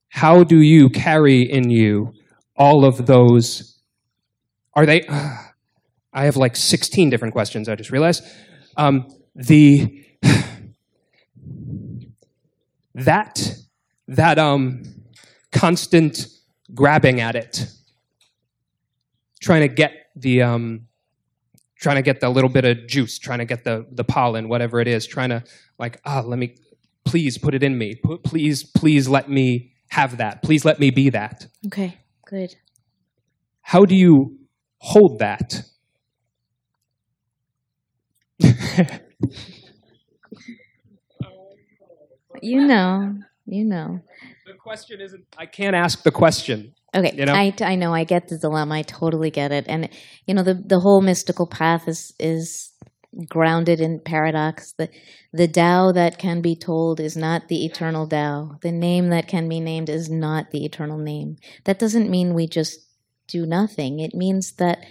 how 0.10 0.44
do 0.44 0.62
you 0.62 0.90
carry 0.90 1.42
in 1.42 1.70
you 1.70 2.14
all 2.56 2.86
of 2.86 3.06
those? 3.06 3.82
Are 4.76 4.86
they? 4.86 5.02
Uh, 5.10 5.38
I 6.14 6.26
have 6.26 6.38
like 6.38 6.56
16 6.56 7.10
different 7.10 7.34
questions. 7.34 7.70
I 7.70 7.76
just 7.76 7.92
realized. 7.92 8.24
Um, 8.78 9.08
the 9.36 10.06
that 12.96 13.56
that 14.08 14.38
um, 14.38 14.84
constant 15.52 16.28
grabbing 16.74 17.22
at 17.22 17.36
it, 17.36 17.66
trying 19.42 19.62
to 19.62 19.74
get 19.74 19.94
the 20.16 20.42
um, 20.42 20.88
trying 21.80 21.96
to 21.96 22.02
get 22.02 22.20
the 22.20 22.30
little 22.30 22.50
bit 22.50 22.66
of 22.66 22.88
juice, 22.88 23.18
trying 23.18 23.40
to 23.40 23.46
get 23.46 23.64
the 23.64 23.86
the 23.92 24.04
pollen, 24.04 24.50
whatever 24.50 24.80
it 24.80 24.88
is, 24.88 25.08
trying 25.08 25.30
to 25.30 25.44
like 25.80 26.00
ah, 26.06 26.22
let 26.22 26.40
me 26.40 26.56
please 27.06 27.38
put 27.38 27.54
it 27.54 27.64
in 27.64 27.78
me. 27.78 27.96
Please, 28.24 28.64
please 28.64 29.08
let 29.08 29.30
me 29.30 29.74
have 29.90 30.18
that. 30.18 30.42
Please 30.42 30.64
let 30.66 30.80
me 30.80 30.90
be 30.90 31.10
that. 31.10 31.48
Okay, 31.68 31.98
good. 32.26 32.56
How 33.62 33.86
do 33.86 33.96
you 33.96 34.38
hold 34.78 35.20
that? 35.20 35.64
you 42.42 42.66
know, 42.66 43.16
you 43.46 43.66
know. 43.66 44.00
The 44.46 44.54
question 44.54 45.02
isn't. 45.02 45.26
I 45.38 45.46
can't 45.46 45.76
ask 45.76 46.04
the 46.04 46.12
question. 46.12 46.74
Okay, 46.94 47.14
you 47.16 47.26
know? 47.26 47.34
I, 47.34 47.54
I 47.62 47.76
know. 47.76 47.94
I 47.94 48.04
get 48.04 48.28
the 48.28 48.38
dilemma. 48.38 48.76
I 48.76 48.82
totally 48.82 49.32
get 49.32 49.52
it. 49.52 49.66
And 49.68 49.90
you 50.26 50.34
know, 50.34 50.44
the 50.44 50.54
the 50.54 50.80
whole 50.80 51.02
mystical 51.02 51.48
path 51.48 51.88
is 51.88 52.14
is 52.20 52.72
grounded 53.28 53.82
in 53.82 54.00
paradox. 54.00 54.74
The 54.74 54.90
the 55.34 55.48
Tao 55.48 55.92
that 55.92 56.18
can 56.18 56.42
be 56.42 56.56
told 56.56 57.00
is 57.00 57.16
not 57.16 57.48
the 57.48 57.66
eternal 57.66 58.08
Tao. 58.08 58.58
The 58.62 58.72
name 58.72 59.10
that 59.10 59.28
can 59.28 59.48
be 59.48 59.60
named 59.60 59.90
is 59.90 60.10
not 60.10 60.52
the 60.52 60.66
eternal 60.66 60.98
name. 60.98 61.38
That 61.66 61.80
doesn't 61.80 62.10
mean 62.10 62.34
we 62.34 62.48
just 62.48 62.80
do 63.28 63.46
nothing. 63.46 64.00
It 64.00 64.14
means 64.14 64.54
that 64.54 64.86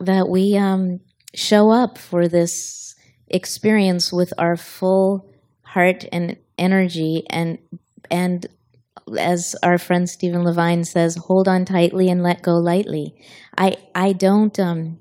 that 0.00 0.28
we 0.28 0.56
um, 0.56 1.00
show 1.34 1.70
up 1.70 1.98
for 1.98 2.28
this 2.28 2.94
experience 3.30 4.12
with 4.12 4.32
our 4.38 4.56
full 4.56 5.30
heart 5.62 6.04
and 6.12 6.36
energy 6.56 7.24
and 7.28 7.58
and 8.10 8.46
as 9.18 9.56
our 9.62 9.78
friend 9.78 10.08
Stephen 10.08 10.42
Levine 10.42 10.84
says, 10.84 11.16
hold 11.16 11.48
on 11.48 11.64
tightly 11.64 12.10
and 12.10 12.22
let 12.22 12.42
go 12.42 12.56
lightly. 12.56 13.14
I 13.56 13.76
I 13.94 14.12
don't 14.12 14.58
um 14.58 14.98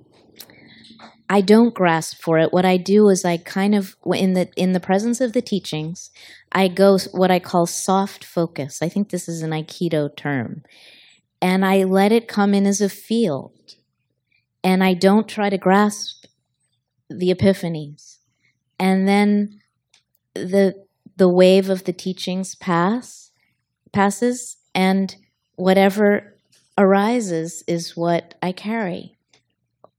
I 1.29 1.41
don't 1.41 1.73
grasp 1.73 2.21
for 2.21 2.37
it. 2.39 2.53
What 2.53 2.65
I 2.65 2.77
do 2.77 3.09
is 3.09 3.25
I 3.25 3.37
kind 3.37 3.75
of 3.75 3.95
in 4.05 4.33
the 4.33 4.49
in 4.55 4.71
the 4.71 4.79
presence 4.79 5.19
of 5.19 5.33
the 5.33 5.41
teachings, 5.41 6.09
I 6.51 6.69
go 6.69 6.97
what 7.11 7.31
I 7.31 7.39
call 7.39 7.65
soft 7.65 8.23
focus. 8.23 8.81
I 8.81 8.87
think 8.89 9.09
this 9.09 9.27
is 9.27 9.41
an 9.41 9.51
aikido 9.51 10.15
term. 10.15 10.63
And 11.41 11.65
I 11.65 11.83
let 11.83 12.11
it 12.11 12.27
come 12.27 12.53
in 12.53 12.65
as 12.65 12.81
a 12.81 12.89
field. 12.89 13.51
And 14.63 14.83
I 14.83 14.93
don't 14.93 15.27
try 15.27 15.49
to 15.49 15.57
grasp 15.57 16.25
the 17.09 17.33
epiphanies. 17.33 18.16
And 18.79 19.07
then 19.07 19.59
the 20.33 20.85
the 21.15 21.29
wave 21.29 21.69
of 21.69 21.85
the 21.85 21.93
teachings 21.93 22.55
pass 22.55 23.31
passes 23.91 24.57
and 24.75 25.15
whatever 25.55 26.35
arises 26.77 27.63
is 27.67 27.97
what 27.97 28.35
I 28.43 28.51
carry 28.51 29.17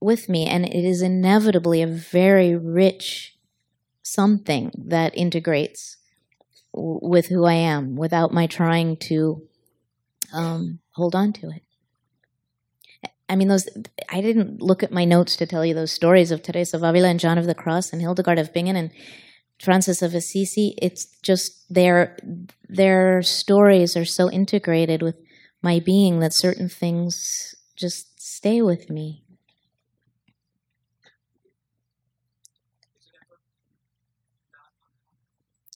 with 0.01 0.29
me 0.29 0.47
and 0.47 0.65
it 0.65 0.85
is 0.85 1.03
inevitably 1.03 1.83
a 1.83 1.89
very 1.89 2.55
rich 2.55 3.37
something 4.03 4.71
that 4.77 5.17
integrates 5.17 5.97
w- 6.73 7.01
with 7.03 7.27
who 7.27 7.45
I 7.45 7.55
am 7.55 7.97
without 7.97 8.33
my 8.33 8.47
trying 8.47 8.97
to 9.09 9.43
um, 10.33 10.79
hold 10.93 11.15
on 11.15 11.33
to 11.35 11.51
it. 11.51 11.63
I 13.29 13.37
mean, 13.37 13.49
those. 13.49 13.69
I 14.09 14.21
didn't 14.21 14.63
look 14.63 14.83
at 14.83 14.91
my 14.93 15.05
notes 15.05 15.37
to 15.37 15.47
tell 15.47 15.65
you 15.65 15.75
those 15.75 15.93
stories 15.93 16.31
of 16.31 16.43
Teresa 16.43 16.77
of 16.77 16.83
Avila 16.83 17.09
and 17.09 17.21
John 17.21 17.39
of 17.39 17.47
the 17.47 17.55
Cross 17.55 17.93
and 17.93 18.01
Hildegard 18.01 18.39
of 18.39 18.53
Bingen 18.55 18.77
and 18.77 18.91
Francis 19.63 20.03
of 20.03 20.15
Assisi. 20.15 20.75
It's 20.81 21.07
just 21.23 21.65
their 21.69 22.17
their 22.69 23.23
stories 23.23 23.97
are 23.97 24.05
so 24.05 24.31
integrated 24.31 25.03
with 25.03 25.17
my 25.63 25.81
being 25.81 26.21
that 26.21 26.35
certain 26.35 26.69
things 26.69 27.55
just 27.77 28.21
stay 28.21 28.63
with 28.63 28.89
me. 28.89 29.25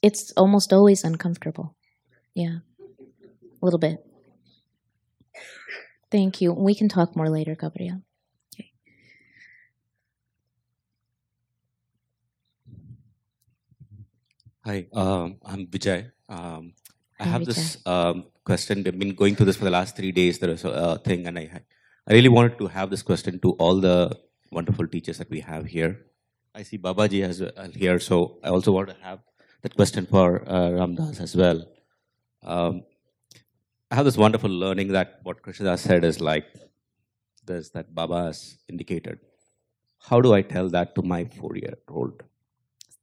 It's 0.03 0.32
almost 0.36 0.72
always 0.72 1.05
uncomfortable. 1.05 1.76
Yeah, 2.34 2.59
a 2.80 3.64
little 3.64 3.78
bit. 3.78 3.98
Thank 6.12 6.42
you. 6.42 6.52
We 6.52 6.74
can 6.74 6.90
talk 6.90 7.16
more 7.16 7.30
later, 7.30 7.54
Gabriel. 7.56 8.02
Okay. 8.54 8.70
Hi, 14.66 14.86
um, 14.92 15.38
I'm 15.42 15.66
Vijay. 15.66 16.12
Um, 16.28 16.74
I 17.18 17.24
Hi, 17.24 17.30
have 17.30 17.46
this 17.46 17.78
um, 17.86 18.26
question. 18.44 18.86
I've 18.86 18.98
been 18.98 19.14
going 19.14 19.36
through 19.36 19.46
this 19.46 19.56
for 19.56 19.64
the 19.64 19.70
last 19.70 19.96
three 19.96 20.12
days. 20.12 20.38
There 20.38 20.50
is 20.50 20.66
a 20.66 20.70
uh, 20.70 20.98
thing, 20.98 21.26
and 21.26 21.38
I, 21.38 21.62
I 22.06 22.12
really 22.12 22.28
wanted 22.28 22.58
to 22.58 22.66
have 22.66 22.90
this 22.90 23.00
question 23.00 23.40
to 23.40 23.52
all 23.52 23.80
the 23.80 24.14
wonderful 24.50 24.86
teachers 24.86 25.16
that 25.16 25.30
we 25.30 25.40
have 25.40 25.64
here. 25.64 26.04
I 26.54 26.62
see 26.62 26.76
Babaji 26.76 27.24
as 27.24 27.40
uh, 27.40 27.68
here, 27.74 27.98
so 27.98 28.36
I 28.44 28.50
also 28.50 28.72
want 28.72 28.90
to 28.90 28.96
have 29.00 29.20
that 29.62 29.74
question 29.74 30.04
for 30.04 30.46
uh, 30.46 30.72
Ram 30.72 30.94
Dass 30.94 31.20
as 31.20 31.34
well. 31.34 31.64
Um, 32.42 32.82
I 33.93 33.95
have 33.97 34.07
this 34.07 34.16
wonderful 34.16 34.49
learning 34.49 34.88
that 34.93 35.20
what 35.22 35.43
Krishna 35.43 35.76
said 35.76 36.03
is 36.03 36.18
like 36.18 36.47
this 37.45 37.68
that 37.70 37.95
Baba 37.95 38.22
has 38.28 38.57
indicated. 38.66 39.18
How 40.09 40.22
do 40.22 40.32
I 40.32 40.40
tell 40.40 40.70
that 40.70 40.95
to 40.95 41.03
my 41.03 41.26
four-year-old? 41.26 42.22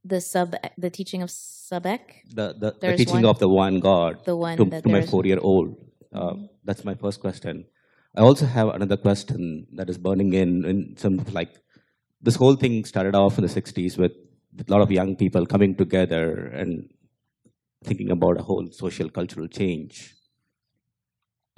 The 0.03 0.19
sub, 0.19 0.55
the 0.79 0.89
teaching 0.89 1.21
of 1.21 1.29
Subek? 1.29 2.01
the, 2.33 2.53
the, 2.53 2.75
the 2.81 2.97
teaching 2.97 3.21
one- 3.21 3.25
of 3.25 3.37
the 3.37 3.47
one 3.47 3.79
God 3.79 4.25
the 4.25 4.35
one 4.35 4.57
to, 4.57 4.81
to 4.81 4.89
my 4.89 5.05
four 5.05 5.27
year 5.27 5.37
old. 5.39 5.75
Uh, 6.11 6.33
that's 6.63 6.83
my 6.83 6.95
first 6.95 7.19
question. 7.19 7.65
I 8.15 8.21
also 8.21 8.47
have 8.47 8.69
another 8.69 8.97
question 8.97 9.67
that 9.73 9.91
is 9.91 9.99
burning 9.99 10.33
in, 10.33 10.65
in 10.65 10.95
some 10.97 11.23
like 11.31 11.51
this 12.19 12.35
whole 12.35 12.55
thing 12.55 12.83
started 12.83 13.13
off 13.13 13.37
in 13.37 13.43
the 13.43 13.61
60s 13.61 13.95
with 13.95 14.13
a 14.67 14.71
lot 14.71 14.81
of 14.81 14.91
young 14.91 15.15
people 15.15 15.45
coming 15.45 15.75
together 15.75 16.47
and 16.47 16.89
thinking 17.83 18.09
about 18.09 18.39
a 18.39 18.43
whole 18.43 18.71
social 18.71 19.07
cultural 19.07 19.47
change. 19.47 20.15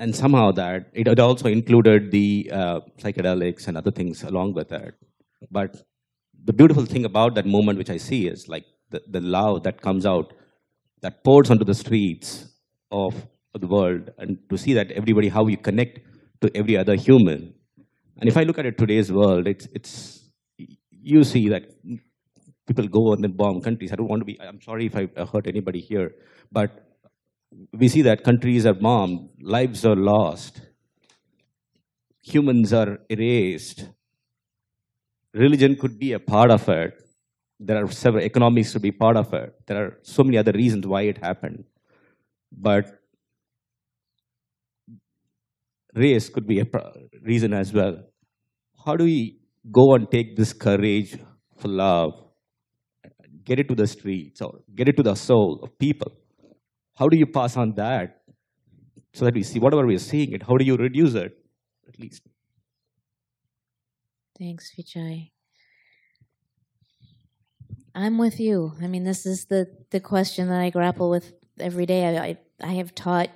And 0.01 0.15
somehow 0.15 0.47
that 0.53 0.89
it, 0.99 1.07
it 1.07 1.19
also 1.19 1.47
included 1.47 2.11
the 2.11 2.27
uh, 2.59 2.79
psychedelics 3.01 3.67
and 3.67 3.77
other 3.77 3.91
things 3.99 4.23
along 4.23 4.53
with 4.59 4.71
it. 4.71 4.95
But 5.57 5.71
the 6.43 6.53
beautiful 6.59 6.85
thing 6.93 7.05
about 7.05 7.35
that 7.35 7.45
moment, 7.55 7.77
which 7.81 7.91
I 7.95 7.97
see, 7.97 8.21
is 8.33 8.47
like 8.53 8.65
the, 8.89 9.01
the 9.15 9.21
love 9.21 9.61
that 9.65 9.75
comes 9.87 10.07
out, 10.13 10.33
that 11.03 11.23
pours 11.23 11.51
onto 11.51 11.65
the 11.71 11.75
streets 11.83 12.29
of, 12.91 13.13
of 13.53 13.61
the 13.61 13.67
world, 13.67 14.09
and 14.17 14.39
to 14.49 14.57
see 14.57 14.73
that 14.73 14.89
everybody, 14.91 15.29
how 15.29 15.45
you 15.53 15.57
connect 15.57 15.99
to 16.41 16.49
every 16.55 16.77
other 16.77 16.95
human. 16.95 17.53
And 18.19 18.27
if 18.27 18.37
I 18.37 18.43
look 18.43 18.57
at 18.57 18.65
it 18.65 18.79
today's 18.79 19.11
world, 19.11 19.47
it's, 19.47 19.67
it's 19.75 20.31
you 20.89 21.23
see 21.23 21.47
that 21.49 21.63
people 22.67 22.87
go 22.87 23.13
and 23.13 23.23
then 23.23 23.33
bomb 23.33 23.61
countries. 23.61 23.91
I 23.91 23.97
don't 23.97 24.09
want 24.09 24.21
to 24.21 24.25
be, 24.25 24.39
I'm 24.41 24.61
sorry 24.61 24.87
if 24.87 24.95
I 24.95 25.07
hurt 25.31 25.45
anybody 25.45 25.79
here, 25.79 26.09
but 26.51 26.71
we 27.73 27.87
see 27.87 28.01
that 28.03 28.23
countries 28.23 28.65
are 28.65 28.73
bombed, 28.73 29.29
lives 29.41 29.85
are 29.85 29.95
lost, 29.95 30.61
humans 32.21 32.73
are 32.73 32.99
erased, 33.09 33.87
religion 35.33 35.75
could 35.75 35.97
be 35.99 36.13
a 36.13 36.19
part 36.19 36.51
of 36.51 36.67
it. 36.69 36.93
There 37.59 37.83
are 37.83 37.91
several 37.91 38.23
economics 38.23 38.71
to 38.73 38.79
be 38.79 38.91
part 38.91 39.17
of 39.17 39.33
it. 39.33 39.53
There 39.67 39.77
are 39.77 39.99
so 40.01 40.23
many 40.23 40.37
other 40.37 40.51
reasons 40.51 40.87
why 40.87 41.03
it 41.03 41.19
happened. 41.19 41.65
But 42.51 42.85
race 45.93 46.29
could 46.29 46.47
be 46.47 46.59
a 46.59 46.65
reason 47.21 47.53
as 47.53 47.71
well. 47.71 47.97
How 48.85 48.95
do 48.95 49.03
we 49.03 49.39
go 49.71 49.93
and 49.93 50.09
take 50.09 50.35
this 50.35 50.53
courage 50.53 51.17
for 51.57 51.67
love, 51.67 52.13
get 53.43 53.59
it 53.59 53.67
to 53.69 53.75
the 53.75 53.85
streets 53.85 54.41
or 54.41 54.61
get 54.73 54.89
it 54.89 54.97
to 54.97 55.03
the 55.03 55.15
soul 55.15 55.59
of 55.61 55.77
people? 55.77 56.11
How 57.01 57.09
do 57.09 57.17
you 57.17 57.25
pass 57.25 57.57
on 57.57 57.73
that 57.77 58.21
so 59.11 59.25
that 59.25 59.33
we 59.33 59.41
see 59.41 59.57
whatever 59.57 59.87
we 59.87 59.95
are 59.95 60.05
seeing 60.13 60.33
it? 60.33 60.43
How 60.43 60.55
do 60.55 60.63
you 60.63 60.77
reduce 60.77 61.15
it, 61.15 61.35
at 61.87 61.99
least? 61.99 62.21
Thanks, 64.37 64.71
Vijay. 64.77 65.31
I'm 67.95 68.19
with 68.19 68.39
you. 68.39 68.73
I 68.79 68.85
mean, 68.85 69.03
this 69.03 69.25
is 69.25 69.45
the, 69.45 69.65
the 69.89 69.99
question 69.99 70.47
that 70.49 70.61
I 70.61 70.69
grapple 70.69 71.09
with 71.09 71.33
every 71.59 71.87
day. 71.87 72.05
I, 72.05 72.23
I, 72.23 72.37
I 72.69 72.73
have 72.73 72.93
taught 72.93 73.31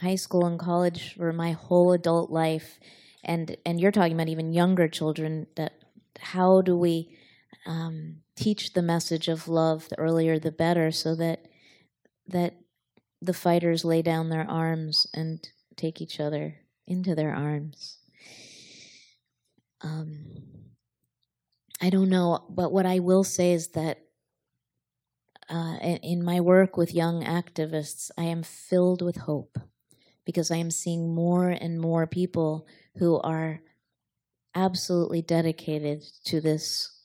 high 0.00 0.14
school 0.14 0.46
and 0.46 0.58
college 0.58 1.14
for 1.14 1.34
my 1.34 1.52
whole 1.52 1.92
adult 1.92 2.30
life, 2.30 2.80
and 3.22 3.58
and 3.66 3.78
you're 3.78 3.92
talking 3.92 4.14
about 4.14 4.30
even 4.30 4.54
younger 4.54 4.88
children. 4.88 5.48
That 5.56 5.74
how 6.18 6.62
do 6.62 6.78
we 6.78 7.14
um, 7.66 8.22
teach 8.36 8.72
the 8.72 8.80
message 8.80 9.28
of 9.28 9.48
love? 9.48 9.90
The 9.90 9.98
earlier, 9.98 10.38
the 10.38 10.50
better, 10.50 10.90
so 10.90 11.14
that 11.16 11.44
that 12.26 12.54
the 13.22 13.32
fighters 13.32 13.84
lay 13.84 14.02
down 14.02 14.28
their 14.28 14.48
arms 14.50 15.06
and 15.14 15.48
take 15.76 16.00
each 16.00 16.18
other 16.18 16.56
into 16.86 17.14
their 17.14 17.32
arms. 17.32 17.98
Um, 19.80 20.26
I 21.80 21.90
don't 21.90 22.10
know, 22.10 22.44
but 22.50 22.72
what 22.72 22.84
I 22.84 22.98
will 22.98 23.24
say 23.24 23.52
is 23.52 23.68
that 23.68 23.98
uh, 25.48 25.76
in, 26.02 26.24
my 26.24 26.40
work 26.40 26.76
with 26.76 26.94
young 26.94 27.24
activists, 27.24 28.10
I 28.16 28.24
am 28.24 28.42
filled 28.42 29.02
with 29.02 29.16
hope 29.16 29.58
because 30.24 30.50
I 30.50 30.56
am 30.56 30.70
seeing 30.70 31.14
more 31.14 31.50
and 31.50 31.80
more 31.80 32.06
people 32.06 32.66
who 32.96 33.18
are 33.20 33.60
absolutely 34.54 35.20
dedicated 35.20 36.02
to 36.24 36.40
this 36.40 36.96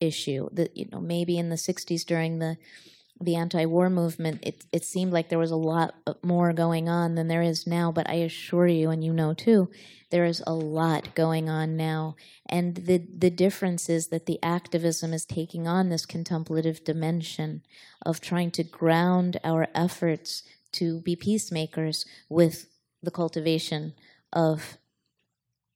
issue. 0.00 0.48
That 0.52 0.76
you 0.76 0.88
know, 0.90 1.00
maybe 1.00 1.38
in 1.38 1.48
the 1.48 1.56
'60s 1.56 2.04
during 2.04 2.40
the 2.40 2.58
the 3.22 3.36
anti-war 3.36 3.90
movement, 3.90 4.40
it 4.42 4.64
it 4.72 4.84
seemed 4.84 5.12
like 5.12 5.28
there 5.28 5.38
was 5.38 5.50
a 5.50 5.56
lot 5.56 5.94
more 6.22 6.52
going 6.52 6.88
on 6.88 7.14
than 7.14 7.28
there 7.28 7.42
is 7.42 7.66
now. 7.66 7.92
But 7.92 8.08
I 8.08 8.14
assure 8.14 8.66
you, 8.66 8.90
and 8.90 9.04
you 9.04 9.12
know 9.12 9.34
too, 9.34 9.70
there 10.10 10.24
is 10.24 10.42
a 10.46 10.54
lot 10.54 11.14
going 11.14 11.48
on 11.48 11.76
now. 11.76 12.16
And 12.46 12.74
the 12.76 12.98
the 12.98 13.30
difference 13.30 13.88
is 13.88 14.08
that 14.08 14.26
the 14.26 14.38
activism 14.42 15.12
is 15.12 15.24
taking 15.24 15.66
on 15.66 15.88
this 15.88 16.06
contemplative 16.06 16.84
dimension 16.84 17.62
of 18.04 18.20
trying 18.20 18.50
to 18.52 18.64
ground 18.64 19.38
our 19.42 19.68
efforts 19.74 20.42
to 20.72 21.00
be 21.00 21.16
peacemakers 21.16 22.04
with 22.28 22.68
the 23.02 23.10
cultivation 23.10 23.94
of 24.32 24.78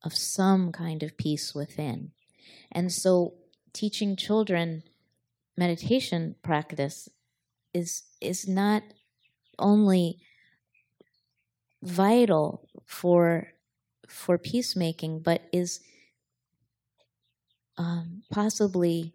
of 0.02 0.14
some 0.14 0.72
kind 0.72 1.02
of 1.02 1.16
peace 1.16 1.54
within. 1.54 2.12
And 2.70 2.92
so 2.92 3.34
teaching 3.72 4.16
children 4.16 4.82
meditation 5.56 6.36
practice 6.42 7.08
is 7.76 8.04
is 8.20 8.48
not 8.48 8.82
only 9.58 10.18
vital 11.82 12.68
for 12.86 13.52
for 14.08 14.38
peacemaking, 14.38 15.20
but 15.20 15.42
is 15.52 15.80
um, 17.76 18.22
possibly 18.30 19.14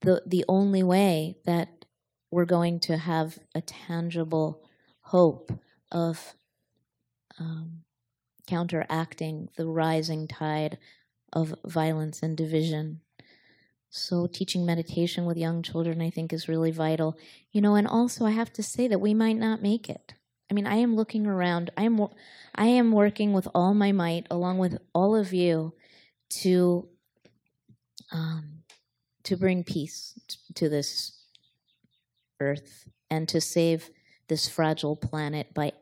the 0.00 0.22
the 0.26 0.44
only 0.48 0.82
way 0.82 1.36
that 1.44 1.84
we're 2.30 2.46
going 2.46 2.80
to 2.80 2.96
have 2.96 3.38
a 3.54 3.60
tangible 3.60 4.62
hope 5.02 5.52
of 5.90 6.34
um, 7.38 7.82
counteracting 8.46 9.48
the 9.56 9.66
rising 9.66 10.26
tide 10.26 10.78
of 11.32 11.54
violence 11.64 12.22
and 12.22 12.36
division. 12.36 13.00
So, 13.94 14.26
teaching 14.26 14.64
meditation 14.64 15.26
with 15.26 15.36
young 15.36 15.62
children, 15.62 16.00
I 16.00 16.08
think, 16.08 16.32
is 16.32 16.48
really 16.48 16.70
vital. 16.70 17.14
You 17.50 17.60
know, 17.60 17.74
and 17.74 17.86
also 17.86 18.24
I 18.24 18.30
have 18.30 18.50
to 18.54 18.62
say 18.62 18.88
that 18.88 19.02
we 19.02 19.12
might 19.12 19.36
not 19.36 19.60
make 19.60 19.90
it. 19.90 20.14
I 20.50 20.54
mean, 20.54 20.66
I 20.66 20.76
am 20.76 20.96
looking 20.96 21.26
around. 21.26 21.70
I 21.76 21.82
am, 21.82 22.08
I 22.54 22.68
am 22.68 22.92
working 22.92 23.34
with 23.34 23.46
all 23.54 23.74
my 23.74 23.92
might, 23.92 24.26
along 24.30 24.56
with 24.56 24.78
all 24.94 25.14
of 25.14 25.34
you, 25.34 25.74
to, 26.40 26.88
um, 28.10 28.62
to 29.24 29.36
bring 29.36 29.62
peace 29.62 30.18
to 30.54 30.70
this 30.70 31.26
earth 32.40 32.88
and 33.10 33.28
to 33.28 33.42
save 33.42 33.90
this 34.28 34.48
fragile 34.48 34.96
planet 34.96 35.52
by 35.52 35.72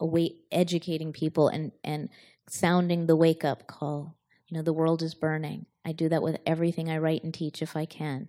await, 0.00 0.36
educating 0.50 1.12
people 1.12 1.48
and 1.48 1.72
and 1.84 2.08
sounding 2.48 3.04
the 3.04 3.16
wake 3.16 3.44
up 3.44 3.66
call. 3.66 4.16
You 4.48 4.56
know, 4.56 4.62
the 4.62 4.72
world 4.72 5.02
is 5.02 5.14
burning. 5.14 5.66
I 5.84 5.92
do 5.92 6.08
that 6.08 6.22
with 6.22 6.38
everything 6.46 6.90
I 6.90 6.98
write 6.98 7.24
and 7.24 7.32
teach 7.32 7.62
if 7.62 7.76
I 7.76 7.84
can. 7.84 8.28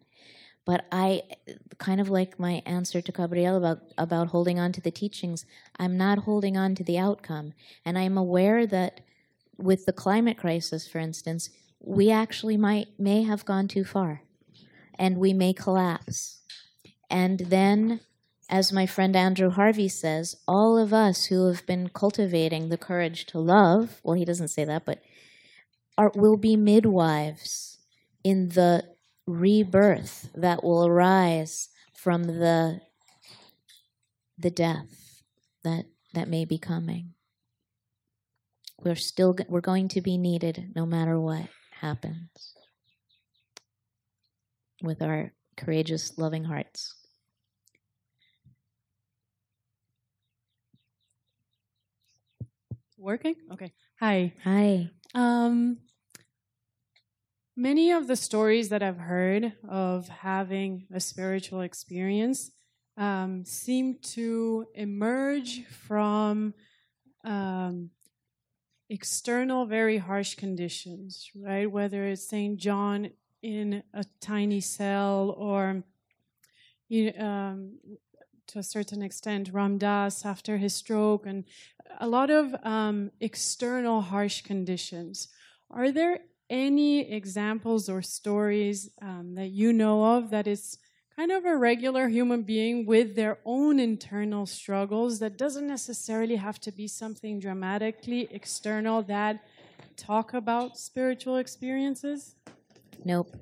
But 0.66 0.86
I, 0.92 1.22
kind 1.78 2.02
of 2.02 2.10
like 2.10 2.40
my 2.40 2.64
answer 2.66 3.00
to 3.00 3.12
Gabriel 3.12 3.56
about, 3.56 3.82
about 3.98 4.28
holding 4.30 4.60
on 4.60 4.72
to 4.74 4.82
the 4.82 4.92
teachings, 4.92 5.46
I'm 5.78 5.96
not 5.96 6.20
holding 6.20 6.58
on 6.58 6.74
to 6.76 6.84
the 6.84 6.98
outcome. 6.98 7.54
And 7.86 7.98
I'm 7.98 8.18
aware 8.18 8.66
that 8.66 9.02
with 9.58 9.86
the 9.86 9.94
climate 9.94 10.38
crisis, 10.38 10.88
for 10.88 10.98
instance, 10.98 11.50
we 11.80 12.10
actually 12.10 12.58
might 12.58 12.88
may 12.98 13.24
have 13.24 13.46
gone 13.46 13.68
too 13.68 13.84
far 13.84 14.22
and 14.98 15.18
we 15.18 15.34
may 15.34 15.54
collapse. 15.54 16.42
And 17.10 17.40
then, 17.40 18.00
as 18.50 18.74
my 18.74 18.86
friend 18.86 19.16
Andrew 19.16 19.50
Harvey 19.50 19.88
says, 19.88 20.36
all 20.48 20.78
of 20.78 20.94
us 20.94 21.26
who 21.26 21.48
have 21.48 21.66
been 21.66 21.90
cultivating 21.90 22.70
the 22.70 22.78
courage 22.78 23.26
to 23.28 23.40
love, 23.40 24.02
well, 24.04 24.16
he 24.16 24.26
doesn't 24.26 24.50
say 24.50 24.66
that, 24.66 24.86
but 24.86 25.00
are, 25.98 26.12
will 26.16 26.38
be 26.38 26.56
midwives 26.56 27.80
in 28.24 28.50
the 28.50 28.84
rebirth 29.28 30.30
that 30.36 30.64
will 30.64 30.86
arise 30.86 31.70
from 31.94 32.24
the 32.24 32.82
the 34.38 34.52
death 34.52 35.24
that 35.64 35.86
that 36.14 36.28
may 36.28 36.46
be 36.46 36.58
coming. 36.58 37.14
We're 38.84 38.96
still 38.96 39.36
we're 39.48 39.62
going 39.62 39.88
to 39.90 40.02
be 40.02 40.18
needed 40.18 40.74
no 40.76 40.86
matter 40.86 41.20
what 41.20 41.48
happens 41.80 42.56
with 44.82 45.02
our 45.02 45.34
courageous, 45.58 46.18
loving 46.18 46.44
hearts. 46.44 46.94
Working? 53.06 53.36
Okay. 53.54 53.72
Hi. 54.00 54.34
Hi. 54.44 54.90
Um, 55.14 55.78
many 57.56 57.92
of 57.92 58.08
the 58.08 58.16
stories 58.16 58.70
that 58.70 58.82
I've 58.82 58.98
heard 58.98 59.54
of 59.70 60.08
having 60.08 60.88
a 60.92 61.00
spiritual 61.00 61.62
experience 61.62 62.50
um, 62.98 63.46
seem 63.46 64.00
to 64.16 64.66
emerge 64.74 65.66
from 65.66 66.56
um, 67.24 67.92
external, 68.90 69.68
very 69.68 70.00
harsh 70.00 70.34
conditions, 70.34 71.30
right? 71.36 71.70
Whether 71.70 72.06
it's 72.06 72.28
St. 72.28 72.58
John 72.58 73.12
in 73.44 73.84
a 73.94 74.04
tiny 74.20 74.62
cell 74.62 75.36
or 75.38 75.84
you, 76.90 77.14
um, 77.20 77.78
to 78.48 78.60
a 78.60 78.64
certain 78.64 79.02
extent, 79.02 79.52
Ram 79.54 79.78
Dass 79.78 80.26
after 80.26 80.58
his 80.58 80.74
stroke, 80.74 81.26
and 81.26 81.46
a 82.00 82.08
lot 82.08 82.30
of 82.30 82.56
um, 82.64 83.12
external 83.20 84.02
harsh 84.02 84.42
conditions. 84.42 85.30
Are 85.70 85.92
there 85.92 86.20
any 86.50 87.12
examples 87.12 87.90
or 87.90 88.02
stories 88.02 88.90
um, 89.02 89.36
that 89.36 89.50
you 89.50 89.74
know 89.74 90.18
of 90.18 90.30
that 90.30 90.48
is 90.48 90.78
kind 91.16 91.32
of 91.32 91.46
a 91.46 91.56
regular 91.56 92.10
human 92.10 92.44
being 92.44 92.86
with 92.86 93.16
their 93.16 93.40
own 93.46 93.80
internal 93.80 94.46
struggles 94.46 95.20
that 95.20 95.38
doesn't 95.38 95.68
necessarily 95.68 96.36
have 96.36 96.60
to 96.60 96.72
be 96.72 96.88
something 96.88 97.40
dramatically 97.40 98.28
external 98.32 99.02
that 99.04 99.44
talk 99.96 100.34
about 100.34 100.78
spiritual 100.78 101.38
experiences? 101.38 102.36
Nope. 103.06 103.36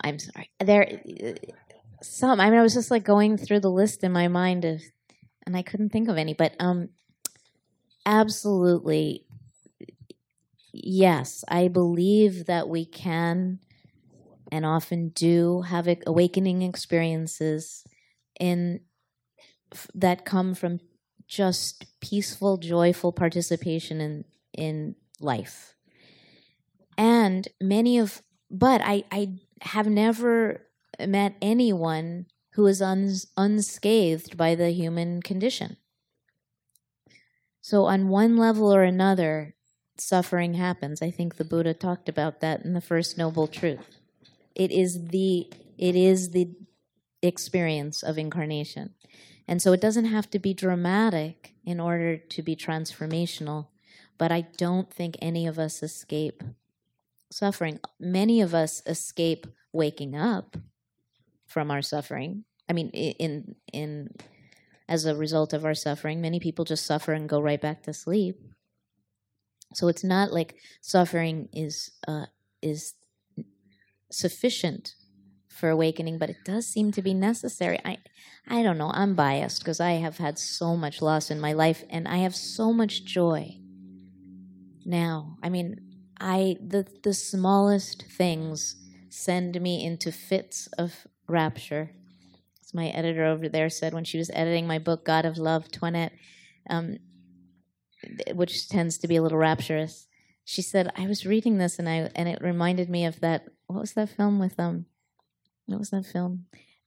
I'm 0.00 0.18
sorry. 0.18 0.50
There, 0.60 1.02
some. 2.02 2.40
I 2.40 2.50
mean, 2.50 2.60
I 2.60 2.62
was 2.62 2.74
just 2.74 2.90
like 2.90 3.04
going 3.04 3.36
through 3.36 3.60
the 3.60 3.70
list 3.70 4.04
in 4.04 4.12
my 4.12 4.28
mind 4.28 4.64
of, 4.64 4.80
and 5.48 5.56
I 5.56 5.62
couldn't 5.62 5.88
think 5.88 6.08
of 6.08 6.18
any. 6.18 6.34
But 6.34 6.54
um, 6.60 6.90
absolutely, 8.04 9.24
yes. 10.72 11.42
I 11.48 11.68
believe 11.68 12.44
that 12.46 12.68
we 12.68 12.84
can, 12.84 13.58
and 14.52 14.66
often 14.66 15.08
do, 15.08 15.62
have 15.62 15.88
awakening 16.06 16.60
experiences 16.60 17.82
in 18.38 18.80
that 19.94 20.26
come 20.26 20.54
from 20.54 20.80
just 21.26 21.86
peaceful, 22.00 22.58
joyful 22.58 23.12
participation 23.12 24.00
in 24.02 24.24
in 24.52 24.96
life. 25.18 25.74
And 26.98 27.48
many 27.58 27.98
of, 27.98 28.22
but 28.50 28.82
I 28.84 29.04
I 29.10 29.38
have 29.62 29.86
never 29.86 30.66
met 31.06 31.36
anyone 31.40 32.26
who 32.58 32.66
is 32.66 32.82
uns- 32.82 33.28
unscathed 33.36 34.36
by 34.36 34.56
the 34.56 34.72
human 34.72 35.22
condition. 35.22 35.76
So, 37.60 37.84
on 37.84 38.08
one 38.08 38.36
level 38.36 38.74
or 38.74 38.82
another, 38.82 39.54
suffering 39.96 40.54
happens. 40.54 41.00
I 41.00 41.12
think 41.12 41.36
the 41.36 41.44
Buddha 41.44 41.72
talked 41.72 42.08
about 42.08 42.40
that 42.40 42.64
in 42.64 42.72
the 42.72 42.80
first 42.80 43.16
noble 43.16 43.46
truth. 43.46 44.00
It 44.56 44.72
is 44.72 45.10
the 45.10 45.46
it 45.78 45.94
is 45.94 46.30
the 46.30 46.50
experience 47.22 48.02
of 48.02 48.18
incarnation. 48.18 48.94
And 49.46 49.62
so 49.62 49.72
it 49.72 49.80
doesn't 49.80 50.06
have 50.06 50.28
to 50.30 50.40
be 50.40 50.52
dramatic 50.52 51.54
in 51.64 51.78
order 51.78 52.16
to 52.16 52.42
be 52.42 52.56
transformational, 52.56 53.68
but 54.18 54.32
I 54.32 54.48
don't 54.56 54.92
think 54.92 55.16
any 55.22 55.46
of 55.46 55.60
us 55.60 55.80
escape 55.80 56.42
suffering. 57.30 57.78
Many 58.00 58.40
of 58.40 58.52
us 58.52 58.82
escape 58.84 59.46
waking 59.72 60.16
up 60.16 60.56
from 61.46 61.70
our 61.70 61.82
suffering. 61.82 62.44
I 62.68 62.72
mean, 62.72 62.90
in 62.90 63.54
in 63.72 64.10
as 64.88 65.04
a 65.04 65.16
result 65.16 65.52
of 65.52 65.64
our 65.64 65.74
suffering, 65.74 66.20
many 66.20 66.40
people 66.40 66.64
just 66.64 66.86
suffer 66.86 67.12
and 67.12 67.28
go 67.28 67.40
right 67.40 67.60
back 67.60 67.82
to 67.84 67.92
sleep. 67.92 68.40
So 69.74 69.88
it's 69.88 70.04
not 70.04 70.32
like 70.32 70.56
suffering 70.80 71.48
is 71.52 71.90
uh, 72.06 72.26
is 72.62 72.94
sufficient 74.10 74.94
for 75.48 75.68
awakening, 75.68 76.18
but 76.18 76.30
it 76.30 76.44
does 76.44 76.66
seem 76.66 76.92
to 76.92 77.02
be 77.02 77.14
necessary. 77.14 77.78
I 77.84 77.98
I 78.46 78.62
don't 78.62 78.78
know. 78.78 78.90
I'm 78.94 79.14
biased 79.14 79.60
because 79.60 79.80
I 79.80 79.92
have 79.92 80.18
had 80.18 80.38
so 80.38 80.76
much 80.76 81.02
loss 81.02 81.30
in 81.30 81.40
my 81.40 81.52
life, 81.52 81.84
and 81.90 82.08
I 82.08 82.18
have 82.18 82.34
so 82.34 82.72
much 82.72 83.04
joy 83.04 83.58
now. 84.84 85.36
I 85.42 85.48
mean, 85.48 85.80
I 86.20 86.56
the 86.60 86.86
the 87.02 87.14
smallest 87.14 88.04
things 88.04 88.76
send 89.10 89.60
me 89.60 89.84
into 89.84 90.12
fits 90.12 90.68
of 90.78 91.06
rapture. 91.28 91.90
As 92.68 92.74
my 92.74 92.88
editor 92.88 93.24
over 93.24 93.48
there 93.48 93.70
said 93.70 93.94
when 93.94 94.04
she 94.04 94.18
was 94.18 94.30
editing 94.34 94.66
my 94.66 94.78
book 94.78 95.02
God 95.02 95.24
of 95.24 95.38
Love, 95.38 95.70
Toinette, 95.70 96.12
um, 96.68 96.98
which 98.34 98.68
tends 98.68 98.98
to 98.98 99.08
be 99.08 99.16
a 99.16 99.22
little 99.22 99.38
rapturous. 99.38 100.06
She 100.44 100.60
said, 100.60 100.92
"I 100.94 101.06
was 101.06 101.24
reading 101.24 101.56
this 101.56 101.78
and 101.78 101.88
I 101.88 102.10
and 102.14 102.28
it 102.28 102.42
reminded 102.42 102.90
me 102.90 103.06
of 103.06 103.20
that. 103.20 103.46
What 103.68 103.80
was 103.80 103.94
that 103.94 104.10
film 104.10 104.38
with 104.38 104.60
um? 104.60 104.84
What 105.64 105.78
was 105.78 105.88
that 105.90 106.04
film? 106.04 106.44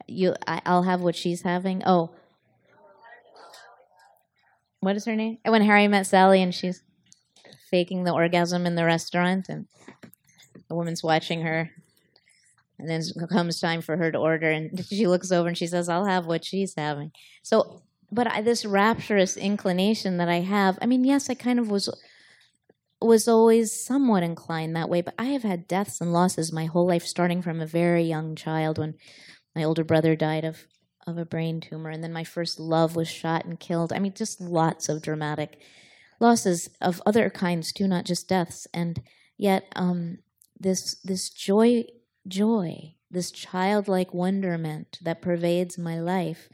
You, 0.07 0.35
I, 0.45 0.61
I'll 0.67 0.83
have 0.83 1.01
what 1.01 1.15
she's 1.15 1.41
having. 1.41 1.81
Oh, 1.83 2.11
what 4.81 4.95
is 4.95 5.05
her 5.05 5.15
name? 5.15 5.39
When 5.43 5.63
Harry 5.63 5.87
met 5.87 6.05
Sally 6.05 6.43
and 6.43 6.53
she's 6.53 6.83
faking 7.71 8.03
the 8.03 8.13
orgasm 8.13 8.67
in 8.67 8.75
the 8.75 8.85
restaurant, 8.85 9.49
and 9.49 9.65
the 10.69 10.75
woman's 10.75 11.01
watching 11.01 11.41
her. 11.41 11.71
And 12.81 12.89
then 12.89 13.27
comes 13.29 13.59
time 13.59 13.81
for 13.81 13.97
her 13.97 14.11
to 14.11 14.17
order, 14.17 14.49
and 14.49 14.85
she 14.85 15.07
looks 15.07 15.31
over 15.31 15.47
and 15.47 15.57
she 15.57 15.67
says, 15.67 15.89
"I'll 15.89 16.05
have 16.05 16.25
what 16.25 16.45
she's 16.45 16.73
having." 16.75 17.11
So, 17.43 17.83
but 18.11 18.27
I, 18.27 18.41
this 18.41 18.65
rapturous 18.65 19.37
inclination 19.37 20.17
that 20.17 20.29
I 20.29 20.41
have, 20.41 20.77
I 20.81 20.85
mean, 20.85 21.03
yes, 21.03 21.29
I 21.29 21.33
kind 21.33 21.59
of 21.59 21.69
was 21.69 21.89
was 23.01 23.27
always 23.27 23.73
somewhat 23.73 24.23
inclined 24.23 24.75
that 24.75 24.89
way, 24.89 25.01
but 25.01 25.15
I 25.17 25.25
have 25.25 25.43
had 25.43 25.67
deaths 25.67 26.01
and 26.01 26.13
losses 26.13 26.53
my 26.53 26.65
whole 26.65 26.85
life, 26.85 27.03
starting 27.03 27.41
from 27.41 27.59
a 27.59 27.65
very 27.65 28.03
young 28.03 28.35
child 28.35 28.77
when 28.77 28.95
my 29.55 29.63
older 29.63 29.83
brother 29.83 30.15
died 30.15 30.45
of 30.45 30.67
of 31.07 31.17
a 31.17 31.25
brain 31.25 31.59
tumor, 31.59 31.89
and 31.89 32.03
then 32.03 32.13
my 32.13 32.23
first 32.23 32.59
love 32.59 32.95
was 32.95 33.07
shot 33.07 33.45
and 33.45 33.59
killed. 33.59 33.91
I 33.91 33.99
mean, 33.99 34.13
just 34.13 34.39
lots 34.39 34.87
of 34.87 35.01
dramatic 35.01 35.59
losses 36.19 36.69
of 36.79 37.01
other 37.05 37.29
kinds 37.29 37.71
too, 37.73 37.87
not 37.87 38.05
just 38.05 38.29
deaths. 38.29 38.67
And 38.73 39.01
yet, 39.37 39.65
um, 39.75 40.19
this 40.59 40.95
this 41.03 41.29
joy, 41.29 41.85
joy, 42.27 42.95
this 43.09 43.31
childlike 43.31 44.13
wonderment 44.13 44.99
that 45.01 45.21
pervades 45.21 45.77
my 45.77 45.99
life. 45.99 46.49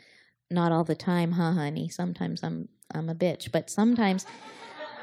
Not 0.49 0.71
all 0.71 0.83
the 0.83 0.95
time, 0.95 1.33
huh, 1.33 1.53
honey? 1.53 1.89
Sometimes 1.89 2.43
I'm 2.43 2.69
I'm 2.93 3.09
a 3.09 3.15
bitch, 3.15 3.51
but 3.51 3.69
sometimes 3.69 4.25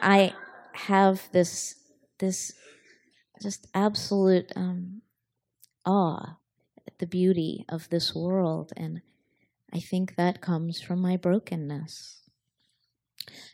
I 0.01 0.33
have 0.73 1.29
this 1.33 1.77
this 2.19 2.53
just 3.43 3.67
absolute 3.75 4.53
um, 4.57 5.03
awe 5.85 6.39
at 6.87 6.99
the 6.99 7.07
beauty 7.07 7.65
of 7.69 7.89
this 7.91 8.15
world, 8.15 8.73
and 8.77 9.03
I 9.73 9.81
think 9.81 10.17
that 10.17 10.41
comes 10.41 10.81
from 10.81 11.01
my 11.01 11.17
brokenness. 11.17 12.23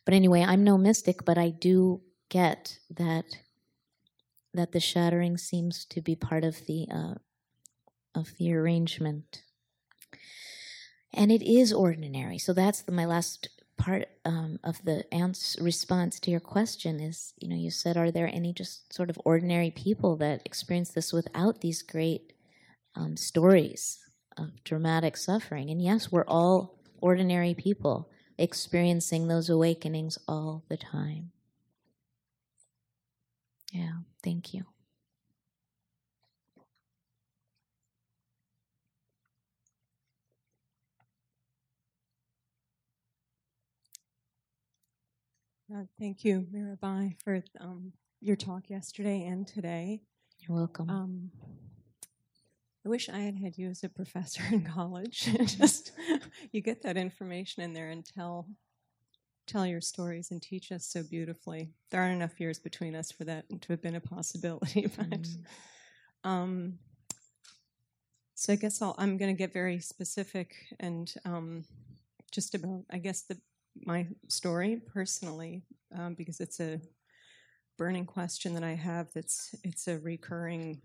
But 0.04 0.14
anyway, 0.14 0.44
I'm 0.46 0.64
no 0.64 0.78
mystic, 0.78 1.24
but 1.24 1.38
I 1.38 1.50
do 1.50 2.02
get 2.28 2.78
that 2.90 3.24
that 4.54 4.72
the 4.72 4.80
shattering 4.80 5.36
seems 5.36 5.84
to 5.86 6.00
be 6.00 6.14
part 6.14 6.44
of 6.44 6.66
the 6.66 6.86
uh, 6.92 7.14
of 8.14 8.36
the 8.38 8.52
arrangement, 8.52 9.42
and 11.12 11.30
it 11.30 11.42
is 11.42 11.72
ordinary. 11.72 12.38
So 12.38 12.52
that's 12.52 12.82
the, 12.82 12.92
my 12.92 13.06
last 13.06 13.48
part 13.76 14.08
um, 14.24 14.58
of 14.64 14.84
the 14.84 15.12
answer, 15.14 15.62
response 15.62 16.18
to 16.20 16.30
your 16.30 16.40
question. 16.40 17.00
Is 17.00 17.34
you 17.38 17.48
know 17.48 17.56
you 17.56 17.70
said, 17.70 17.96
are 17.96 18.10
there 18.10 18.28
any 18.32 18.52
just 18.52 18.92
sort 18.92 19.10
of 19.10 19.20
ordinary 19.24 19.70
people 19.70 20.16
that 20.16 20.42
experience 20.44 20.90
this 20.90 21.12
without 21.12 21.60
these 21.60 21.82
great 21.82 22.32
um, 22.94 23.16
stories 23.16 23.98
of 24.36 24.62
dramatic 24.64 25.16
suffering. 25.16 25.70
And 25.70 25.82
yes, 25.82 26.10
we're 26.10 26.26
all 26.26 26.78
ordinary 27.00 27.54
people 27.54 28.10
experiencing 28.38 29.28
those 29.28 29.50
awakenings 29.50 30.18
all 30.26 30.64
the 30.68 30.76
time. 30.76 31.32
Yeah, 33.70 33.92
thank 34.22 34.52
you. 34.54 34.64
Uh, 45.74 45.84
thank 45.98 46.24
you, 46.24 46.46
Mirabai, 46.52 47.14
for 47.22 47.42
um, 47.60 47.92
your 48.20 48.36
talk 48.36 48.68
yesterday 48.68 49.24
and 49.24 49.46
today. 49.46 50.02
You're 50.40 50.56
welcome. 50.56 50.90
Um, 50.90 51.30
I 52.84 52.88
wish 52.88 53.08
I 53.08 53.18
had 53.20 53.36
had 53.36 53.56
you 53.58 53.70
as 53.70 53.84
a 53.84 53.88
professor 53.88 54.42
in 54.52 54.64
college. 54.64 55.28
Just 55.46 55.92
you 56.52 56.60
get 56.60 56.82
that 56.82 56.96
information 56.96 57.62
in 57.62 57.72
there 57.72 57.88
and 57.90 58.04
tell 58.04 58.48
tell 59.50 59.66
your 59.66 59.80
stories 59.80 60.30
and 60.30 60.40
teach 60.40 60.72
us 60.72 60.86
so 60.86 61.02
beautifully. 61.02 61.70
There 61.90 62.00
aren't 62.00 62.16
enough 62.16 62.38
years 62.40 62.58
between 62.58 62.94
us 62.94 63.10
for 63.10 63.24
that 63.24 63.44
to 63.62 63.72
have 63.72 63.82
been 63.82 63.96
a 63.96 64.00
possibility, 64.00 64.86
but. 64.96 65.10
Mm. 65.10 65.44
Um, 66.22 66.78
so 68.34 68.54
I 68.54 68.56
guess 68.56 68.80
i 68.80 68.90
am 68.98 69.18
going 69.18 69.34
to 69.34 69.38
get 69.38 69.52
very 69.52 69.80
specific 69.80 70.54
and 70.80 71.12
um, 71.26 71.64
just 72.32 72.54
about, 72.54 72.84
I 72.90 72.96
guess, 72.96 73.22
the 73.22 73.36
my 73.84 74.06
story 74.28 74.80
personally 74.92 75.62
um, 75.96 76.14
because 76.14 76.40
it's 76.40 76.58
a 76.58 76.80
burning 77.76 78.06
question 78.06 78.54
that 78.54 78.64
I 78.64 78.72
have. 78.72 79.08
That's 79.14 79.54
it's 79.62 79.88
a 79.88 79.98
recurring 79.98 80.80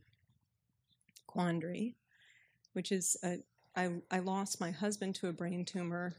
quandary, 1.27 1.95
which 2.73 2.91
is 2.91 3.15
I, 3.77 3.89
I 4.11 4.19
lost 4.19 4.61
my 4.61 4.71
husband 4.71 5.15
to 5.15 5.27
a 5.27 5.33
brain 5.33 5.65
tumor. 5.65 6.15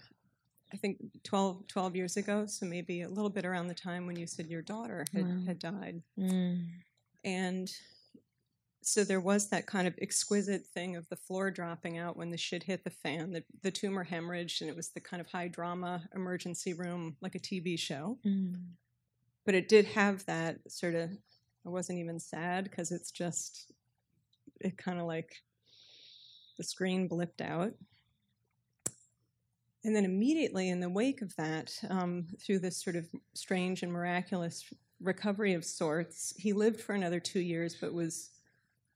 I 0.72 0.76
think 0.76 0.98
12, 1.22 1.68
12 1.68 1.96
years 1.96 2.16
ago, 2.16 2.46
so 2.46 2.66
maybe 2.66 3.02
a 3.02 3.08
little 3.08 3.30
bit 3.30 3.44
around 3.44 3.68
the 3.68 3.74
time 3.74 4.06
when 4.06 4.16
you 4.16 4.26
said 4.26 4.48
your 4.48 4.62
daughter 4.62 5.04
had, 5.12 5.24
wow. 5.24 5.44
had 5.46 5.58
died. 5.58 6.02
Mm. 6.18 6.66
And 7.24 7.72
so 8.82 9.04
there 9.04 9.20
was 9.20 9.48
that 9.48 9.66
kind 9.66 9.88
of 9.88 9.94
exquisite 10.00 10.66
thing 10.66 10.96
of 10.96 11.08
the 11.08 11.16
floor 11.16 11.50
dropping 11.50 11.98
out 11.98 12.16
when 12.16 12.30
the 12.30 12.36
shit 12.36 12.62
hit 12.62 12.84
the 12.84 12.90
fan, 12.90 13.32
the, 13.32 13.42
the 13.62 13.70
tumor 13.70 14.04
hemorrhaged, 14.04 14.60
and 14.60 14.70
it 14.70 14.76
was 14.76 14.90
the 14.90 15.00
kind 15.00 15.20
of 15.20 15.26
high 15.26 15.48
drama 15.48 16.02
emergency 16.14 16.72
room, 16.72 17.16
like 17.20 17.34
a 17.34 17.40
TV 17.40 17.78
show. 17.78 18.18
Mm. 18.24 18.56
But 19.44 19.54
it 19.54 19.68
did 19.68 19.86
have 19.86 20.24
that 20.26 20.58
sort 20.68 20.94
of, 20.94 21.10
I 21.64 21.68
wasn't 21.68 21.98
even 21.98 22.20
sad 22.20 22.64
because 22.64 22.92
it's 22.92 23.10
just, 23.10 23.72
it 24.60 24.76
kind 24.76 25.00
of 25.00 25.06
like 25.06 25.42
the 26.58 26.64
screen 26.64 27.08
blipped 27.08 27.40
out. 27.40 27.72
And 29.86 29.94
then 29.94 30.04
immediately 30.04 30.70
in 30.70 30.80
the 30.80 30.88
wake 30.88 31.22
of 31.22 31.34
that, 31.36 31.72
um, 31.90 32.26
through 32.44 32.58
this 32.58 32.82
sort 32.82 32.96
of 32.96 33.06
strange 33.34 33.84
and 33.84 33.92
miraculous 33.92 34.64
recovery 35.00 35.54
of 35.54 35.64
sorts, 35.64 36.34
he 36.36 36.52
lived 36.52 36.80
for 36.80 36.92
another 36.96 37.20
two 37.20 37.38
years, 37.38 37.76
but 37.80 37.94
was 37.94 38.32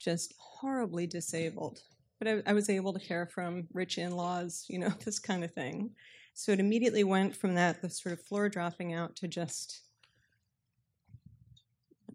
just 0.01 0.35
horribly 0.37 1.07
disabled. 1.07 1.79
But 2.19 2.27
I, 2.27 2.43
I 2.45 2.53
was 2.55 2.69
able 2.69 2.93
to 2.93 2.99
care 2.99 3.27
from 3.27 3.69
rich 3.73 3.99
in 3.99 4.17
laws, 4.17 4.67
you 4.69 4.81
know, 4.81 4.89
this 5.05 5.21
kind 5.21 5.45
of 5.45 5.53
thing. 5.53 5.91
So 6.35 6.51
it 6.51 6.59
immediately 6.59 7.05
went 7.05 7.37
from 7.37 7.55
that, 7.55 7.81
the 7.81 7.89
sort 7.89 8.15
of 8.15 8.25
floor 8.25 8.49
dropping 8.49 8.93
out, 8.93 9.15
to 9.17 9.29
just 9.29 9.83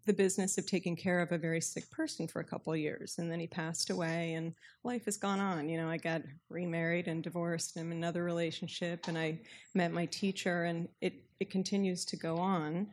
the 0.05 0.13
business 0.13 0.57
of 0.57 0.65
taking 0.65 0.95
care 0.95 1.19
of 1.19 1.31
a 1.31 1.37
very 1.37 1.61
sick 1.61 1.89
person 1.89 2.27
for 2.27 2.39
a 2.39 2.45
couple 2.45 2.71
of 2.71 2.79
years. 2.79 3.15
And 3.17 3.31
then 3.31 3.39
he 3.39 3.47
passed 3.47 3.89
away, 3.89 4.33
and 4.33 4.53
life 4.83 5.05
has 5.05 5.17
gone 5.17 5.39
on. 5.39 5.67
You 5.67 5.77
know, 5.77 5.89
I 5.89 5.97
got 5.97 6.21
remarried 6.49 7.07
and 7.07 7.23
divorced, 7.23 7.77
and 7.77 7.91
another 7.91 8.23
relationship, 8.23 9.07
and 9.07 9.17
I 9.17 9.41
met 9.73 9.91
my 9.91 10.05
teacher, 10.05 10.65
and 10.65 10.87
it, 11.01 11.23
it 11.39 11.49
continues 11.49 12.05
to 12.05 12.17
go 12.17 12.37
on. 12.37 12.87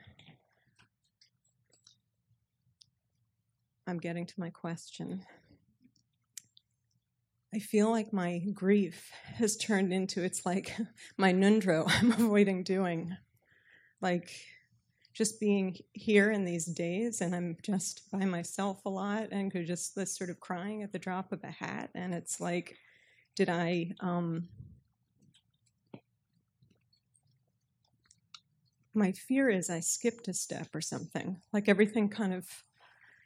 I'm 3.86 3.98
getting 3.98 4.26
to 4.26 4.40
my 4.40 4.50
question. 4.50 5.24
I 7.54 7.58
feel 7.58 7.90
like 7.90 8.12
my 8.14 8.38
grief 8.54 9.10
has 9.34 9.56
turned 9.56 9.92
into 9.92 10.22
it's 10.22 10.46
like 10.46 10.74
my 11.18 11.32
ngöndro 11.32 11.84
I'm 12.00 12.12
avoiding 12.12 12.62
doing. 12.62 13.16
Like 14.00 14.30
just 15.12 15.40
being 15.40 15.76
here 15.92 16.30
in 16.30 16.44
these 16.44 16.66
days 16.66 17.20
and 17.20 17.34
I'm 17.34 17.56
just 17.62 18.10
by 18.10 18.24
myself 18.24 18.84
a 18.84 18.90
lot 18.90 19.28
and 19.30 19.52
could 19.52 19.66
just 19.66 19.94
this 19.94 20.16
sort 20.16 20.30
of 20.30 20.40
crying 20.40 20.82
at 20.82 20.92
the 20.92 20.98
drop 20.98 21.32
of 21.32 21.44
a 21.44 21.50
hat 21.50 21.90
and 21.94 22.14
it's 22.14 22.40
like 22.40 22.76
did 23.36 23.48
I 23.48 23.92
um 24.00 24.48
my 28.94 29.12
fear 29.12 29.48
is 29.48 29.70
I 29.70 29.80
skipped 29.80 30.28
a 30.28 30.34
step 30.34 30.68
or 30.74 30.80
something. 30.80 31.40
Like 31.52 31.68
everything 31.68 32.08
kind 32.08 32.34
of 32.34 32.46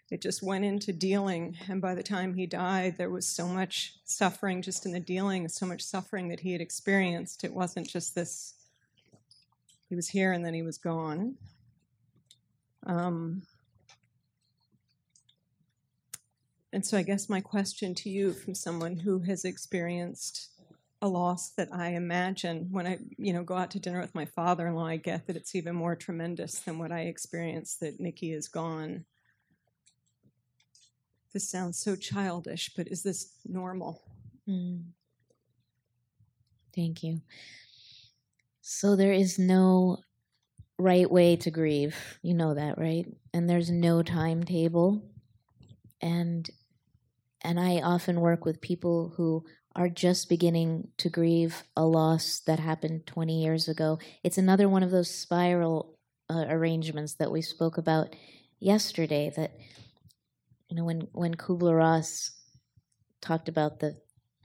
it 0.09 0.23
just 0.23 0.43
went 0.43 0.65
into 0.65 0.93
dealing. 0.93 1.57
And 1.69 1.83
by 1.83 1.97
the 1.97 2.03
time 2.03 2.35
he 2.35 2.47
died, 2.47 2.97
there 2.97 3.11
was 3.11 3.27
so 3.27 3.49
much 3.49 3.95
suffering 4.05 4.63
just 4.63 4.87
in 4.87 4.93
the 4.93 5.01
dealing, 5.01 5.49
so 5.49 5.67
much 5.67 5.83
suffering 5.83 6.29
that 6.29 6.41
he 6.41 6.53
had 6.53 6.61
experienced. 6.61 7.43
It 7.43 7.53
wasn't 7.53 7.89
just 7.89 8.15
this, 8.15 8.55
he 9.89 9.97
was 9.97 10.09
here 10.09 10.33
and 10.33 10.45
then 10.45 10.55
he 10.55 10.63
was 10.63 10.79
gone. 10.79 11.35
Um, 12.87 13.43
and 16.73 16.87
so 16.87 16.97
I 16.97 17.03
guess 17.03 17.29
my 17.29 17.41
question 17.41 17.95
to 17.97 18.09
you 18.09 18.33
from 18.33 18.55
someone 18.55 18.97
who 18.97 19.21
has 19.21 19.45
experienced 19.45 20.49
a 21.03 21.09
loss 21.09 21.51
that 21.51 21.69
I 21.73 21.91
imagine 21.91 22.69
when 22.71 22.87
I, 22.87 22.99
you 23.19 23.33
know, 23.33 23.43
go 23.43 23.55
out 23.55 23.71
to 23.73 23.81
dinner 23.81 24.01
with 24.01 24.15
my 24.15 24.25
father-in-law, 24.25 24.87
I 24.87 24.97
get 24.97 25.27
that 25.27 25.37
it's 25.37 25.55
even 25.55 25.75
more 25.75 25.95
tremendous 25.95 26.61
than 26.61 26.79
what 26.79 26.93
I 26.93 27.01
experienced 27.01 27.81
that 27.81 28.01
Nikki 28.01 28.33
is 28.33 28.49
gone 28.49 29.05
this 31.37 31.51
sounds 31.51 31.77
so 31.77 31.95
childish, 31.97 32.71
but 32.75 32.89
is 32.89 33.03
this 33.03 33.35
normal? 33.45 34.01
Mm. 34.49 34.85
Thank 36.75 37.03
you. 37.03 37.21
So 38.63 38.97
there 38.97 39.13
is 39.13 39.39
no 39.39 39.99
right 40.79 41.11
way 41.11 41.37
to 41.37 41.51
grieve. 41.51 42.19
You 42.23 42.35
know 42.35 42.55
that, 42.55 42.79
right? 42.79 43.07
And 43.33 43.49
there's 43.49 43.71
no 43.71 44.03
timetable. 44.03 45.03
And 46.01 46.49
and 47.43 47.61
I 47.61 47.81
often 47.81 48.21
work 48.21 48.45
with 48.45 48.61
people 48.61 49.13
who 49.17 49.45
are 49.77 49.89
just 49.89 50.29
beginning 50.29 50.89
to 50.97 51.09
grieve 51.09 51.63
a 51.77 51.85
loss 51.85 52.41
that 52.41 52.59
happened 52.59 53.07
20 53.07 53.43
years 53.43 53.69
ago. 53.69 53.99
It's 54.25 54.39
another 54.39 54.69
one 54.69 54.83
of 54.83 54.91
those 54.91 55.15
spiral 55.15 55.97
uh, 56.29 56.47
arrangements 56.49 57.15
that 57.15 57.31
we 57.31 57.43
spoke 57.43 57.79
about 57.79 58.17
yesterday 58.59 59.31
that 59.37 59.53
you 60.69 60.77
know, 60.77 60.85
when 60.85 61.09
when 61.13 61.35
Kubler 61.35 61.77
Ross 61.79 62.33
talked 63.21 63.49
about 63.49 63.81
the 63.81 63.97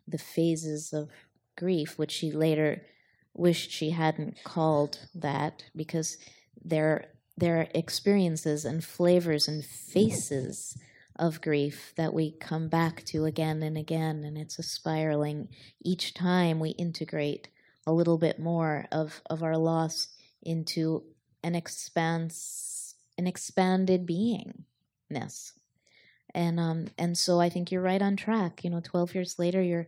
the 0.07 0.17
phases 0.17 0.93
of 0.93 1.09
grief, 1.57 1.97
which 1.97 2.11
she 2.11 2.31
later 2.31 2.85
wished 3.33 3.71
she 3.71 3.91
hadn't 3.91 4.43
called 4.43 4.99
that 5.15 5.63
because 5.75 6.17
there 6.63 7.07
there 7.37 7.61
are 7.61 7.67
experiences 7.73 8.65
and 8.65 8.83
flavors 8.83 9.47
and 9.47 9.63
faces 9.63 10.77
of 11.17 11.41
grief 11.41 11.93
that 11.95 12.13
we 12.13 12.31
come 12.31 12.67
back 12.67 13.03
to 13.05 13.25
again 13.25 13.63
and 13.63 13.77
again, 13.77 14.23
and 14.23 14.37
it's 14.37 14.59
a 14.59 14.63
spiraling. 14.63 15.47
Each 15.83 16.13
time 16.13 16.59
we 16.59 16.71
integrate 16.71 17.47
a 17.87 17.93
little 17.93 18.17
bit 18.17 18.37
more 18.37 18.85
of, 18.91 19.21
of 19.29 19.41
our 19.41 19.57
loss 19.57 20.09
into 20.43 21.03
an 21.41 21.55
expanse, 21.55 22.95
an 23.17 23.27
expanded 23.27 24.05
beingness 24.05 25.53
and 26.33 26.59
um 26.59 26.87
and 26.97 27.17
so 27.17 27.39
I 27.39 27.49
think 27.49 27.71
you're 27.71 27.81
right 27.81 28.01
on 28.01 28.15
track. 28.15 28.63
You 28.63 28.69
know, 28.69 28.81
12 28.83 29.15
years 29.15 29.39
later, 29.39 29.61
you're 29.61 29.87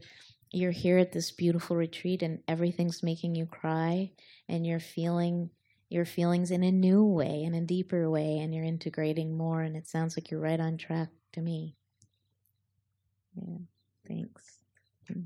you're 0.53 0.71
here 0.71 0.97
at 0.97 1.11
this 1.11 1.31
beautiful 1.31 1.75
retreat, 1.75 2.21
and 2.21 2.39
everything's 2.47 3.03
making 3.03 3.35
you 3.35 3.45
cry, 3.45 4.11
and 4.47 4.65
you're 4.65 4.80
feeling 4.80 5.49
your 5.89 6.05
feelings 6.05 6.51
in 6.51 6.63
a 6.63 6.71
new 6.71 7.03
way, 7.03 7.43
in 7.43 7.53
a 7.53 7.61
deeper 7.61 8.09
way, 8.09 8.39
and 8.39 8.53
you're 8.53 8.63
integrating 8.63 9.38
more. 9.38 9.61
And 9.61 9.75
it 9.75 9.88
sounds 9.88 10.17
like 10.17 10.31
you're 10.31 10.39
right 10.39 10.59
on 10.59 10.77
track 10.77 11.09
to 11.34 11.41
me. 11.41 11.75
Yeah, 13.35 13.57
thanks. 14.07 14.59
Hmm. 15.07 15.21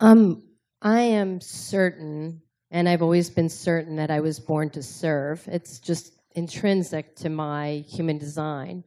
Um, 0.00 0.42
I 0.80 1.00
am 1.02 1.42
certain, 1.42 2.40
and 2.70 2.88
I've 2.88 3.02
always 3.02 3.28
been 3.28 3.50
certain 3.50 3.96
that 3.96 4.10
I 4.10 4.20
was 4.20 4.40
born 4.40 4.70
to 4.70 4.82
serve. 4.82 5.46
It's 5.46 5.78
just 5.78 6.14
intrinsic 6.34 7.16
to 7.16 7.28
my 7.28 7.84
human 7.86 8.16
design. 8.16 8.84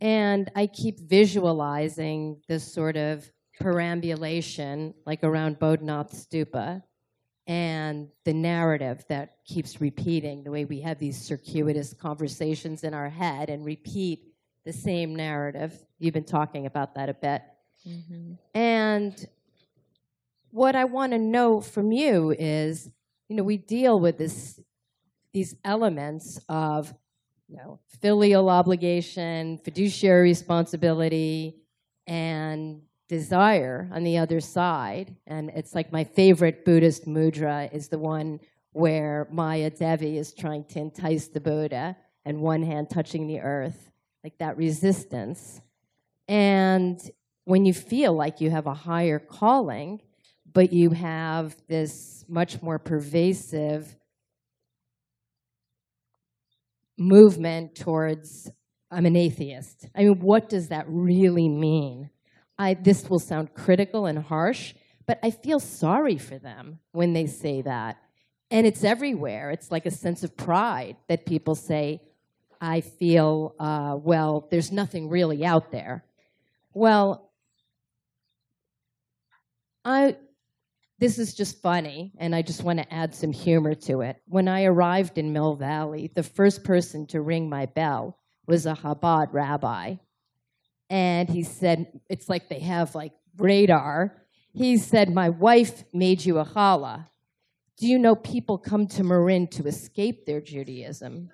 And 0.00 0.50
I 0.56 0.66
keep 0.66 0.98
visualizing 1.00 2.40
this 2.48 2.72
sort 2.72 2.96
of 2.96 3.30
perambulation, 3.60 4.94
like 5.04 5.22
around 5.24 5.58
Bodhnath 5.58 6.14
Stupa, 6.14 6.82
and 7.46 8.08
the 8.24 8.32
narrative 8.32 9.04
that 9.10 9.44
keeps 9.44 9.78
repeating, 9.78 10.42
the 10.42 10.50
way 10.50 10.64
we 10.64 10.80
have 10.80 10.98
these 10.98 11.20
circuitous 11.20 11.92
conversations 11.92 12.82
in 12.82 12.94
our 12.94 13.10
head 13.10 13.50
and 13.50 13.62
repeat 13.62 14.32
the 14.64 14.72
same 14.72 15.14
narrative. 15.14 15.78
You've 15.98 16.14
been 16.14 16.24
talking 16.24 16.64
about 16.64 16.94
that 16.94 17.10
a 17.10 17.14
bit. 17.14 17.42
Mm-hmm. 17.86 18.32
And 18.54 19.26
what 20.50 20.76
I 20.76 20.84
want 20.84 21.12
to 21.12 21.18
know 21.18 21.60
from 21.60 21.92
you 21.92 22.34
is, 22.38 22.90
you 23.28 23.36
know, 23.36 23.42
we 23.42 23.56
deal 23.56 23.98
with 23.98 24.18
this 24.18 24.60
these 25.32 25.54
elements 25.64 26.40
of 26.48 26.92
you 27.50 27.56
know, 27.56 27.80
filial 28.00 28.48
obligation, 28.48 29.58
fiduciary 29.58 30.22
responsibility, 30.22 31.56
and 32.06 32.80
desire 33.08 33.90
on 33.92 34.04
the 34.04 34.18
other 34.18 34.40
side. 34.40 35.16
And 35.26 35.50
it's 35.50 35.74
like 35.74 35.90
my 35.90 36.04
favorite 36.04 36.64
Buddhist 36.64 37.08
mudra 37.08 37.72
is 37.74 37.88
the 37.88 37.98
one 37.98 38.38
where 38.72 39.26
Maya 39.32 39.68
Devi 39.70 40.16
is 40.16 40.32
trying 40.32 40.62
to 40.64 40.78
entice 40.78 41.26
the 41.26 41.40
Buddha 41.40 41.96
and 42.24 42.40
one 42.40 42.62
hand 42.62 42.88
touching 42.88 43.26
the 43.26 43.40
earth, 43.40 43.90
like 44.22 44.38
that 44.38 44.56
resistance. 44.56 45.60
And 46.28 47.00
when 47.46 47.64
you 47.64 47.74
feel 47.74 48.12
like 48.12 48.40
you 48.40 48.50
have 48.50 48.68
a 48.68 48.74
higher 48.74 49.18
calling, 49.18 50.00
but 50.52 50.72
you 50.72 50.90
have 50.90 51.56
this 51.68 52.24
much 52.28 52.62
more 52.62 52.78
pervasive 52.78 53.96
movement 56.98 57.74
towards 57.74 58.50
I'm 58.90 59.06
an 59.06 59.16
atheist. 59.16 59.88
I 59.94 60.04
mean, 60.04 60.20
what 60.20 60.48
does 60.48 60.68
that 60.68 60.84
really 60.88 61.48
mean? 61.48 62.10
I, 62.58 62.74
this 62.74 63.08
will 63.08 63.20
sound 63.20 63.54
critical 63.54 64.06
and 64.06 64.18
harsh, 64.18 64.74
but 65.06 65.18
I 65.22 65.30
feel 65.30 65.60
sorry 65.60 66.18
for 66.18 66.38
them 66.38 66.80
when 66.92 67.12
they 67.12 67.26
say 67.26 67.62
that. 67.62 67.98
And 68.50 68.66
it's 68.66 68.82
everywhere. 68.82 69.52
It's 69.52 69.70
like 69.70 69.86
a 69.86 69.92
sense 69.92 70.24
of 70.24 70.36
pride 70.36 70.96
that 71.08 71.24
people 71.24 71.54
say, 71.54 72.02
I 72.60 72.80
feel, 72.80 73.54
uh, 73.60 73.96
well, 74.02 74.48
there's 74.50 74.72
nothing 74.72 75.08
really 75.08 75.44
out 75.44 75.70
there. 75.70 76.04
Well, 76.74 77.30
I, 79.84 80.16
this 81.00 81.18
is 81.18 81.34
just 81.34 81.62
funny, 81.62 82.12
and 82.18 82.34
I 82.34 82.42
just 82.42 82.62
want 82.62 82.78
to 82.78 82.94
add 82.94 83.14
some 83.14 83.32
humor 83.32 83.74
to 83.86 84.02
it. 84.02 84.16
When 84.26 84.48
I 84.48 84.64
arrived 84.64 85.16
in 85.16 85.32
Mill 85.32 85.54
Valley, 85.56 86.12
the 86.14 86.22
first 86.22 86.62
person 86.62 87.06
to 87.08 87.22
ring 87.22 87.48
my 87.48 87.64
bell 87.64 88.18
was 88.46 88.66
a 88.66 88.74
Chabad 88.74 89.32
rabbi. 89.32 89.94
And 90.90 91.28
he 91.30 91.42
said, 91.42 92.00
it's 92.10 92.28
like 92.28 92.50
they 92.50 92.58
have 92.60 92.94
like 92.94 93.12
radar. 93.38 94.14
He 94.52 94.76
said, 94.76 95.14
My 95.14 95.30
wife 95.30 95.84
made 95.94 96.24
you 96.24 96.38
a 96.38 96.44
challah. 96.44 97.06
Do 97.78 97.86
you 97.86 97.98
know 97.98 98.14
people 98.14 98.58
come 98.58 98.86
to 98.88 99.04
Marin 99.04 99.46
to 99.48 99.66
escape 99.66 100.26
their 100.26 100.40
Judaism? 100.40 101.30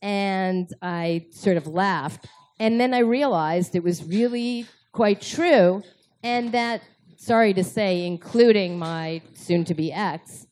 And 0.00 0.72
I 0.80 1.26
sort 1.32 1.58
of 1.58 1.66
laughed. 1.66 2.26
And 2.58 2.80
then 2.80 2.94
I 2.94 3.00
realized 3.00 3.74
it 3.74 3.82
was 3.82 4.04
really 4.04 4.66
quite 4.92 5.20
true, 5.20 5.82
and 6.22 6.52
that 6.52 6.82
sorry 7.20 7.52
to 7.52 7.62
say, 7.62 8.06
including 8.06 8.78
my 8.78 9.20
soon 9.34 9.64
to 9.66 9.74
be 9.74 9.92
ex, 9.92 10.46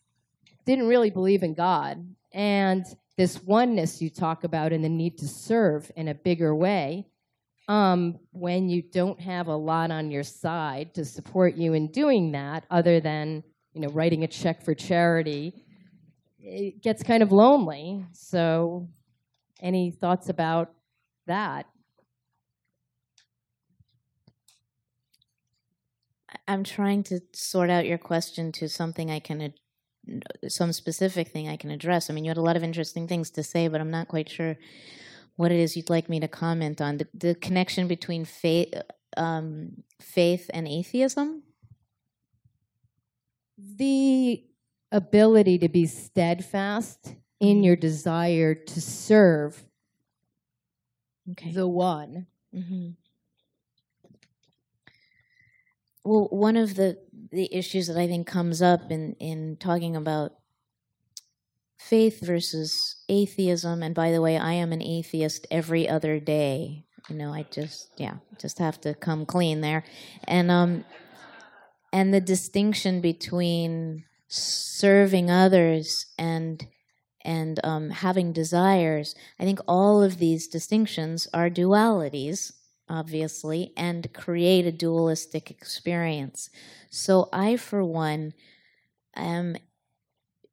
didn't 0.67 0.87
really 0.87 1.11
believe 1.11 1.43
in 1.43 1.55
God. 1.55 2.07
And 2.33 2.85
this 3.17 3.43
oneness 3.43 4.03
you 4.03 4.11
talk 4.11 4.45
about 4.45 4.73
and 4.73 4.85
the 4.85 4.89
need 4.89 5.17
to 5.19 5.27
serve 5.27 5.91
in 5.97 6.09
a 6.09 6.15
bigger 6.15 6.55
way, 6.55 7.07
um, 7.69 8.19
when 8.33 8.69
you 8.69 8.83
don't 8.83 9.19
have 9.21 9.49
a 9.49 9.57
lot 9.57 9.91
on 9.91 10.11
your 10.11 10.23
side 10.23 10.95
to 10.95 11.05
support 11.05 11.55
you 11.55 11.73
in 11.73 11.91
doing 11.91 12.33
that, 12.33 12.65
other 12.71 13.01
than 13.01 13.43
you 13.73 13.81
know 13.81 13.89
writing 13.89 14.25
a 14.25 14.29
check 14.29 14.63
for 14.63 14.75
charity, 14.75 15.65
it 16.39 16.83
gets 16.83 17.03
kind 17.03 17.23
of 17.23 17.33
lonely. 17.33 18.05
So, 18.13 18.89
any 19.61 19.91
thoughts 19.91 20.29
about 20.29 20.73
that? 21.27 21.67
I'm 26.49 26.65
trying 26.65 27.05
to 27.05 27.21
sort 27.35 27.71
out 27.71 27.87
your 27.87 27.99
question 27.99 28.53
to 28.53 28.69
something 28.69 29.11
I 29.11 29.21
can, 29.21 29.43
ad- 29.43 30.23
some 30.49 30.73
specific 30.73 31.29
thing 31.29 31.49
I 31.49 31.57
can 31.57 31.71
address. 31.71 32.11
I 32.11 32.15
mean, 32.15 32.25
you 32.25 32.31
had 32.31 32.39
a 32.39 32.43
lot 32.43 32.57
of 32.57 32.65
interesting 32.65 33.07
things 33.07 33.31
to 33.33 33.43
say, 33.43 33.69
but 33.69 33.81
I'm 33.81 33.91
not 33.91 34.09
quite 34.09 34.31
sure 34.31 34.57
what 35.37 35.53
it 35.53 35.61
is 35.61 35.77
you'd 35.77 35.91
like 35.91 36.09
me 36.09 36.21
to 36.21 36.29
comment 36.29 36.81
on. 36.81 36.99
The, 36.99 37.09
the 37.15 37.35
connection 37.37 37.87
between 37.89 38.25
faith, 38.25 38.75
um, 39.17 39.85
faith 40.01 40.51
and 40.55 40.67
atheism. 40.67 41.43
The 43.59 44.45
ability 44.93 45.59
to 45.59 45.69
be 45.69 45.87
steadfast 45.87 47.15
in 47.41 47.63
your 47.63 47.77
desire 47.77 48.55
to 48.55 48.81
serve 48.81 49.65
Okay. 51.33 51.53
the 51.53 51.69
one. 51.69 52.27
hmm 52.55 52.91
Well, 56.09 56.29
one 56.31 56.57
of 56.57 56.75
the 56.75 56.97
the 57.31 57.55
issues 57.55 57.89
that 57.89 57.99
I 57.99 58.07
think 58.07 58.27
comes 58.27 58.63
up 58.63 58.91
in 58.91 59.15
in 59.21 59.59
talking 59.61 59.95
about 59.95 60.33
faith 61.79 62.25
versus 62.25 62.97
atheism, 63.11 63.83
and 63.83 63.95
by 63.95 64.11
the 64.11 64.23
way, 64.23 64.39
I 64.39 64.55
am 64.55 64.73
an 64.73 64.81
atheist 64.81 65.47
every 65.51 65.87
other 65.87 66.19
day. 66.19 66.87
You 67.11 67.17
know, 67.17 67.35
I 67.35 67.45
just 67.51 67.91
yeah, 67.99 68.15
just 68.41 68.59
have 68.59 68.81
to 68.81 68.95
come 68.95 69.27
clean 69.27 69.61
there, 69.61 69.85
and 70.25 70.51
um, 70.51 70.87
and 71.93 72.15
the 72.15 72.23
distinction 72.23 73.03
between 73.03 74.05
serving 74.29 75.31
others 75.31 76.07
and 76.17 76.67
and 77.23 77.61
um, 77.63 77.91
having 77.91 78.33
desires. 78.33 79.15
I 79.39 79.45
think 79.45 79.61
all 79.69 80.03
of 80.03 80.17
these 80.17 80.49
distinctions 80.49 81.29
are 81.35 81.51
dualities, 81.51 82.53
obviously, 82.89 83.73
and 83.77 84.13
create 84.13 84.67
a 84.67 84.73
dualistic 84.73 85.51
experience. 85.51 86.51
So 86.91 87.29
I, 87.33 87.57
for 87.57 87.85
one, 87.85 88.33
am 89.15 89.57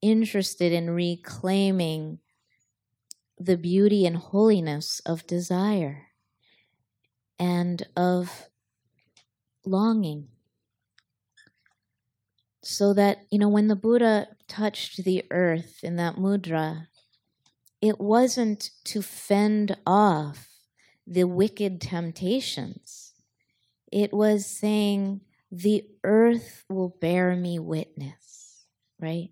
interested 0.01 0.71
in 0.71 0.89
reclaiming 0.89 2.19
the 3.37 3.57
beauty 3.57 4.05
and 4.05 4.17
holiness 4.17 5.01
of 5.05 5.27
desire 5.27 6.07
and 7.37 7.85
of 7.95 8.49
longing. 9.65 10.27
So 12.63 12.93
that, 12.93 13.19
you 13.29 13.37
know, 13.37 13.49
when 13.49 13.67
the 13.67 13.75
Buddha 13.75 14.27
touched 14.47 15.03
the 15.03 15.23
earth 15.29 15.79
in 15.83 15.97
that 15.97 16.15
mudra, 16.15 16.87
it 17.81 17.99
wasn't 17.99 18.71
to 18.85 19.01
fend 19.01 19.77
off 19.85 20.54
the 21.07 21.25
wicked 21.25 21.81
temptations. 21.81 23.13
It 23.91 24.13
was 24.13 24.45
saying, 24.45 25.21
the 25.51 25.85
earth 26.03 26.65
will 26.69 26.95
bear 26.99 27.35
me 27.35 27.59
witness, 27.59 28.65
right? 28.99 29.29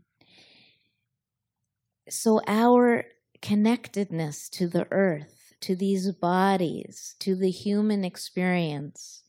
So 2.09 2.41
our 2.47 3.05
connectedness 3.41 4.49
to 4.49 4.67
the 4.67 4.87
earth, 4.91 5.53
to 5.61 5.75
these 5.75 6.11
bodies, 6.11 7.15
to 7.19 7.35
the 7.35 7.49
human 7.49 8.05
experience 8.05 9.23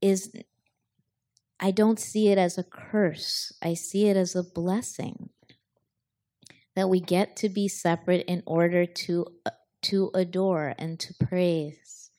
is, 0.00 0.32
I 1.58 1.70
don't 1.72 1.98
see 1.98 2.28
it 2.28 2.38
as 2.38 2.56
a 2.58 2.64
curse. 2.64 3.52
I 3.62 3.74
see 3.74 4.08
it 4.08 4.16
as 4.16 4.36
a 4.36 4.44
blessing 4.44 5.30
that 6.74 6.88
we 6.88 7.00
get 7.00 7.36
to 7.36 7.48
be 7.48 7.68
separate 7.68 8.24
in 8.26 8.42
order 8.46 8.84
to 8.84 9.26
uh, 9.46 9.50
to 9.86 10.10
adore 10.14 10.74
and 10.78 10.98
to 10.98 11.14
praise 11.14 12.10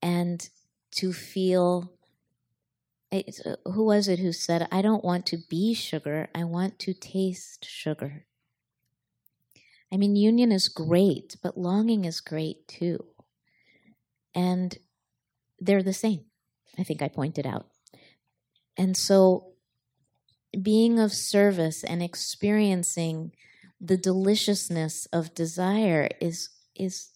and 0.00 0.48
to 0.90 1.12
feel 1.12 1.92
who 3.66 3.84
was 3.84 4.08
it 4.08 4.18
who 4.18 4.32
said 4.32 4.66
i 4.72 4.80
don't 4.80 5.04
want 5.04 5.26
to 5.26 5.36
be 5.50 5.74
sugar 5.74 6.28
i 6.34 6.42
want 6.42 6.78
to 6.78 6.92
taste 6.92 7.64
sugar. 7.64 8.24
I 9.92 9.96
mean 9.96 10.16
union 10.16 10.50
is 10.50 10.68
great 10.68 11.36
but 11.42 11.58
longing 11.58 12.04
is 12.06 12.20
great 12.20 12.66
too. 12.66 13.04
And 14.34 14.76
they're 15.60 15.82
the 15.82 15.92
same 15.92 16.24
i 16.78 16.82
think 16.82 17.02
i 17.02 17.08
pointed 17.08 17.46
out. 17.46 17.66
And 18.76 18.96
so 18.96 19.52
being 20.62 20.98
of 20.98 21.12
service 21.12 21.84
and 21.84 22.02
experiencing 22.02 23.32
the 23.80 23.96
deliciousness 23.98 25.06
of 25.12 25.34
desire 25.34 26.08
is 26.20 26.48
is 26.76 27.10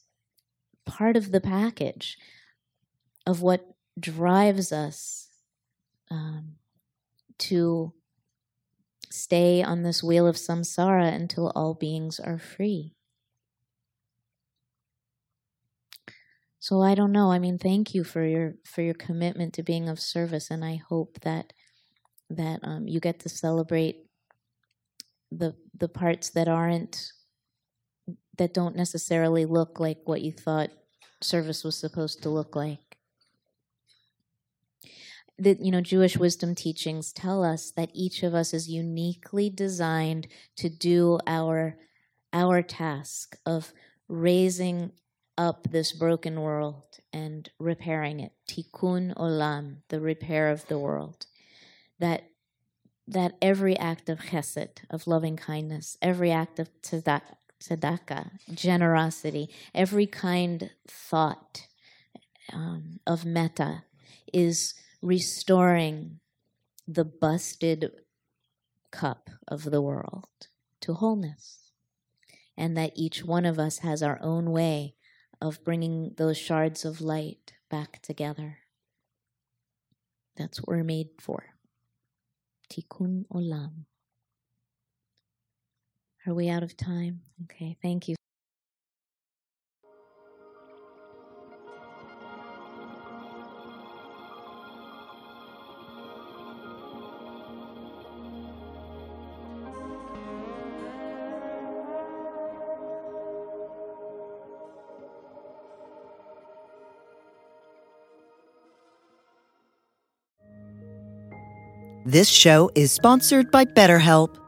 part 0.87 1.17
of 1.17 1.33
the 1.33 1.41
package 1.41 2.17
of 3.27 3.43
what 3.43 3.67
drives 3.99 4.73
us 4.73 5.29
um, 6.11 6.57
to 7.39 7.93
stay 9.11 9.63
on 9.63 9.83
this 9.83 10.03
wheel 10.03 10.27
of 10.27 10.37
samsara 10.37 11.13
until 11.13 11.53
all 11.55 11.75
beings 11.75 12.21
are 12.21 12.39
free. 12.39 12.95
so 16.69 16.83
I 16.83 16.95
don't 16.95 17.13
know. 17.13 17.33
I 17.33 17.39
mean, 17.39 17.57
thank 17.57 17.95
you 17.95 18.05
for 18.05 18.25
your 18.25 18.55
for 18.65 18.83
your 18.83 18.93
commitment 18.93 19.55
to 19.55 19.63
being 19.63 19.89
of 19.89 19.99
service, 19.99 20.51
and 20.51 20.63
I 20.63 20.77
hope 20.77 21.19
that 21.23 21.53
that 22.29 22.61
um, 22.63 22.87
you 22.87 23.01
get 23.01 23.21
to 23.21 23.31
celebrate 23.31 24.05
the 25.31 25.55
the 25.75 25.89
parts 25.89 26.29
that 26.31 26.47
aren't 26.47 27.13
that 28.39 28.55
don't 28.55 28.77
necessarily 28.77 29.45
look 29.45 29.79
like 29.79 29.99
what 30.05 30.23
you 30.23 30.33
thought 30.33 30.71
service 31.21 31.65
was 31.65 31.77
supposed 31.77 32.23
to 32.23 32.29
look 32.29 32.57
like. 32.57 32.97
That 35.39 35.61
you 35.61 35.71
know, 35.71 35.81
Jewish 35.81 36.17
wisdom 36.17 36.55
teachings 36.55 37.13
tell 37.13 37.45
us 37.45 37.71
that 37.73 37.91
each 37.93 38.23
of 38.23 38.35
us 38.35 38.53
is 38.53 38.69
uniquely 38.69 39.51
designed 39.51 40.27
to 40.57 40.69
do 40.69 41.19
our 41.27 41.77
our 42.33 42.63
task 42.63 43.37
of 43.47 43.73
raising 44.09 44.93
up 45.37 45.71
this 45.71 45.93
broken 45.93 46.41
world 46.41 46.99
and 47.13 47.49
repairing 47.59 48.21
it. 48.21 48.33
Tikkun 48.49 49.15
olam, 49.15 49.77
the 49.89 50.01
repair 50.01 50.51
of 50.51 50.67
the 50.67 50.79
world. 50.79 51.27
That 51.99 52.25
that 53.07 53.37
every 53.41 53.77
act 53.79 54.11
of 54.11 54.19
chesed, 54.19 54.81
of 54.91 55.07
loving 55.07 55.37
kindness, 55.37 55.97
every 56.03 56.31
act 56.31 56.59
of 56.59 56.69
tzedakah, 56.83 57.38
generosity, 58.55 59.49
every 59.75 60.07
kind 60.07 60.71
thought 60.87 61.67
um, 62.53 63.01
of 63.07 63.25
metta 63.25 63.85
is 64.33 64.75
restoring 65.03 66.21
the 66.87 67.05
busted 67.05 67.91
cup 68.91 69.31
of 69.47 69.65
the 69.65 69.83
world 69.83 70.49
to 70.81 70.95
wholeness. 70.95 71.73
And 72.57 72.77
that 72.77 72.93
each 72.97 73.25
one 73.25 73.45
of 73.45 73.59
us 73.59 73.79
has 73.79 74.03
our 74.03 74.19
own 74.21 74.51
way 74.51 74.95
of 75.41 75.63
bringing 75.65 76.15
those 76.17 76.37
shards 76.37 76.85
of 76.85 77.01
light 77.01 77.53
back 77.71 78.03
together. 78.03 78.59
That's 80.37 80.59
what 80.59 80.69
we're 80.69 80.85
made 80.85 81.11
for. 81.21 81.55
Tikkun 82.71 83.27
Olam. 83.33 83.85
Are 86.29 86.35
we 86.35 86.51
out 86.51 86.63
of 86.63 86.77
time? 86.77 87.23
Okay, 87.45 87.75
thank 87.81 88.07
you. 88.07 88.17
This 112.05 112.29
show 112.29 112.71
is 112.75 112.93
sponsored 112.93 113.51
by 113.51 113.65
BetterHelp. 113.65 114.48